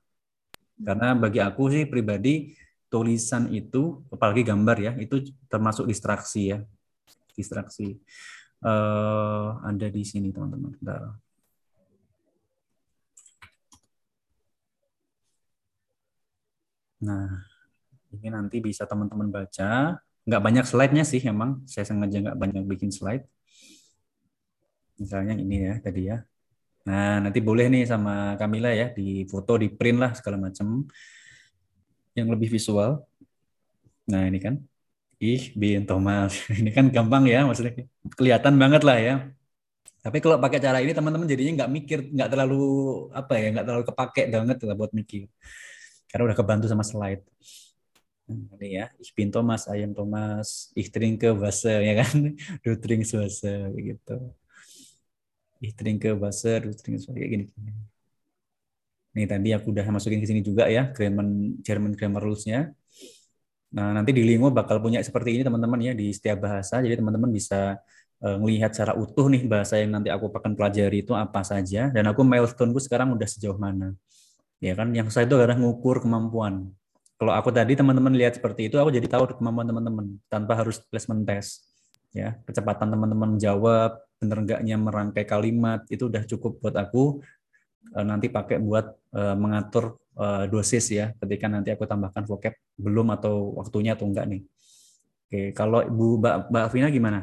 Karena 0.82 1.14
bagi 1.14 1.38
aku 1.38 1.70
sih 1.70 1.86
pribadi 1.86 2.58
tulisan 2.90 3.54
itu, 3.54 4.02
apalagi 4.10 4.42
gambar 4.42 4.76
ya, 4.82 4.92
itu 4.98 5.30
termasuk 5.46 5.86
distraksi 5.86 6.54
ya, 6.54 6.58
distraksi. 7.38 8.02
Uh, 8.58 9.62
ada 9.62 9.86
di 9.86 10.02
sini 10.02 10.34
teman-teman. 10.34 10.74
Nah, 16.98 17.30
ini 18.10 18.26
nanti 18.34 18.58
bisa 18.58 18.82
teman-teman 18.90 19.30
baca 19.30 19.94
nggak 20.28 20.42
banyak 20.44 20.64
slide-nya 20.68 21.04
sih 21.08 21.24
emang. 21.24 21.64
Saya 21.64 21.88
sengaja 21.88 22.16
nggak 22.20 22.36
banyak 22.36 22.62
bikin 22.68 22.92
slide. 22.92 23.24
Misalnya 25.00 25.34
ini 25.40 25.56
ya 25.64 25.74
tadi 25.80 26.12
ya. 26.12 26.20
Nah 26.84 27.24
nanti 27.24 27.40
boleh 27.40 27.72
nih 27.72 27.84
sama 27.88 28.36
Kamila 28.36 28.68
ya 28.76 28.92
di 28.92 29.24
foto 29.24 29.56
di 29.56 29.72
print 29.72 29.98
lah 30.02 30.12
segala 30.12 30.36
macam 30.36 30.84
yang 32.12 32.28
lebih 32.28 32.52
visual. 32.52 33.00
Nah 34.12 34.28
ini 34.28 34.38
kan. 34.38 34.60
Ih 35.18 35.50
bin 35.58 35.82
Thomas. 35.82 36.30
Ini 36.62 36.70
kan 36.70 36.94
gampang 36.94 37.26
ya 37.26 37.42
maksudnya. 37.42 37.74
Kelihatan 38.14 38.54
banget 38.54 38.82
lah 38.86 38.98
ya. 39.02 39.14
Tapi 39.98 40.22
kalau 40.22 40.38
pakai 40.38 40.62
cara 40.62 40.78
ini 40.78 40.94
teman-teman 40.94 41.26
jadinya 41.26 41.52
nggak 41.58 41.70
mikir 41.74 41.98
nggak 42.14 42.30
terlalu 42.30 42.62
apa 43.10 43.32
ya 43.34 43.46
nggak 43.50 43.66
terlalu 43.66 43.84
kepake 43.90 44.22
banget 44.30 44.56
lah 44.62 44.76
buat 44.78 44.92
mikir. 44.94 45.26
Karena 46.06 46.22
udah 46.30 46.38
kebantu 46.38 46.66
sama 46.70 46.86
slide 46.86 47.26
ini 48.28 48.68
ya 48.78 48.84
ich 49.00 49.10
bin 49.16 49.28
Thomas 49.32 49.64
ayam 49.72 49.96
Thomas. 49.96 50.70
Ich 50.76 50.88
trinke 50.92 51.32
Wasser 51.32 51.80
ya 51.80 51.94
kan? 52.04 52.36
Du 52.64 52.70
trinkst 52.76 53.12
Wasser 53.16 53.72
gitu. 53.74 54.16
Ich 55.64 55.74
trinke 55.74 56.12
Wasser 56.20 56.60
du 56.68 56.72
trinkst 56.76 57.08
Wasser 57.08 57.16
kayak 57.18 57.30
gini. 57.34 57.44
Nih 59.16 59.26
tadi 59.26 59.48
aku 59.56 59.72
udah 59.72 59.86
masukin 59.88 60.20
ke 60.22 60.28
sini 60.28 60.40
juga 60.44 60.68
ya 60.68 60.92
German 60.92 61.58
German 61.64 61.92
grammar 61.96 62.22
rules-nya. 62.22 62.70
Nah, 63.68 63.92
nanti 63.92 64.16
di 64.16 64.24
Lingo 64.24 64.48
bakal 64.48 64.80
punya 64.80 65.04
seperti 65.04 65.36
ini 65.36 65.42
teman-teman 65.44 65.80
ya 65.84 65.92
di 65.92 66.08
setiap 66.12 66.44
bahasa. 66.44 66.80
Jadi 66.80 67.00
teman-teman 67.00 67.28
bisa 67.28 67.76
melihat 68.18 68.74
secara 68.74 68.98
utuh 68.98 69.30
nih 69.30 69.46
bahasa 69.46 69.78
yang 69.78 69.94
nanti 69.94 70.10
aku 70.10 70.32
akan 70.32 70.52
pelajari 70.58 71.04
itu 71.04 71.12
apa 71.12 71.44
saja. 71.44 71.92
Dan 71.92 72.04
aku 72.10 72.24
milestone-ku 72.24 72.80
sekarang 72.80 73.12
udah 73.16 73.28
sejauh 73.28 73.56
mana. 73.60 73.92
Ya 74.58 74.72
kan? 74.74 74.90
Yang 74.96 75.14
saya 75.14 75.28
itu 75.28 75.36
adalah 75.36 75.56
ngukur 75.60 76.00
kemampuan 76.02 76.72
kalau 77.18 77.34
aku 77.34 77.50
tadi 77.50 77.74
teman-teman 77.74 78.14
lihat 78.14 78.38
seperti 78.38 78.70
itu, 78.70 78.78
aku 78.78 78.94
jadi 78.94 79.10
tahu 79.10 79.26
kemampuan 79.34 79.66
teman-teman 79.66 80.06
tanpa 80.30 80.54
harus 80.54 80.78
placement 80.86 81.26
test. 81.26 81.66
Ya, 82.14 82.38
kecepatan 82.46 82.88
teman-teman 82.88 83.36
jawab, 83.36 83.98
benar 84.22 84.38
enggaknya 84.42 84.78
merangkai 84.78 85.26
kalimat 85.26 85.82
itu 85.90 86.06
udah 86.06 86.22
cukup 86.24 86.62
buat 86.62 86.78
aku 86.78 87.22
eh, 87.94 88.04
nanti 88.06 88.26
pakai 88.26 88.58
buat 88.58 88.90
uh, 89.14 89.36
mengatur 89.38 89.94
uh, 90.18 90.44
dosis 90.50 90.90
ya 90.90 91.14
ketika 91.22 91.46
nanti 91.46 91.70
aku 91.70 91.86
tambahkan 91.86 92.26
vocab 92.26 92.50
belum 92.74 93.14
atau 93.14 93.54
waktunya 93.60 93.94
atau 93.94 94.10
enggak 94.10 94.26
nih. 94.26 94.42
Oke, 95.28 95.42
kalau 95.52 95.84
Ibu 95.84 96.06
Mbak, 96.18 96.34
Mbak 96.48 96.62
Afina 96.66 96.88
gimana? 96.88 97.20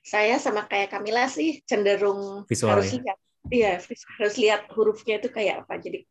Saya 0.00 0.40
sama 0.40 0.64
kayak 0.64 0.88
Kamila 0.88 1.28
sih 1.28 1.60
cenderung 1.68 2.48
Visual, 2.48 2.72
harus 2.72 2.94
ya? 2.94 3.02
lihat. 3.02 3.18
Iya, 3.48 3.72
harus 4.20 4.36
lihat 4.40 4.60
hurufnya 4.72 5.20
itu 5.20 5.28
kayak 5.28 5.66
apa. 5.66 5.76
Jadi 5.80 6.04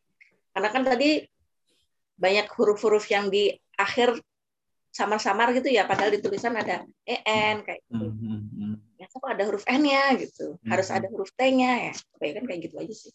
karena 0.58 0.74
kan 0.74 0.82
tadi 0.82 1.22
banyak 2.18 2.50
huruf-huruf 2.50 3.06
yang 3.14 3.30
di 3.30 3.54
akhir 3.78 4.18
samar-samar 4.90 5.54
gitu 5.54 5.70
ya, 5.70 5.86
padahal 5.86 6.10
di 6.10 6.18
tulisan 6.18 6.58
ada 6.58 6.82
en 7.06 7.62
kayak 7.62 7.86
gitu. 7.86 8.10
Mm-hmm. 8.10 8.74
Ya, 8.98 9.06
kok 9.06 9.22
ada 9.22 9.46
huruf 9.46 9.62
n-nya 9.70 10.18
gitu, 10.18 10.58
mm-hmm. 10.58 10.72
harus 10.74 10.90
ada 10.90 11.06
huruf 11.14 11.30
t-nya 11.38 11.94
ya, 11.94 11.94
kayak 12.18 12.42
kan 12.42 12.44
kayak 12.50 12.60
gitu 12.66 12.76
aja 12.82 12.94
sih. 12.98 13.14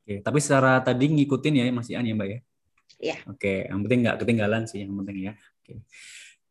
Oke, 0.00 0.24
tapi 0.24 0.40
secara 0.40 0.80
tadi 0.80 1.12
ngikutin 1.12 1.60
ya 1.60 1.68
masih 1.68 2.00
an 2.00 2.08
ya 2.08 2.16
mbak 2.16 2.28
ya? 2.32 2.38
Iya. 2.96 3.16
Oke, 3.28 3.68
yang 3.68 3.84
penting 3.84 4.00
nggak 4.08 4.18
ketinggalan 4.24 4.64
sih 4.64 4.80
yang 4.88 4.96
penting 4.96 5.28
ya. 5.28 5.32
Oke. 5.60 5.84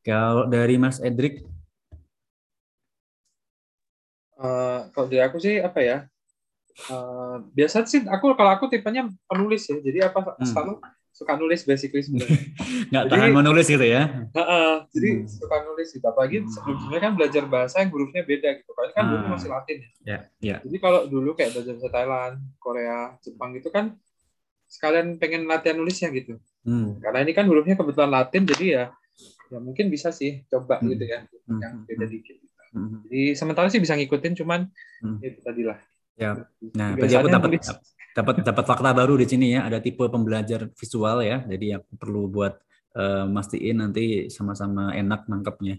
Kalau 0.06 0.46
dari 0.46 0.78
Mas 0.78 1.02
Edric? 1.02 1.42
Uh, 4.38 4.86
kalau 4.94 5.10
dari 5.10 5.26
aku 5.26 5.42
sih 5.42 5.58
apa 5.58 5.82
ya? 5.82 5.98
Uh, 6.78 7.42
biasa 7.58 7.90
sih 7.90 8.06
aku 8.06 8.38
kalau 8.38 8.54
aku 8.54 8.70
tipenya 8.70 9.10
penulis 9.26 9.66
ya 9.66 9.82
jadi 9.82 10.14
apa 10.14 10.38
hmm. 10.38 10.46
selalu 10.46 10.78
suka 11.10 11.34
nulis 11.34 11.66
basically 11.66 12.06
sebenarnya 12.06 12.38
nggak 12.94 13.06
tahan 13.10 13.34
menulis 13.34 13.66
gitu 13.66 13.82
ya 13.82 14.30
uh, 14.30 14.40
uh, 14.46 14.74
jadi 14.94 15.10
hmm. 15.18 15.26
suka 15.26 15.58
nulis 15.66 15.90
gitu 15.90 16.06
apalagi 16.06 16.46
hmm. 16.46 16.54
sebelumnya 16.54 17.02
kan 17.02 17.12
belajar 17.18 17.44
bahasa 17.50 17.82
yang 17.82 17.90
hurufnya 17.90 18.22
beda 18.22 18.62
gitu 18.62 18.72
kan 18.78 18.88
kan 18.94 19.04
dulu 19.10 19.26
hmm. 19.26 19.34
masih 19.34 19.50
Latin 19.50 19.78
ya 19.82 19.90
yeah, 20.06 20.22
yeah. 20.38 20.60
jadi 20.62 20.78
kalau 20.78 21.02
dulu 21.10 21.34
kayak 21.34 21.58
belajar 21.58 21.74
bahasa 21.82 21.90
Thailand 21.90 22.36
Korea 22.62 22.98
Jepang 23.26 23.50
gitu 23.58 23.70
kan 23.74 23.86
sekalian 24.70 25.18
pengen 25.18 25.50
latihan 25.50 25.82
nulisnya 25.82 26.14
gitu 26.14 26.38
hmm. 26.62 27.02
karena 27.02 27.26
ini 27.26 27.34
kan 27.34 27.50
hurufnya 27.50 27.74
kebetulan 27.74 28.14
Latin 28.14 28.46
jadi 28.46 28.66
ya 28.70 28.84
ya 29.48 29.60
mungkin 29.64 29.88
bisa 29.88 30.14
sih 30.14 30.44
coba 30.46 30.78
hmm. 30.78 30.88
gitu 30.94 31.06
ya 31.08 31.20
hmm. 31.26 31.60
yang 31.60 31.76
beda 31.88 32.06
dikit 32.06 32.38
gitu. 32.38 32.62
hmm. 32.76 33.10
jadi 33.10 33.22
sementara 33.34 33.68
sih 33.72 33.82
bisa 33.82 33.96
ngikutin 33.96 34.34
cuman 34.38 34.70
hmm. 35.02 35.18
itu 35.24 35.40
tadilah 35.42 35.80
Ya. 36.18 36.50
Nah, 36.74 36.98
berarti 36.98 37.16
aku 37.16 37.30
dapat 37.30 37.50
dapat 38.18 38.36
dapat 38.42 38.66
fakta 38.66 38.90
baru 38.98 39.14
di 39.22 39.30
sini 39.30 39.54
ya. 39.54 39.70
Ada 39.70 39.78
tipe 39.78 40.02
pembelajar 40.10 40.66
visual 40.74 41.22
ya. 41.22 41.46
Jadi 41.46 41.78
aku 41.78 41.94
perlu 41.94 42.26
buat 42.26 42.58
uh, 42.98 43.26
mastiin 43.30 43.78
nanti 43.78 44.28
sama-sama 44.34 44.92
enak 44.98 45.30
nangkepnya. 45.30 45.78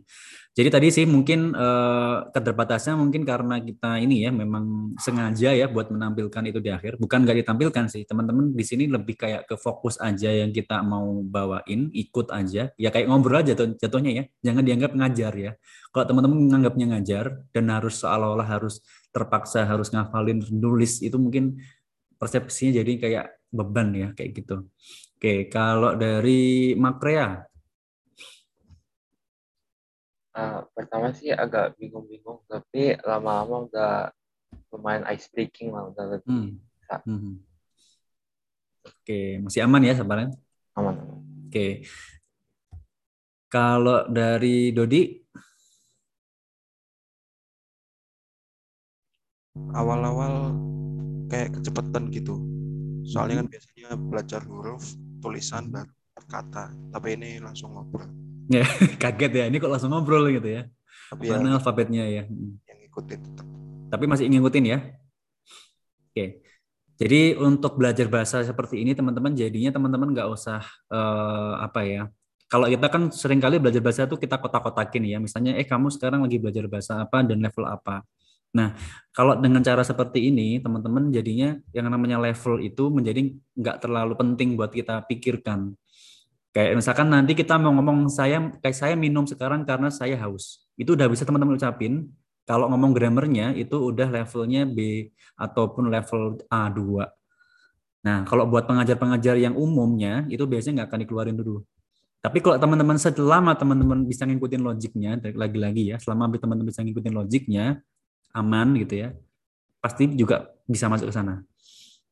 Jadi 0.55 0.69
tadi 0.74 0.89
sih 0.90 1.06
mungkin 1.06 1.55
uh, 1.55 2.31
keterbatasannya 2.35 2.98
mungkin 2.98 3.23
karena 3.23 3.62
kita 3.62 4.02
ini 4.02 4.27
ya 4.27 4.31
memang 4.35 4.94
sengaja 4.98 5.55
ya 5.55 5.66
buat 5.70 5.90
menampilkan 5.90 6.43
itu 6.51 6.59
di 6.62 6.70
akhir. 6.70 6.98
Bukan 6.98 7.27
nggak 7.27 7.43
ditampilkan 7.43 7.85
sih. 7.90 8.02
Teman-teman 8.06 8.55
di 8.55 8.65
sini 8.66 8.90
lebih 8.90 9.19
kayak 9.19 9.47
ke 9.47 9.55
fokus 9.59 9.98
aja 9.98 10.31
yang 10.31 10.55
kita 10.55 10.82
mau 10.82 11.23
bawain, 11.23 11.90
ikut 11.94 12.31
aja. 12.31 12.70
Ya 12.74 12.89
kayak 12.90 13.06
ngobrol 13.10 13.43
aja 13.43 13.55
jatuh, 13.55 13.74
jatuhnya 13.78 14.10
ya. 14.15 14.24
Jangan 14.51 14.62
dianggap 14.66 14.93
ngajar 14.94 15.32
ya. 15.35 15.52
Kalau 15.94 16.05
teman-teman 16.10 16.39
menganggapnya 16.47 16.86
ngajar 16.94 17.24
dan 17.55 17.65
harus 17.70 18.02
seolah-olah 18.02 18.47
harus 18.47 18.82
terpaksa 19.19 19.66
harus 19.66 19.90
ngafalin 19.90 20.39
nulis 20.55 21.03
itu 21.03 21.19
mungkin 21.19 21.59
persepsinya 22.23 22.78
jadi 22.78 22.93
kayak 23.03 23.27
beban 23.51 23.90
ya 23.90 24.09
kayak 24.15 24.31
gitu. 24.39 24.70
Oke, 25.19 25.51
kalau 25.51 25.99
dari 25.99 26.78
Makrea 26.78 27.43
uh, 30.39 30.61
pertama 30.70 31.11
sih 31.11 31.35
agak 31.35 31.74
bingung-bingung 31.74 32.47
tapi 32.47 32.95
lama-lama 33.03 33.66
udah 33.66 33.93
lumayan 34.70 35.05
ice 35.11 35.27
breaking 35.35 35.74
lah 35.74 35.90
udah 35.90 36.05
lebih 36.19 36.31
hmm. 36.31 36.51
bisa. 36.78 36.97
Hmm. 37.03 37.43
Oke, 38.86 39.43
masih 39.43 39.61
aman 39.66 39.82
ya 39.85 39.95
sabaran? 39.99 40.31
Aman, 40.78 40.95
aman. 40.97 41.19
Oke. 41.49 41.85
Kalau 43.49 44.05
dari 44.12 44.77
Dodi 44.77 45.09
awal-awal 49.74 50.55
kayak 51.28 51.60
kecepatan 51.60 52.09
gitu. 52.12 52.40
Soalnya 53.09 53.44
kan 53.44 53.47
hmm. 53.48 53.55
biasanya 53.55 53.89
belajar 53.97 54.40
huruf, 54.44 54.85
tulisan 55.24 55.72
dan 55.72 55.89
kata, 56.28 56.74
tapi 56.93 57.14
ini 57.14 57.39
langsung 57.39 57.72
ngobrol. 57.72 58.10
Ya, 58.51 58.64
kaget 59.02 59.32
ya. 59.32 59.44
Ini 59.48 59.56
kok 59.60 59.70
langsung 59.70 59.93
ngobrol 59.94 60.28
gitu 60.32 60.48
ya. 60.48 60.68
Tapi 61.09 61.32
Mana 61.32 61.56
ya, 61.56 61.56
alfabetnya 61.56 62.05
ya. 62.05 62.22
Hmm. 62.28 62.60
Yang 62.68 62.78
ngikutin 62.85 63.18
tetap. 63.24 63.47
Tapi 63.89 64.05
masih 64.05 64.24
ngikutin 64.28 64.64
ya. 64.68 64.78
Oke. 66.12 66.44
Jadi 66.98 67.39
untuk 67.39 67.78
belajar 67.78 68.10
bahasa 68.10 68.43
seperti 68.43 68.82
ini 68.82 68.90
teman-teman 68.90 69.30
jadinya 69.30 69.70
teman-teman 69.70 70.10
nggak 70.10 70.28
usah 70.35 70.60
uh, 70.90 71.62
apa 71.62 71.86
ya. 71.86 72.02
Kalau 72.48 72.66
kita 72.66 72.89
kan 72.90 73.12
sering 73.12 73.39
kali 73.39 73.60
belajar 73.60 73.78
bahasa 73.85 74.09
itu 74.09 74.18
kita 74.18 74.40
kotak-kotakin 74.40 75.05
ya. 75.06 75.22
Misalnya 75.22 75.55
eh 75.55 75.68
kamu 75.68 75.94
sekarang 75.94 76.26
lagi 76.26 76.43
belajar 76.43 76.64
bahasa 76.66 77.06
apa 77.06 77.22
dan 77.22 77.39
level 77.39 77.64
apa. 77.68 78.02
Nah, 78.59 78.74
kalau 79.14 79.39
dengan 79.39 79.62
cara 79.62 79.86
seperti 79.86 80.35
ini, 80.35 80.59
teman-teman 80.59 81.14
jadinya 81.14 81.55
yang 81.70 81.86
namanya 81.86 82.18
level 82.18 82.59
itu 82.59 82.90
menjadi 82.90 83.30
nggak 83.55 83.76
terlalu 83.86 84.18
penting 84.18 84.59
buat 84.59 84.74
kita 84.74 85.06
pikirkan. 85.06 85.78
Kayak 86.51 86.74
misalkan 86.74 87.06
nanti 87.06 87.39
kita 87.39 87.55
mau 87.55 87.70
ngomong 87.70 88.10
saya 88.10 88.51
kayak 88.59 88.74
saya 88.74 88.94
minum 88.98 89.22
sekarang 89.30 89.62
karena 89.62 89.94
saya 89.94 90.18
haus. 90.18 90.66
Itu 90.74 90.98
udah 90.98 91.06
bisa 91.06 91.22
teman-teman 91.22 91.55
ucapin. 91.55 92.10
Kalau 92.48 92.66
ngomong 92.72 92.97
grammarnya 92.97 93.52
itu 93.55 93.76
udah 93.76 94.09
levelnya 94.09 94.64
B 94.64 95.12
ataupun 95.36 95.93
level 95.93 96.40
A2. 96.48 97.05
Nah, 98.09 98.24
kalau 98.24 98.48
buat 98.48 98.64
pengajar-pengajar 98.64 99.36
yang 99.36 99.52
umumnya 99.52 100.24
itu 100.32 100.48
biasanya 100.48 100.82
nggak 100.82 100.89
akan 100.89 101.01
dikeluarin 101.05 101.36
dulu. 101.36 101.60
Tapi 102.18 102.43
kalau 102.43 102.59
teman-teman 102.59 102.98
selama 102.98 103.52
teman-teman 103.55 104.02
bisa 104.02 104.26
ngikutin 104.26 104.62
logiknya, 104.64 105.22
lagi-lagi 105.39 105.94
ya, 105.94 105.97
selama 106.02 106.32
teman-teman 106.35 106.66
bisa 106.66 106.82
ngikutin 106.82 107.14
logiknya, 107.14 107.78
aman 108.35 108.77
gitu 108.81 109.07
ya, 109.07 109.09
pasti 109.81 110.11
juga 110.13 110.53
bisa 110.69 110.91
masuk 110.91 111.09
ke 111.11 111.15
sana. 111.15 111.41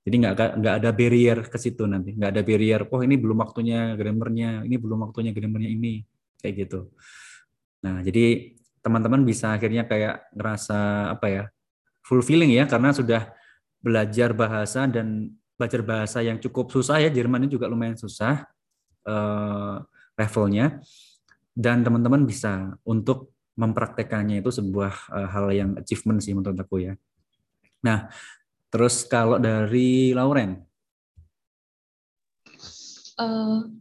Jadi 0.07 0.15
nggak 0.23 0.35
nggak 0.63 0.75
ada 0.81 0.91
barrier 0.95 1.39
ke 1.51 1.59
situ 1.59 1.83
nanti, 1.85 2.15
nggak 2.15 2.31
ada 2.31 2.43
barrier. 2.47 2.87
Oh 2.95 3.03
ini 3.03 3.19
belum 3.19 3.43
waktunya 3.43 3.99
grammarnya, 3.99 4.63
ini 4.63 4.77
belum 4.79 5.03
waktunya 5.03 5.35
grammarnya 5.35 5.71
ini, 5.71 6.07
kayak 6.39 6.55
gitu. 6.67 6.95
Nah 7.83 8.01
jadi 8.07 8.55
teman-teman 8.87 9.27
bisa 9.27 9.59
akhirnya 9.59 9.83
kayak 9.83 10.31
ngerasa 10.31 11.11
apa 11.19 11.27
ya 11.27 11.45
fulfilling 12.07 12.55
ya 12.55 12.71
karena 12.71 12.95
sudah 12.95 13.35
belajar 13.83 14.31
bahasa 14.31 14.87
dan 14.87 15.35
belajar 15.59 15.83
bahasa 15.83 16.23
yang 16.23 16.39
cukup 16.39 16.71
susah 16.71 17.03
ya 17.03 17.11
Jerman 17.11 17.43
ini 17.45 17.51
juga 17.51 17.67
lumayan 17.67 17.99
susah 17.99 18.47
uh, 19.11 19.83
levelnya 20.15 20.79
dan 21.51 21.83
teman-teman 21.83 22.23
bisa 22.23 22.79
untuk 22.87 23.35
mempraktekannya 23.57 24.45
itu 24.45 24.53
sebuah 24.53 24.93
uh, 25.11 25.28
hal 25.33 25.47
yang 25.53 25.70
achievement 25.81 26.20
sih 26.20 26.37
menurut 26.37 26.61
aku 26.61 26.85
ya. 26.85 26.95
Nah, 27.83 28.12
terus 28.69 29.05
kalau 29.09 29.41
dari 29.41 30.12
Lauren? 30.12 30.61
Uh, 33.16 33.73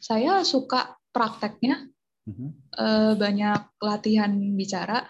saya 0.00 0.40
suka 0.48 0.96
prakteknya, 1.12 1.92
uh-huh. 2.24 2.50
uh, 2.80 3.12
banyak 3.20 3.68
latihan 3.84 4.32
bicara, 4.56 5.04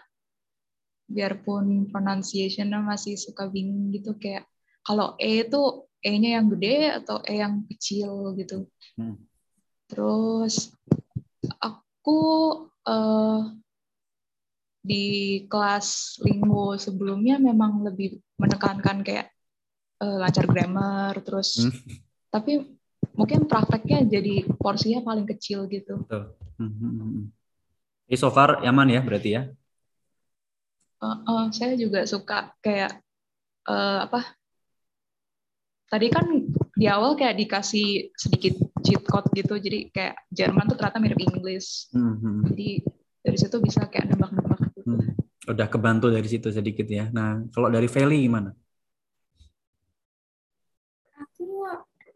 biarpun 1.06 1.86
pronunciation 1.86 2.74
masih 2.82 3.14
suka 3.14 3.46
bingung 3.46 3.94
gitu 3.94 4.18
kayak 4.18 4.50
kalau 4.82 5.14
E 5.18 5.46
itu 5.46 5.86
E-nya 6.02 6.38
yang 6.38 6.46
gede 6.54 7.02
atau 7.02 7.18
E 7.26 7.42
yang 7.42 7.66
kecil 7.66 8.34
gitu. 8.38 8.70
Hmm. 8.94 9.18
Terus 9.90 10.70
aku 11.58 12.22
uh, 12.86 13.42
di 14.86 15.06
kelas 15.50 16.18
linggo 16.22 16.78
sebelumnya 16.78 17.42
memang 17.42 17.82
lebih 17.82 18.22
menekankan 18.38 19.02
kayak 19.02 19.34
uh, 19.98 20.22
lancar 20.22 20.46
grammar 20.46 21.18
terus 21.26 21.66
hmm. 21.66 21.74
tapi 22.30 22.76
mungkin 23.16 23.48
prakteknya 23.48 24.04
jadi 24.06 24.44
porsinya 24.60 25.02
paling 25.02 25.26
kecil 25.26 25.66
gitu. 25.66 26.04
Betul. 26.06 26.36
Hmm. 26.60 26.70
hmm, 26.70 26.92
hmm, 26.92 27.10
hmm. 28.06 28.14
So 28.14 28.30
far 28.30 28.62
nyaman 28.62 28.94
ya 28.94 29.00
berarti 29.02 29.30
ya? 29.34 29.42
Uh, 30.96 31.16
uh, 31.26 31.44
saya 31.52 31.74
juga 31.74 32.06
suka 32.06 32.54
kayak 32.62 33.02
uh, 33.66 34.06
apa? 34.06 34.22
Tadi 35.86 36.06
kan 36.10 36.26
di 36.74 36.86
awal 36.90 37.14
kayak 37.14 37.38
dikasih 37.38 38.10
sedikit 38.18 38.58
cheat 38.82 39.02
code 39.06 39.30
gitu, 39.38 39.54
jadi 39.54 39.86
kayak 39.94 40.14
Jerman 40.34 40.66
tuh 40.66 40.76
ternyata 40.78 40.98
mirip 40.98 41.20
Inggris. 41.22 41.86
Hmm. 41.94 42.42
Jadi 42.50 42.82
dari 43.22 43.38
situ 43.38 43.56
bisa 43.62 43.86
kayak 43.86 44.14
nebak-nebak 44.14 44.55
Hmm. 44.86 45.02
Udah 45.50 45.66
kebantu 45.66 46.10
dari 46.10 46.26
situ 46.30 46.48
sedikit 46.54 46.86
ya. 46.86 47.10
Nah, 47.10 47.42
kalau 47.50 47.66
dari 47.70 47.90
Feli 47.90 48.22
gimana? 48.22 48.54
Aku 51.18 51.66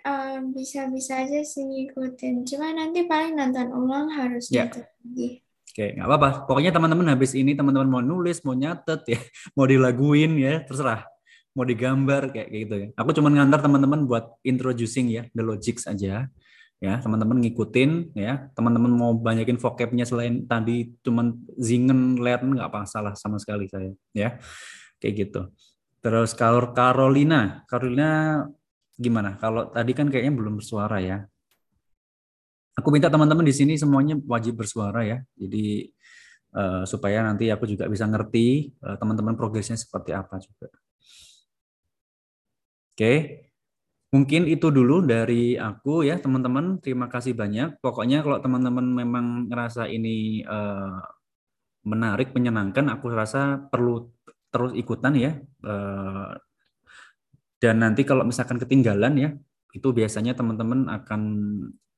uh, 0.06 0.38
bisa-bisa 0.55 1.26
aja 1.26 1.42
sih 1.42 1.66
ngikutin. 1.66 2.47
Cuma 2.47 2.70
nanti 2.70 3.06
paling 3.06 3.34
nonton 3.34 3.74
ulang 3.74 4.10
harus 4.14 4.47
ya. 4.51 4.70
nonton 4.70 4.86
lagi. 4.86 5.42
Oke, 5.70 5.94
nggak 5.94 6.06
apa-apa. 6.06 6.28
Pokoknya 6.51 6.70
teman-teman 6.74 7.14
habis 7.14 7.34
ini 7.34 7.55
teman-teman 7.55 7.90
mau 7.90 8.02
nulis, 8.02 8.42
mau 8.42 8.55
nyatet 8.55 9.02
ya, 9.06 9.18
mau 9.59 9.66
dilaguin 9.66 10.38
ya, 10.38 10.62
terserah. 10.66 11.06
Mau 11.55 11.66
digambar 11.66 12.30
kayak 12.30 12.48
gitu 12.51 12.74
ya. 12.78 12.88
Aku 12.94 13.10
cuma 13.10 13.30
ngantar 13.30 13.62
teman-teman 13.62 14.06
buat 14.06 14.38
introducing 14.47 15.10
ya, 15.10 15.26
the 15.34 15.42
logics 15.42 15.86
aja 15.86 16.30
ya 16.81 16.97
teman-teman 16.98 17.39
ngikutin 17.44 18.16
ya. 18.16 18.48
Teman-teman 18.57 18.90
mau 18.90 19.12
banyakin 19.12 19.61
vocabnya 19.61 20.09
selain 20.09 20.48
tadi 20.48 20.97
cuman 21.05 21.36
zingen 21.61 22.16
learn 22.16 22.57
nggak 22.57 22.66
apa 22.73 22.89
salah 22.89 23.12
sama 23.15 23.36
sekali 23.36 23.69
saya 23.69 23.93
ya. 24.16 24.40
Kayak 24.97 25.15
gitu. 25.28 25.40
Terus 26.01 26.32
kalau 26.32 26.73
Carolina 26.73 27.62
Carolina 27.69 28.43
gimana? 28.97 29.36
Kalau 29.36 29.69
tadi 29.69 29.93
kan 29.93 30.09
kayaknya 30.09 30.32
belum 30.32 30.59
bersuara 30.59 30.98
ya. 31.05 31.28
Aku 32.81 32.89
minta 32.89 33.12
teman-teman 33.12 33.44
di 33.44 33.52
sini 33.52 33.77
semuanya 33.77 34.16
wajib 34.24 34.57
bersuara 34.57 35.05
ya. 35.05 35.20
Jadi 35.36 35.93
uh, 36.57 36.89
supaya 36.89 37.20
nanti 37.20 37.52
aku 37.52 37.69
juga 37.69 37.85
bisa 37.93 38.09
ngerti 38.09 38.73
uh, 38.81 38.97
teman-teman 38.97 39.36
progresnya 39.36 39.77
seperti 39.77 40.16
apa 40.16 40.40
juga. 40.40 40.73
Oke. 42.97 42.97
okay. 42.97 43.49
Mungkin 44.10 44.50
itu 44.50 44.74
dulu 44.74 45.06
dari 45.06 45.54
aku 45.54 46.02
ya 46.02 46.18
teman-teman. 46.18 46.82
Terima 46.82 47.06
kasih 47.06 47.30
banyak. 47.38 47.78
Pokoknya 47.78 48.26
kalau 48.26 48.42
teman-teman 48.42 48.82
memang 48.82 49.46
ngerasa 49.46 49.86
ini 49.86 50.42
uh, 50.42 50.98
menarik, 51.86 52.34
menyenangkan, 52.34 52.90
aku 52.90 53.06
rasa 53.14 53.70
perlu 53.70 54.10
terus 54.50 54.74
ikutan 54.74 55.14
ya. 55.14 55.38
Uh, 55.62 56.34
dan 57.62 57.78
nanti 57.78 58.02
kalau 58.02 58.26
misalkan 58.26 58.58
ketinggalan 58.58 59.14
ya, 59.14 59.30
itu 59.70 59.88
biasanya 59.94 60.34
teman-teman 60.34 60.90
akan 60.90 61.22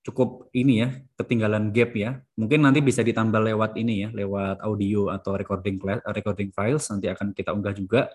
cukup 0.05 0.53
ini 0.53 0.85
ya, 0.85 0.89
ketinggalan 1.17 1.73
gap 1.73 1.97
ya. 1.97 2.21
Mungkin 2.37 2.61
nanti 2.61 2.85
bisa 2.85 3.01
ditambah 3.01 3.41
lewat 3.41 3.81
ini 3.81 4.05
ya, 4.05 4.09
lewat 4.13 4.61
audio 4.61 5.09
atau 5.09 5.33
recording 5.33 5.81
recording 6.13 6.53
files 6.53 6.85
nanti 6.93 7.09
akan 7.09 7.33
kita 7.33 7.57
unggah 7.57 7.73
juga. 7.73 8.13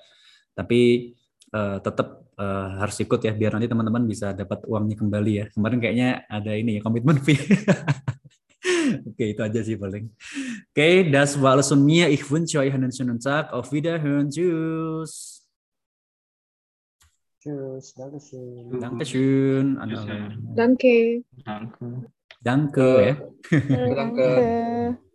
Tapi 0.53 1.13
uh, 1.53 1.77
tetap 1.79 2.27
uh, 2.35 2.67
harus 2.81 2.97
ikut 2.99 3.19
ya 3.23 3.33
biar 3.35 3.55
nanti 3.55 3.67
teman-teman 3.69 4.03
bisa 4.07 4.33
dapat 4.33 4.63
uangnya 4.65 4.95
kembali 4.97 5.31
ya. 5.33 5.45
Kemarin 5.51 5.79
kayaknya 5.79 6.09
ada 6.27 6.51
ini 6.55 6.79
ya 6.79 6.81
komitmen 6.83 7.19
fee. 7.21 7.37
Oke, 8.87 9.15
okay, 9.15 9.27
itu 9.35 9.41
aja 9.43 9.59
sih 9.63 9.75
paling. 9.79 10.11
Oke, 10.71 11.11
das 11.11 11.39
war 11.39 11.55
alles 11.55 11.71
von 11.71 11.83
mir. 11.83 12.07
Ich 12.09 12.27
wünsche 12.27 12.59
euch 12.59 12.73
einen 12.73 12.91
schönen 12.91 13.19
Tag. 13.19 13.51
Auf 13.51 13.71
Wiederhören. 13.71 14.29
Tschüss. 14.29 15.43
Tschüss. 17.39 17.93
Dankeschön. 17.95 18.79
Dankeschön. 18.79 19.77
Danke. 20.55 21.23
Danke. 21.45 22.03
Danke. 22.43 23.17
Danke. 23.95 24.97